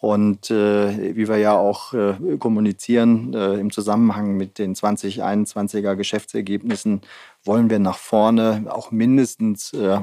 Und 0.00 0.50
äh, 0.50 1.16
wie 1.16 1.28
wir 1.28 1.38
ja 1.38 1.56
auch 1.56 1.94
äh, 1.94 2.36
kommunizieren 2.38 3.32
äh, 3.32 3.54
im 3.54 3.70
Zusammenhang 3.70 4.36
mit 4.36 4.58
den 4.58 4.74
2021er 4.74 5.94
Geschäftsergebnissen, 5.94 7.00
wollen 7.42 7.70
wir 7.70 7.78
nach 7.78 7.96
vorne 7.96 8.66
auch 8.68 8.90
mindestens 8.90 9.72
äh, 9.72 9.98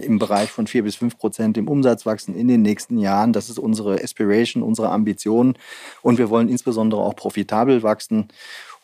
im 0.00 0.18
Bereich 0.18 0.50
von 0.50 0.66
vier 0.66 0.82
bis 0.82 0.96
fünf 0.96 1.16
Prozent 1.18 1.56
im 1.56 1.68
Umsatz 1.68 2.04
wachsen 2.04 2.34
in 2.34 2.48
den 2.48 2.62
nächsten 2.62 2.98
Jahren. 2.98 3.32
Das 3.32 3.48
ist 3.48 3.60
unsere 3.60 4.02
Aspiration, 4.02 4.64
unsere 4.64 4.88
Ambition. 4.88 5.54
Und 6.02 6.18
wir 6.18 6.30
wollen 6.30 6.48
insbesondere 6.48 7.02
auch 7.02 7.14
profitabel 7.14 7.84
wachsen. 7.84 8.26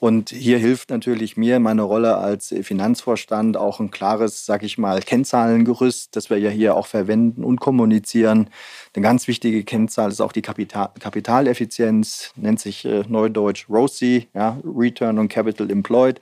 Und 0.00 0.30
hier 0.30 0.56
hilft 0.56 0.88
natürlich 0.88 1.36
mir 1.36 1.60
meine 1.60 1.82
Rolle 1.82 2.16
als 2.16 2.54
Finanzvorstand 2.62 3.58
auch 3.58 3.80
ein 3.80 3.90
klares, 3.90 4.46
sag 4.46 4.62
ich 4.62 4.78
mal, 4.78 5.00
Kennzahlengerüst, 5.00 6.16
das 6.16 6.30
wir 6.30 6.38
ja 6.38 6.48
hier 6.48 6.74
auch 6.74 6.86
verwenden 6.86 7.44
und 7.44 7.60
kommunizieren. 7.60 8.48
Eine 8.94 9.02
ganz 9.02 9.28
wichtige 9.28 9.62
Kennzahl 9.62 10.10
ist 10.10 10.22
auch 10.22 10.32
die 10.32 10.40
Kapital 10.40 10.88
Kapitaleffizienz, 10.98 12.32
nennt 12.36 12.60
sich 12.60 12.86
äh, 12.86 13.04
neudeutsch 13.06 13.68
ROCE, 13.68 14.26
ja, 14.32 14.58
Return 14.64 15.18
on 15.18 15.28
Capital 15.28 15.70
Employed. 15.70 16.18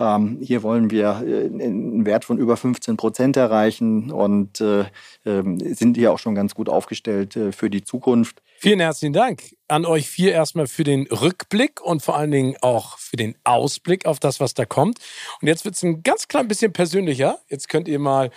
Ähm, 0.00 0.38
hier 0.40 0.62
wollen 0.62 0.90
wir 0.90 1.22
äh, 1.26 1.46
einen 1.46 2.06
Wert 2.06 2.24
von 2.24 2.38
über 2.38 2.56
15 2.56 2.96
Prozent 2.96 3.36
erreichen 3.36 4.10
und 4.10 4.60
äh, 4.60 4.84
ähm, 5.24 5.58
sind 5.74 5.96
hier 5.96 6.12
auch 6.12 6.18
schon 6.18 6.34
ganz 6.34 6.54
gut 6.54 6.68
aufgestellt 6.68 7.36
äh, 7.36 7.52
für 7.52 7.70
die 7.70 7.84
Zukunft. 7.84 8.42
Vielen 8.58 8.80
herzlichen 8.80 9.12
Dank 9.12 9.42
an 9.68 9.84
euch 9.84 10.08
vier 10.08 10.32
erstmal 10.32 10.66
für 10.66 10.84
den 10.84 11.06
Rückblick 11.08 11.80
und 11.80 12.02
vor 12.02 12.16
allen 12.16 12.30
Dingen 12.30 12.56
auch 12.60 12.98
für 12.98 13.16
den 13.16 13.34
Ausblick 13.44 14.06
auf 14.06 14.20
das, 14.20 14.38
was 14.38 14.54
da 14.54 14.64
kommt. 14.64 14.98
Und 15.40 15.48
jetzt 15.48 15.64
wird 15.64 15.74
es 15.74 15.82
ein 15.82 16.02
ganz 16.02 16.28
klein 16.28 16.48
bisschen 16.48 16.72
persönlicher. 16.72 17.40
Jetzt 17.48 17.68
könnt 17.68 17.88
ihr 17.88 17.98
mal 17.98 18.30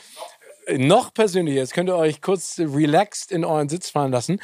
noch 0.78 1.13
persönlicher, 1.13 1.60
jetzt 1.60 1.74
könnt 1.74 1.89
ihr 1.89 1.96
euch 1.96 2.22
kurz 2.22 2.60
relaxed 2.60 3.32
in 3.32 3.46
euren 3.46 3.70
Sitz 3.70 3.89
fallen 3.89 4.12
lassen. 4.12 4.39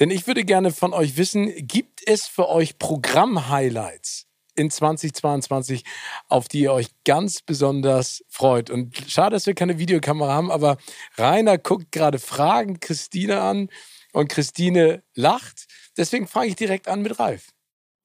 Denn 0.00 0.10
ich 0.10 0.26
würde 0.26 0.44
gerne 0.44 0.72
von 0.72 0.92
euch 0.92 1.16
wissen, 1.16 1.52
gibt 1.66 2.00
es 2.06 2.26
für 2.26 2.48
euch 2.48 2.78
Programm-Highlights? 2.78 4.26
In 4.56 4.70
2022, 4.70 5.84
auf 6.28 6.48
die 6.48 6.60
ihr 6.60 6.72
euch 6.72 6.88
ganz 7.04 7.42
besonders 7.42 8.24
freut. 8.28 8.70
Und 8.70 8.96
schade, 9.08 9.36
dass 9.36 9.46
wir 9.46 9.54
keine 9.54 9.78
Videokamera 9.78 10.32
haben, 10.32 10.50
aber 10.50 10.76
Rainer 11.16 11.58
guckt 11.58 11.92
gerade 11.92 12.18
fragend 12.18 12.80
Christine 12.80 13.40
an 13.40 13.68
und 14.12 14.28
Christine 14.28 15.02
lacht. 15.14 15.66
Deswegen 15.96 16.26
fange 16.26 16.48
ich 16.48 16.56
direkt 16.56 16.88
an 16.88 17.02
mit 17.02 17.18
Ralf. 17.18 17.55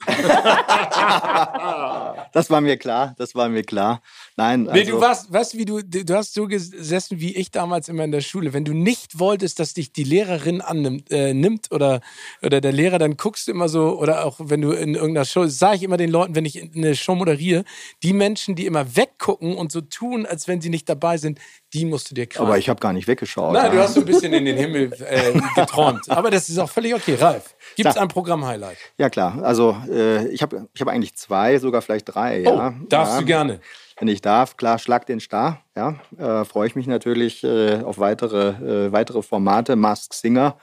das 2.34 2.50
war 2.50 2.62
mir 2.62 2.78
klar, 2.78 3.14
das 3.18 3.36
war 3.36 3.50
mir 3.50 3.64
klar. 3.64 4.02
Nein, 4.36 4.68
also 4.68 4.80
nee, 4.80 4.86
du 4.86 4.96
also 4.96 5.06
warst, 5.06 5.34
weißt 5.34 5.58
wie 5.58 5.66
du, 5.66 5.82
du 5.82 6.16
hast 6.16 6.34
so 6.34 6.48
gesessen 6.48 7.20
wie 7.20 7.36
ich 7.36 7.52
damals 7.52 7.90
immer 7.90 8.04
in 8.04 8.12
der 8.12 8.22
Schule. 8.22 8.54
Wenn 8.54 8.66
du 8.66 8.74
nicht 8.74 9.20
wolltest, 9.20 9.60
dass 9.60 9.74
dich 9.74 9.94
die 9.94 10.04
Lehrerin 10.04 10.62
annimmt 10.62 11.12
äh, 11.12 11.34
nimmt 11.34 11.72
oder, 11.72 12.02
oder 12.42 12.62
der 12.62 12.72
Lehrer, 12.72 13.00
dann 13.00 13.18
guckst 13.18 13.48
du 13.48 13.52
immer 13.52 13.70
so, 13.70 14.00
oder 14.00 14.26
auch 14.26 14.38
wenn 14.40 14.62
du 14.62 14.72
in 14.72 14.96
irgendeiner 14.96 15.26
Show, 15.26 15.46
sage 15.48 15.78
ich 15.78 15.84
immer 15.84 15.98
den 15.98 16.10
Leuten, 16.10 16.36
wenn 16.36 16.46
ich 16.46 16.62
eine 16.76 16.96
Show 16.96 17.16
moderiere, 17.16 17.64
die 18.04 18.14
Menschen, 18.14 18.56
die 18.56 18.66
immer 18.66 18.96
weggucken 18.96 19.56
und 19.56 19.72
so 19.72 19.82
tun, 19.82 20.26
als 20.26 20.48
wenn 20.48 20.62
sie 20.62 20.70
nicht 20.70 20.90
dabei 20.90 21.18
sind, 21.18 21.40
die 21.74 21.86
musst 21.86 22.12
du 22.12 22.16
dir 22.16 22.28
kramen. 22.28 22.50
Aber 22.50 22.58
ich 22.58 22.70
habe 22.70 22.80
gar 22.80 22.94
nicht 22.94 23.08
weggeschaut. 23.08 23.54
Nein, 23.54 23.68
ja. 23.68 23.72
du 23.72 23.80
hast 23.80 23.94
so 23.94 24.02
ein 24.02 24.06
bisschen 24.06 24.34
in 24.34 24.46
den 24.46 24.58
Himmel 24.58 24.92
äh, 25.08 25.40
geträumt. 25.56 26.10
Aber 26.10 26.30
das 26.30 26.50
ist 26.50 26.58
auch 26.58 26.70
völlig 26.70 26.94
okay. 26.94 27.16
Ralf, 27.16 27.56
gibt 27.76 27.90
es 27.90 27.98
ein 27.98 28.08
Programm-Highlight? 28.08 28.78
Ja, 28.98 29.10
klar. 29.10 29.42
Also 29.44 29.76
äh, 29.92 30.28
ich 30.30 30.42
habe 30.42 30.68
ich 30.74 30.82
hab 30.82 30.88
eigentlich 30.88 31.16
zwei, 31.16 31.60
sogar 31.60 31.82
vielleicht 31.82 32.16
drei. 32.16 32.44
Oh, 32.48 32.56
ja. 32.56 32.74
darfst 32.88 33.14
ja. 33.14 33.20
du 33.20 33.26
gerne 33.26 33.60
wenn 34.02 34.08
ich 34.08 34.22
darf, 34.22 34.58
klar, 34.58 34.80
schlag 34.80 35.06
den 35.06 35.20
Star. 35.20 35.62
Ja, 35.76 35.96
äh, 36.18 36.44
freue 36.44 36.66
ich 36.66 36.76
mich 36.76 36.88
natürlich 36.88 37.44
äh, 37.44 37.82
auf 37.84 38.00
weitere, 38.00 38.50
äh, 38.88 38.92
weitere 38.92 39.22
Formate. 39.22 39.76
Mask 39.76 40.16
Singer. 40.16 40.58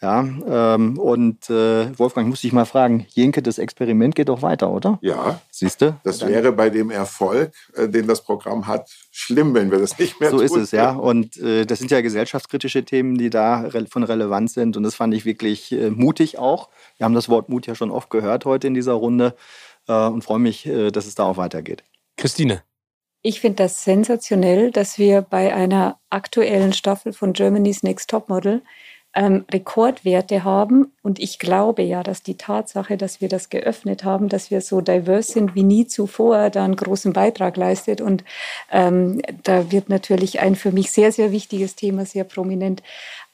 Ja, 0.00 0.20
ähm, 0.20 0.96
und 0.96 1.50
äh, 1.50 1.98
Wolfgang, 1.98 2.28
muss 2.28 2.44
ich 2.44 2.52
mal 2.52 2.64
fragen, 2.64 3.06
Jenke, 3.10 3.42
das 3.42 3.58
Experiment 3.58 4.14
geht 4.14 4.28
doch 4.28 4.42
weiter, 4.42 4.70
oder? 4.70 4.98
Ja. 5.02 5.40
Siehst 5.50 5.82
du? 5.82 5.98
Das 6.04 6.24
wäre 6.24 6.52
bei 6.52 6.70
dem 6.70 6.90
Erfolg, 6.90 7.52
äh, 7.74 7.88
den 7.88 8.06
das 8.06 8.22
Programm 8.22 8.68
hat, 8.68 8.88
schlimm, 9.18 9.52
wenn 9.54 9.70
wir 9.70 9.78
das 9.78 9.98
nicht 9.98 10.20
mehr 10.20 10.30
so 10.30 10.38
tun. 10.38 10.48
So 10.48 10.56
ist 10.56 10.62
es, 10.62 10.70
ja. 10.70 10.92
Und 10.92 11.36
äh, 11.38 11.66
das 11.66 11.80
sind 11.80 11.90
ja 11.90 12.00
gesellschaftskritische 12.00 12.84
Themen, 12.84 13.18
die 13.18 13.30
da 13.30 13.62
re 13.62 13.86
von 13.90 14.04
Relevanz 14.04 14.54
sind. 14.54 14.76
Und 14.76 14.84
das 14.84 14.94
fand 14.94 15.12
ich 15.12 15.24
wirklich 15.24 15.72
äh, 15.72 15.90
mutig 15.90 16.38
auch. 16.38 16.68
Wir 16.96 17.04
haben 17.04 17.14
das 17.14 17.28
Wort 17.28 17.48
Mut 17.48 17.66
ja 17.66 17.74
schon 17.74 17.90
oft 17.90 18.10
gehört 18.10 18.44
heute 18.44 18.68
in 18.68 18.74
dieser 18.74 18.92
Runde 18.92 19.34
äh, 19.88 20.06
und 20.06 20.22
freue 20.22 20.38
mich, 20.38 20.66
äh, 20.66 20.90
dass 20.90 21.06
es 21.06 21.16
da 21.16 21.24
auch 21.24 21.36
weitergeht. 21.36 21.82
Christine. 22.16 22.62
Ich 23.22 23.40
finde 23.40 23.64
das 23.64 23.82
sensationell, 23.82 24.70
dass 24.70 24.98
wir 24.98 25.22
bei 25.22 25.52
einer 25.52 25.98
aktuellen 26.08 26.72
Staffel 26.72 27.12
von 27.12 27.32
Germany's 27.32 27.82
Next 27.82 28.10
Topmodel 28.10 28.62
ähm, 29.18 29.44
Rekordwerte 29.50 30.44
haben. 30.44 30.92
Und 31.02 31.18
ich 31.18 31.40
glaube 31.40 31.82
ja, 31.82 32.04
dass 32.04 32.22
die 32.22 32.36
Tatsache, 32.36 32.96
dass 32.96 33.20
wir 33.20 33.28
das 33.28 33.48
geöffnet 33.48 34.04
haben, 34.04 34.28
dass 34.28 34.52
wir 34.52 34.60
so 34.60 34.80
diverse 34.80 35.32
sind 35.32 35.56
wie 35.56 35.64
nie 35.64 35.88
zuvor, 35.88 36.50
da 36.50 36.64
einen 36.64 36.76
großen 36.76 37.12
Beitrag 37.12 37.56
leistet. 37.56 38.00
Und 38.00 38.22
ähm, 38.70 39.20
da 39.42 39.72
wird 39.72 39.88
natürlich 39.88 40.38
ein 40.38 40.54
für 40.54 40.70
mich 40.70 40.92
sehr, 40.92 41.10
sehr 41.10 41.32
wichtiges 41.32 41.74
Thema 41.74 42.06
sehr 42.06 42.22
prominent 42.22 42.84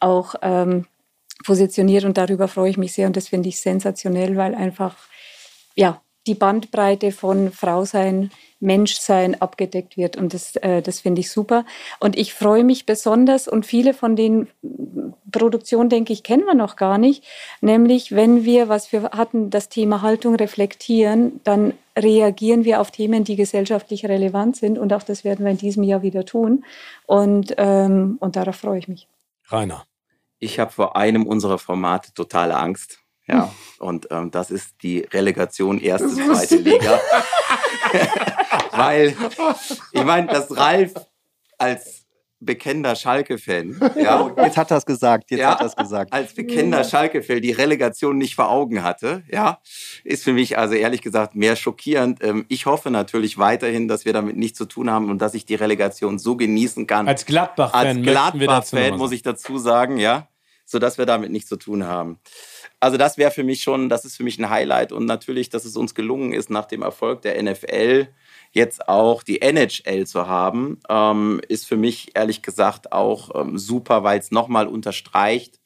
auch 0.01 0.37
ähm, 0.41 0.87
positioniert. 1.45 2.05
Und 2.05 2.17
darüber 2.17 2.49
freue 2.49 2.71
ich 2.71 2.79
mich 2.79 2.95
sehr. 2.95 3.07
Und 3.07 3.19
das 3.19 3.29
finde 3.29 3.51
ich 3.51 3.61
sensationell, 3.61 4.39
weil 4.39 4.55
einfach, 4.55 4.97
ja, 5.75 6.01
die 6.27 6.35
Bandbreite 6.35 7.13
von 7.13 7.53
Frau 7.53 7.85
sein, 7.85 8.31
Menschsein 8.61 9.41
abgedeckt 9.41 9.97
wird. 9.97 10.17
Und 10.17 10.33
das, 10.35 10.57
äh, 10.57 10.83
das 10.83 11.01
finde 11.01 11.21
ich 11.21 11.31
super. 11.31 11.65
Und 12.01 12.17
ich 12.17 12.35
freue 12.35 12.65
mich 12.65 12.87
besonders 12.87 13.47
und 13.47 13.67
viele 13.67 13.95
von 13.95 14.17
den 14.17 14.49
Produktionen, 15.31 15.91
denke 15.91 16.13
ich, 16.13 16.23
kennen 16.23 16.47
wir 16.47 16.55
noch 16.55 16.77
gar 16.77 16.99
nicht. 16.99 17.25
Nämlich, 17.61 18.13
wenn 18.13 18.45
wir, 18.45 18.69
was 18.69 18.93
wir 18.93 19.03
hatten, 19.11 19.51
das 19.51 19.69
Thema 19.69 20.03
Haltung 20.03 20.35
reflektieren, 20.37 21.41
dann 21.45 21.75
reagieren 21.97 22.65
wir 22.65 22.81
auf 22.81 22.91
Themen, 22.91 23.25
die 23.25 23.37
gesellschaftlich 23.37 24.07
relevant 24.07 24.57
sind. 24.57 24.79
Und 24.79 24.93
auch 24.93 25.03
das 25.03 25.25
werden 25.25 25.45
wir 25.45 25.53
in 25.53 25.59
diesem 25.59 25.83
Jahr 25.83 26.03
wieder 26.03 26.25
tun. 26.25 26.65
Und, 27.07 27.55
ähm, 27.59 28.17
und 28.21 28.37
darauf 28.37 28.57
freue 28.57 28.79
ich 28.79 28.89
mich. 28.89 29.09
Rainer. 29.49 29.85
Ich 30.39 30.59
habe 30.59 30.73
vor 30.73 30.97
einem 30.97 31.27
unserer 31.27 31.59
Formate 31.59 32.13
totale 32.13 32.57
Angst. 32.57 33.04
Ja, 33.27 33.53
und 33.79 34.09
ähm, 34.11 34.31
das 34.31 34.51
ist 34.51 34.83
die 34.83 35.01
Relegation 35.01 35.79
erste, 35.79 36.09
zweite 36.09 36.57
Liga. 36.57 37.01
Weil, 38.73 39.15
ich 39.93 40.05
meine, 40.05 40.27
dass 40.27 40.57
Ralf 40.57 40.95
als 41.59 42.05
bekennender 42.41 42.95
Schalke-Fan, 42.95 43.81
ja, 43.97 44.31
jetzt 44.37 44.57
hat 44.57 44.71
er 44.71 44.79
es 44.79 44.87
gesagt, 44.87 45.31
jetzt 45.31 45.41
ja, 45.41 45.53
hat 45.53 45.61
er 45.61 45.67
es 45.67 45.77
gesagt. 45.77 46.13
Als 46.13 46.35
bekennender 46.35 46.85
Schalke-Fan 46.85 47.41
die 47.41 47.53
Relegation 47.53 48.19
nicht 48.19 48.35
vor 48.35 48.51
Augen 48.51 48.83
hatte, 48.83 49.23
ja, 49.31 49.61
ist 50.03 50.25
für 50.25 50.33
mich 50.33 50.59
also 50.59 50.75
ehrlich 50.75 51.03
gesagt 51.03 51.35
mehr 51.35 51.57
schockierend. 51.57 52.23
Ähm, 52.23 52.45
ich 52.49 52.67
hoffe 52.67 52.91
natürlich 52.91 53.39
weiterhin, 53.39 53.89
dass 53.89 54.05
wir 54.05 54.13
damit 54.13 54.37
nichts 54.37 54.59
zu 54.59 54.67
tun 54.67 54.91
haben 54.91 55.11
und 55.11 55.23
dass 55.23 55.35
ich 55.35 55.47
die 55.47 55.55
Relegation 55.55 56.19
so 56.19 56.37
genießen 56.37 56.87
kann. 56.87 57.09
Als 57.09 57.25
Gladbach-Fan, 57.27 57.87
als 57.87 58.03
Gladbach-Fan 58.03 58.97
muss 58.97 59.13
ich 59.13 59.23
dazu 59.23 59.59
sagen, 59.59 59.97
ja, 59.97 60.29
so 60.67 60.79
dass 60.79 60.99
wir 60.99 61.07
damit 61.07 61.31
nichts 61.31 61.49
zu 61.49 61.57
tun 61.57 61.85
haben. 61.85 62.19
Also 62.85 62.99
das 62.99 63.17
wäre 63.17 63.31
für 63.31 63.45
mich 63.45 63.63
schon, 63.63 63.89
das 63.89 64.05
ist 64.05 64.15
für 64.19 64.25
mich 64.25 64.39
ein 64.39 64.51
Highlight 64.51 64.93
und 64.93 65.07
natürlich, 65.07 65.49
dass 65.49 65.65
es 65.65 65.75
uns 65.75 65.95
gelungen 65.95 66.35
ist, 66.35 66.51
nach 66.51 66.67
dem 66.67 66.83
Erfolg 66.83 67.23
der 67.23 67.43
NFL 67.43 68.09
jetzt 68.53 68.91
auch 68.91 69.23
die 69.23 69.41
NHL 69.41 70.07
zu 70.07 70.29
haben, 70.29 70.81
ähm, 70.91 71.41
ist 71.49 71.67
für 71.67 71.79
mich 71.79 72.15
ehrlich 72.15 72.43
gesagt 72.43 72.93
auch 72.93 73.41
ähm, 73.41 73.57
super, 73.57 74.05
weil 74.05 74.19
es 74.19 74.33
nochmal 74.33 74.67
unterstreicht, 74.67 75.63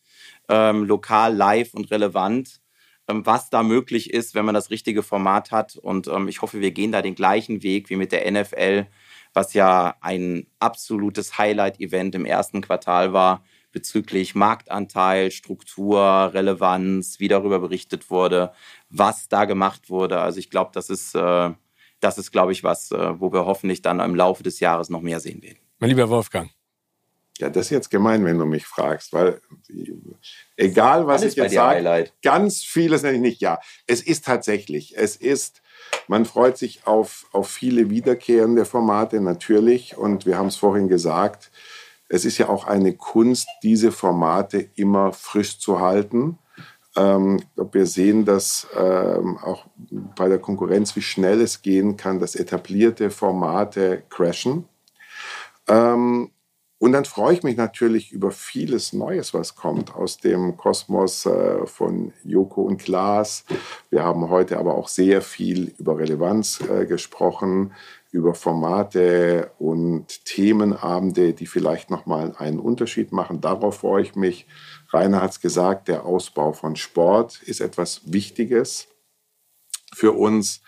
ähm, 0.49 0.85
lokal, 0.85 1.35
live 1.35 1.75
und 1.75 1.91
relevant, 1.91 2.61
ähm, 3.09 3.27
was 3.27 3.51
da 3.51 3.65
möglich 3.65 4.15
ist, 4.15 4.37
wenn 4.37 4.45
man 4.45 4.55
das 4.55 4.71
richtige 4.71 5.03
Format 5.03 5.51
hat. 5.51 5.75
Und 5.75 6.07
ähm, 6.07 6.29
ich 6.29 6.41
hoffe, 6.41 6.61
wir 6.61 6.71
gehen 6.71 6.93
da 6.93 7.03
den 7.03 7.17
gleichen 7.17 7.65
Weg 7.65 7.91
wie 7.91 7.97
mit 7.97 8.13
der 8.13 8.31
NFL, 8.31 8.87
was 9.35 9.55
ja 9.55 9.97
ein 10.03 10.47
absolutes 10.61 11.37
Highlight-Event 11.37 12.15
im 12.15 12.25
ersten 12.25 12.61
Quartal 12.61 13.13
war 13.13 13.43
bezüglich 13.73 14.35
Marktanteil, 14.35 15.31
Struktur, 15.31 16.31
Relevanz, 16.33 17.21
wie 17.21 17.29
darüber 17.29 17.59
berichtet 17.59 18.11
wurde, 18.11 18.53
was 18.91 19.29
da 19.29 19.45
gemacht 19.45 19.91
wurde. 19.91 20.21
Also 20.21 20.39
ich 20.39 20.51
glaube, 20.51 20.71
das 20.75 20.91
ist, 20.91 21.15
äh, 21.15 21.51
das 22.01 22.19
ist, 22.19 22.31
glaube 22.31 22.53
ich, 22.53 22.65
was, 22.65 22.91
äh, 22.91 23.21
wo 23.21 23.33
wir 23.33 23.47
hoffentlich 23.47 23.83
dann 23.83 24.01
im 24.01 24.15
Laufe 24.15 24.43
des 24.43 24.61
Jahres 24.61 24.89
noch 24.89 25.03
mehr 25.03 25.21
sehen 25.21 25.43
werden. 25.43 25.59
Mein 25.79 25.91
lieber 25.91 26.09
Wolfgang. 26.09 26.51
Ja, 27.39 27.49
das 27.49 27.67
ist 27.67 27.71
jetzt 27.71 27.91
gemein, 27.91 28.25
wenn 28.25 28.37
du 28.37 28.45
mich 28.45 28.67
fragst, 28.67 29.13
weil 29.13 29.41
egal 30.57 31.07
was 31.07 31.23
ich 31.23 31.37
jetzt 31.37 31.55
sage, 31.55 32.11
ganz 32.21 32.65
vieles 32.65 33.03
nenne 33.03 33.15
ich 33.15 33.23
nicht. 33.23 33.41
Ja, 33.41 33.61
es 33.87 34.03
ist 34.03 34.25
tatsächlich, 34.25 34.97
es 34.97 35.15
ist, 35.15 35.63
man 36.09 36.25
freut 36.25 36.59
sich 36.59 36.85
auf, 36.89 37.27
auf 37.31 37.49
viele 37.49 37.91
wiederkehrende 37.91 38.65
Formate 38.65 39.21
natürlich 39.21 39.97
und 39.97 40.27
wir 40.27 40.37
haben 40.37 40.49
es 40.49 40.57
vorhin 40.57 40.89
gesagt, 40.89 41.53
es 42.09 42.25
ist 42.25 42.39
ja 42.39 42.49
auch 42.49 42.67
eine 42.67 42.95
Kunst, 42.95 43.49
diese 43.63 43.93
Formate 43.93 44.71
immer 44.75 45.13
frisch 45.13 45.59
zu 45.59 45.81
halten. 45.81 46.39
Ähm, 46.97 47.43
wir 47.73 47.87
sehen 47.87 48.25
das 48.25 48.67
ähm, 48.77 49.39
auch 49.39 49.67
bei 50.17 50.29
der 50.29 50.39
Konkurrenz, 50.39 50.97
wie 50.97 51.03
schnell 51.03 51.41
es 51.41 51.63
gehen 51.63 51.97
kann, 51.97 52.19
dass 52.19 52.35
etablierte 52.35 53.11
Formate 53.11 54.03
crashen. 54.09 54.65
Ähm, 55.69 56.31
und 56.81 56.93
dann 56.93 57.05
freue 57.05 57.35
ich 57.35 57.43
mich 57.43 57.57
natürlich 57.57 58.13
über 58.13 58.31
vieles 58.31 58.93
Neues, 58.93 59.35
was 59.35 59.57
kommt 59.57 59.95
aus 59.97 60.19
dem 60.19 60.57
Kosmos 60.57 61.27
äh, 61.27 61.67
von 61.67 62.13
Joko 62.23 62.63
und 62.63 62.79
Klaas. 62.79 63.45
Wir 63.91 64.05
haben 64.05 64.29
heute 64.31 64.59
aber 64.59 64.77
auch 64.77 64.87
sehr 64.87 65.21
viel 65.21 65.75
über 65.79 65.99
Relevanz 65.99 66.61
äh, 66.61 66.87
gesprochen 66.87 67.73
über 68.11 68.35
Formate 68.35 69.51
und 69.59 70.25
Themenabende, 70.25 71.35
die 71.35 71.47
vielleicht 71.47 71.91
nochmal 71.91 72.35
einen 72.39 72.59
Unterschied 72.59 73.13
machen. 73.13 73.41
Darauf 73.41 73.79
freue 73.79 74.03
ich 74.03 74.15
mich. 74.15 74.47
Rainer 74.91 75.21
hat 75.23 75.33
es 75.33 75.41
gesagt, 75.41 75.89
der 75.89 76.05
Ausbau 76.07 76.53
von 76.53 76.77
Sport 76.77 77.43
ist 77.43 77.61
etwas 77.61 78.13
Wichtiges 78.13 78.89
für 79.93 80.13
uns. 80.13 80.63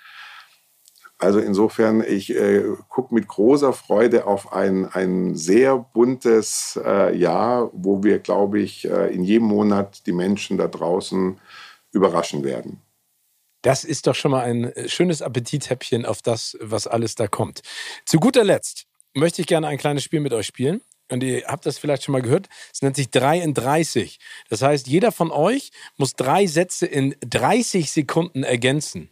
Also 1.17 1.39
insofern, 1.39 2.03
ich 2.07 2.35
äh, 2.35 2.65
gucke 2.89 3.15
mit 3.15 3.29
großer 3.29 3.75
Freude 3.75 4.27
auf 4.27 4.55
ein, 4.55 4.87
ein 4.87 5.35
sehr 5.37 5.77
buntes 5.77 6.81
äh, 6.83 7.15
Jahr, 7.15 7.71
wo 7.75 8.03
wir, 8.03 8.19
glaube 8.19 8.59
ich, 8.61 8.89
äh, 8.89 9.15
in 9.15 9.23
jedem 9.23 9.49
Monat 9.49 10.07
die 10.07 10.13
Menschen 10.13 10.57
da 10.57 10.67
draußen 10.67 11.39
überraschen 11.93 12.43
werden. 12.43 12.81
Das 13.63 13.85
ist 13.85 14.07
doch 14.07 14.15
schon 14.15 14.31
mal 14.31 14.45
ein 14.45 14.65
äh, 14.73 14.89
schönes 14.89 15.23
Appetithäppchen 15.23 16.07
auf 16.07 16.23
das, 16.23 16.57
was 16.61 16.87
alles 16.87 17.15
da 17.15 17.29
kommt. 17.29 17.63
Zu 18.07 18.19
guter 18.19 18.45
Letzt 18.45 18.87
möchte 19.15 19.43
ich 19.43 19.47
gerne 19.47 19.69
ein 19.69 19.79
kleines 19.79 20.05
Spiel 20.05 20.21
mit 20.21 20.33
euch 20.33 20.47
spielen. 20.47 20.81
Und 21.11 21.25
ihr 21.25 21.45
habt 21.47 21.67
das 21.67 21.77
vielleicht 21.77 22.05
schon 22.05 22.13
mal 22.13 22.23
gehört. 22.23 22.49
Es 22.73 22.83
nennt 22.83 22.95
sich 22.95 23.11
3 23.11 23.41
in 23.41 23.53
30. 23.53 24.21
Das 24.49 24.63
heißt, 24.63 24.87
jeder 24.87 25.11
von 25.11 25.33
euch 25.33 25.73
muss 25.97 26.15
drei 26.15 26.47
Sätze 26.47 26.87
in 26.87 27.17
30 27.21 27.91
Sekunden 27.91 28.45
ergänzen. 28.45 29.11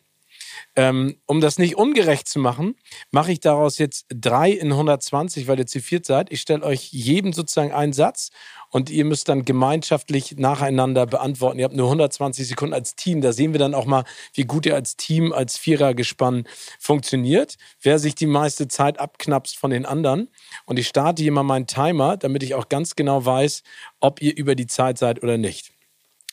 Ähm, 0.77 1.21
um 1.27 1.41
das 1.41 1.59
nicht 1.59 1.77
ungerecht 1.77 2.29
zu 2.29 2.39
machen, 2.39 2.77
mache 3.11 3.33
ich 3.33 3.41
daraus 3.41 3.79
jetzt 3.79 4.07
3 4.11 4.51
in 4.51 4.73
120, 4.73 5.49
weil 5.49 5.59
ihr 5.59 5.67
zu 5.67 5.81
seid. 6.03 6.33
Ich 6.33 6.41
stelle 6.41 6.63
euch 6.63 6.93
jedem 6.93 7.33
sozusagen 7.33 7.73
einen 7.73 7.93
Satz 7.93 8.31
und 8.71 8.91
ihr 8.91 9.05
müsst 9.05 9.29
dann 9.29 9.45
gemeinschaftlich 9.45 10.37
nacheinander 10.37 11.07
beantworten. 11.07 11.59
Ihr 11.59 11.65
habt 11.65 11.75
nur 11.75 11.87
120 11.87 12.47
Sekunden 12.47 12.75
als 12.75 12.97
Team. 12.97 13.21
Da 13.21 13.33
sehen 13.33 13.53
wir 13.53 13.59
dann 13.59 13.75
auch 13.75 13.87
mal, 13.87 14.05
wie 14.35 14.45
gut 14.45 14.67
ihr 14.67 14.75
als 14.75 14.97
Team, 14.97 15.33
als 15.33 15.57
Vierergespann 15.57 16.45
funktioniert. 16.79 17.57
Wer 17.81 17.99
sich 17.99 18.15
die 18.15 18.27
meiste 18.27 18.69
Zeit 18.69 19.01
abknapst 19.01 19.57
von 19.57 19.71
den 19.71 19.87
anderen. 19.87 20.29
Und 20.67 20.79
ich 20.79 20.89
starte 20.89 21.23
hier 21.23 21.33
mal 21.33 21.43
meinen 21.43 21.67
Timer, 21.67 22.17
damit 22.17 22.43
ich 22.43 22.55
auch 22.55 22.69
ganz 22.69 22.95
genau 22.95 23.25
weiß, 23.25 23.63
ob 24.01 24.21
ihr 24.21 24.37
über 24.37 24.55
die 24.55 24.67
Zeit 24.67 24.99
seid 24.99 25.23
oder 25.23 25.39
nicht. 25.39 25.73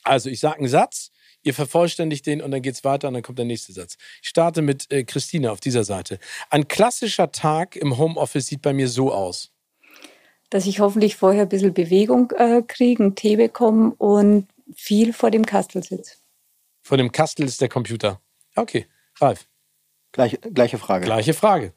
Also 0.04 0.30
ich 0.30 0.40
sage 0.40 0.60
einen 0.60 0.68
Satz, 0.68 1.12
ihr 1.46 1.54
vervollständigt 1.54 2.26
den 2.26 2.42
und 2.42 2.52
dann 2.52 2.62
geht 2.62 2.76
es 2.76 2.84
weiter 2.84 3.08
und 3.08 3.14
dann 3.14 3.24
kommt 3.24 3.40
der 3.40 3.46
nächste 3.46 3.72
Satz. 3.72 3.98
Ich 4.22 4.30
starte 4.30 4.62
mit 4.62 4.92
äh, 4.92 5.04
Christina 5.04 5.52
auf 5.52 5.60
dieser 5.60 5.84
Seite. 5.84 6.20
Ein 6.50 6.68
klassischer 6.68 7.32
Tag 7.32 7.76
im 7.76 7.98
Homeoffice 7.98 8.48
sieht 8.48 8.62
bei 8.62 8.74
mir 8.74 8.88
so 8.88 9.14
aus 9.14 9.52
dass 10.50 10.66
ich 10.66 10.80
hoffentlich 10.80 11.16
vorher 11.16 11.44
ein 11.44 11.50
bisschen 11.50 11.74
Bewegung 11.74 12.32
äh, 12.32 12.62
kriege, 12.66 13.04
einen 13.04 13.16
Tee 13.16 13.36
bekomme 13.36 13.94
und 13.98 14.48
viel 14.74 15.14
vor 15.14 15.32
dem 15.32 15.46
Kastel 15.46 15.84
sitze. 15.84 16.16
Vor 16.82 16.98
dem 16.98 17.12
Kastel 17.12 17.46
ist 17.46 17.62
der 17.62 17.70
Computer. 17.70 18.22
Okay, 18.56 18.88
Ralf. 19.20 19.48
Gleiche, 20.12 20.38
gleiche 20.38 20.78
Frage. 20.78 21.06
Gleiche 21.06 21.34
Frage. 21.34 21.74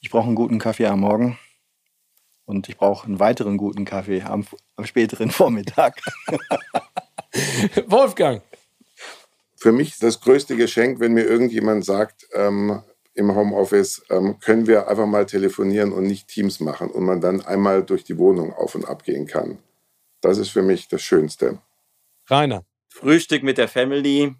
Ich 0.00 0.10
brauche 0.10 0.26
einen 0.26 0.34
guten 0.34 0.58
Kaffee 0.58 0.86
am 0.86 1.00
Morgen 1.00 1.38
und 2.46 2.68
ich 2.68 2.76
brauche 2.76 3.06
einen 3.06 3.20
weiteren 3.20 3.56
guten 3.58 3.84
Kaffee 3.84 4.22
am, 4.22 4.46
am 4.76 4.86
späteren 4.86 5.30
Vormittag. 5.30 6.00
Wolfgang. 7.86 8.42
Für 9.60 9.72
mich 9.72 9.90
ist 9.90 10.02
das 10.02 10.22
größte 10.22 10.56
Geschenk, 10.56 11.00
wenn 11.00 11.12
mir 11.12 11.24
irgendjemand 11.24 11.84
sagt, 11.84 12.26
ähm, 12.32 12.82
im 13.12 13.34
Homeoffice 13.34 14.02
ähm, 14.08 14.38
können 14.40 14.66
wir 14.66 14.88
einfach 14.88 15.04
mal 15.04 15.26
telefonieren 15.26 15.92
und 15.92 16.04
nicht 16.04 16.28
Teams 16.28 16.60
machen 16.60 16.90
und 16.90 17.04
man 17.04 17.20
dann 17.20 17.42
einmal 17.42 17.84
durch 17.84 18.02
die 18.02 18.16
Wohnung 18.16 18.54
auf 18.54 18.74
und 18.74 18.86
ab 18.86 19.04
gehen 19.04 19.26
kann. 19.26 19.58
Das 20.22 20.38
ist 20.38 20.48
für 20.48 20.62
mich 20.62 20.88
das 20.88 21.02
Schönste. 21.02 21.58
Rainer. 22.26 22.64
Frühstück 22.88 23.42
mit 23.42 23.58
der 23.58 23.68
Family, 23.68 24.34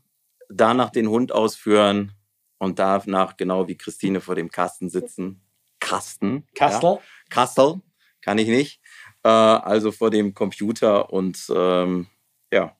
danach 0.49 0.89
den 0.89 1.11
Hund 1.11 1.33
ausführen 1.33 2.13
und 2.59 2.79
danach 2.79 3.37
genau 3.37 3.69
wie 3.69 3.77
Christine 3.77 4.23
vor 4.23 4.37
dem 4.37 4.51
Kasten 4.51 4.89
sitzen. 4.89 5.43
Kasten. 5.81 6.47
Kastel? 6.55 6.95
Ja. 6.95 7.01
Kastel 7.29 7.81
kann 8.23 8.39
ich 8.39 8.49
nicht. 8.49 8.81
Äh, 9.23 9.29
also 9.29 9.93
vor 9.93 10.11
dem 10.11 10.33
Computer 10.33 11.13
und 11.13 11.45
ähm, 11.55 12.07
ja, 12.51 12.75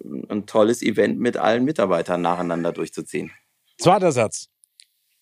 ein 0.00 0.46
tolles 0.46 0.82
Event 0.82 1.18
mit 1.18 1.36
allen 1.36 1.64
Mitarbeitern 1.64 2.20
nacheinander 2.20 2.72
durchzuziehen. 2.72 3.32
Zweiter 3.78 4.12
Satz. 4.12 4.48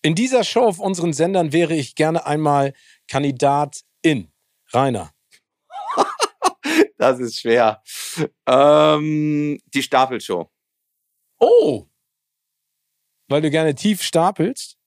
In 0.01 0.15
dieser 0.15 0.43
Show 0.43 0.65
auf 0.65 0.79
unseren 0.79 1.13
Sendern 1.13 1.51
wäre 1.51 1.75
ich 1.75 1.95
gerne 1.95 2.25
einmal 2.25 2.73
Kandidatin. 3.07 4.31
Rainer. 4.71 5.11
Das 6.97 7.19
ist 7.19 7.41
schwer. 7.41 7.83
Ähm, 8.47 9.59
die 9.65 9.83
Stapelshow. 9.83 10.49
Oh! 11.39 11.85
Weil 13.27 13.41
du 13.41 13.51
gerne 13.51 13.75
tief 13.75 14.01
stapelst? 14.01 14.77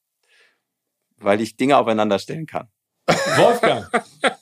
Weil 1.19 1.41
ich 1.43 1.57
Dinge 1.57 1.77
aufeinander 1.77 2.19
stellen 2.19 2.47
kann. 2.47 2.69
Wolfgang. 3.07 3.91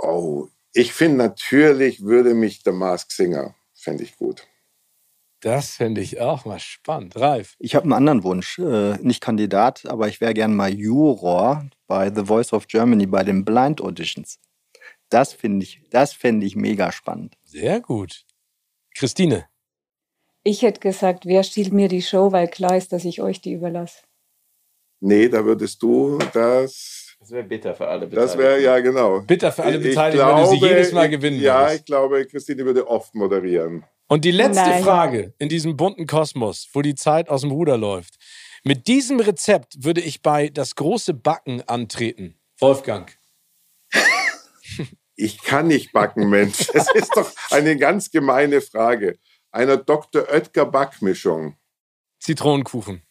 Oh, 0.00 0.47
ich 0.78 0.92
finde 0.92 1.16
natürlich 1.16 2.02
würde 2.02 2.34
mich 2.34 2.62
der 2.62 2.72
Mask 2.72 3.10
Singer, 3.10 3.56
fände 3.74 4.04
ich 4.04 4.16
gut. 4.16 4.46
Das 5.40 5.72
fände 5.72 6.00
ich 6.00 6.20
auch 6.20 6.44
mal 6.44 6.60
spannend. 6.60 7.16
Ralf. 7.16 7.56
Ich 7.58 7.74
habe 7.74 7.84
einen 7.84 7.92
anderen 7.94 8.22
Wunsch. 8.22 8.58
Äh, 8.60 8.96
nicht 8.98 9.20
Kandidat, 9.20 9.86
aber 9.86 10.06
ich 10.06 10.20
wäre 10.20 10.34
gern 10.34 10.54
mal 10.54 10.72
Juror 10.72 11.68
bei 11.88 12.12
The 12.14 12.26
Voice 12.26 12.52
of 12.52 12.68
Germany 12.68 13.06
bei 13.06 13.24
den 13.24 13.44
Blind 13.44 13.80
Auditions. 13.80 14.38
Das 15.08 15.32
finde 15.32 15.64
ich, 15.64 15.82
das 15.90 16.12
fände 16.12 16.46
ich 16.46 16.54
mega 16.54 16.92
spannend. 16.92 17.36
Sehr 17.42 17.80
gut. 17.80 18.24
Christine. 18.96 19.46
Ich 20.44 20.62
hätte 20.62 20.78
gesagt, 20.78 21.26
wer 21.26 21.42
stiehlt 21.42 21.72
mir 21.72 21.88
die 21.88 22.02
Show, 22.02 22.30
weil 22.30 22.46
klar 22.46 22.76
ist, 22.76 22.92
dass 22.92 23.04
ich 23.04 23.20
euch 23.20 23.40
die 23.40 23.52
überlasse. 23.52 24.02
Nee, 25.00 25.28
da 25.28 25.44
würdest 25.44 25.82
du 25.82 26.18
das. 26.32 27.07
Das 27.20 27.30
wäre 27.32 27.42
bitter 27.44 27.74
für 27.74 27.88
alle 27.88 28.08
Das 28.08 28.38
wäre 28.38 28.60
ja 28.62 28.78
genau. 28.80 29.20
Bitter 29.22 29.50
für 29.50 29.64
alle 29.64 29.78
Ich 29.78 29.82
Beteiligten, 29.88 30.26
wenn 30.26 30.36
du 30.36 30.46
sie 30.50 30.56
jedes 30.56 30.92
Mal 30.92 31.06
ich- 31.06 31.10
gewinnen 31.10 31.40
Ja, 31.40 31.62
würdest. 31.62 31.80
ich 31.80 31.84
glaube, 31.86 32.26
Christine 32.26 32.64
würde 32.64 32.86
oft 32.88 33.14
moderieren. 33.14 33.84
Und 34.06 34.24
die 34.24 34.30
letzte 34.30 34.62
Nein. 34.62 34.82
Frage 34.84 35.34
in 35.38 35.48
diesem 35.48 35.76
bunten 35.76 36.06
Kosmos, 36.06 36.68
wo 36.72 36.80
die 36.80 36.94
Zeit 36.94 37.28
aus 37.28 37.42
dem 37.42 37.50
Ruder 37.50 37.76
läuft. 37.76 38.14
Mit 38.64 38.86
diesem 38.86 39.20
Rezept 39.20 39.84
würde 39.84 40.00
ich 40.00 40.22
bei 40.22 40.48
das 40.48 40.74
große 40.76 41.12
Backen 41.14 41.62
antreten. 41.68 42.38
Wolfgang. 42.58 43.16
Ich 45.16 45.42
kann 45.42 45.66
nicht 45.66 45.92
backen, 45.92 46.28
Mensch. 46.30 46.68
Das 46.72 46.92
ist 46.94 47.10
doch 47.16 47.30
eine 47.50 47.76
ganz 47.76 48.10
gemeine 48.10 48.60
Frage. 48.60 49.18
Einer 49.50 49.76
Dr. 49.76 50.28
Oetker 50.32 50.66
Backmischung. 50.66 51.56
Zitronenkuchen. 52.20 53.02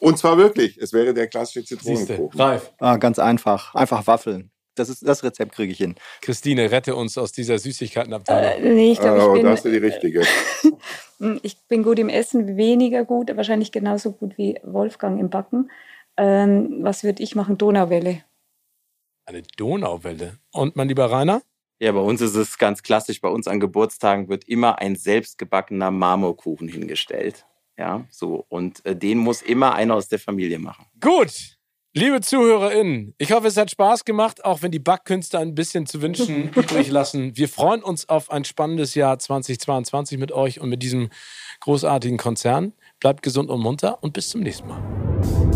Und 0.00 0.18
zwar 0.18 0.38
wirklich, 0.38 0.78
es 0.78 0.92
wäre 0.92 1.14
der 1.14 1.26
klassische. 1.26 1.64
Zitronenkuchen. 1.64 2.40
Ralf. 2.40 2.72
Ah, 2.78 2.96
ganz 2.96 3.18
einfach. 3.18 3.74
Einfach 3.74 4.06
Waffeln. 4.06 4.50
Das, 4.74 4.88
ist, 4.88 5.06
das 5.06 5.24
Rezept 5.24 5.52
kriege 5.52 5.72
ich 5.72 5.78
hin. 5.78 5.96
Christine, 6.20 6.70
rette 6.70 6.94
uns 6.94 7.18
aus 7.18 7.32
dieser 7.32 7.58
Süßigkeitenabteilung. 7.58 8.64
Äh, 8.64 8.74
nee, 8.74 8.92
ich 8.92 9.00
glaube, 9.00 9.28
Oh, 9.28 9.34
ich, 9.34 9.42
da 9.42 9.50
hast 9.50 9.64
du 9.64 9.70
bin, 9.70 9.80
die 9.80 9.86
richtige. 9.86 10.22
Hm, 11.20 11.40
ich 11.42 11.56
bin 11.66 11.82
gut 11.82 11.98
im 11.98 12.08
Essen, 12.08 12.56
weniger 12.56 13.04
gut, 13.04 13.36
wahrscheinlich 13.36 13.72
genauso 13.72 14.12
gut 14.12 14.38
wie 14.38 14.60
Wolfgang 14.62 15.18
im 15.18 15.30
Backen. 15.30 15.68
Ähm, 16.16 16.78
was 16.82 17.02
würde 17.02 17.24
ich 17.24 17.34
machen? 17.34 17.58
Donauwelle. 17.58 18.22
Eine 19.26 19.42
Donauwelle. 19.56 20.38
Und 20.52 20.76
mein 20.76 20.86
lieber 20.86 21.10
Rainer? 21.10 21.42
Ja, 21.80 21.90
bei 21.90 22.00
uns 22.00 22.20
ist 22.20 22.36
es 22.36 22.56
ganz 22.56 22.84
klassisch. 22.84 23.20
Bei 23.20 23.28
uns 23.28 23.48
an 23.48 23.58
Geburtstagen 23.58 24.28
wird 24.28 24.48
immer 24.48 24.78
ein 24.78 24.94
selbstgebackener 24.94 25.90
Marmorkuchen 25.90 26.68
hingestellt. 26.68 27.46
Ja, 27.78 28.04
so. 28.10 28.44
Und 28.48 28.84
äh, 28.84 28.96
den 28.96 29.18
muss 29.18 29.40
immer 29.40 29.74
einer 29.74 29.94
aus 29.94 30.08
der 30.08 30.18
Familie 30.18 30.58
machen. 30.58 30.86
Gut. 31.00 31.58
Liebe 31.94 32.20
ZuhörerInnen, 32.20 33.14
ich 33.16 33.32
hoffe, 33.32 33.46
es 33.46 33.56
hat 33.56 33.70
Spaß 33.70 34.04
gemacht, 34.04 34.44
auch 34.44 34.62
wenn 34.62 34.70
die 34.70 34.78
Backkünste 34.78 35.38
ein 35.38 35.54
bisschen 35.54 35.86
zu 35.86 36.02
wünschen 36.02 36.50
übrig 36.54 36.90
lassen. 36.90 37.36
Wir 37.36 37.48
freuen 37.48 37.82
uns 37.82 38.08
auf 38.08 38.30
ein 38.30 38.44
spannendes 38.44 38.94
Jahr 38.94 39.18
2022 39.18 40.18
mit 40.18 40.30
euch 40.30 40.60
und 40.60 40.68
mit 40.68 40.82
diesem 40.82 41.08
großartigen 41.60 42.18
Konzern. 42.18 42.74
Bleibt 43.00 43.22
gesund 43.22 43.48
und 43.48 43.60
munter 43.60 44.02
und 44.02 44.12
bis 44.12 44.28
zum 44.28 44.42
nächsten 44.42 44.68
Mal. 44.68 45.47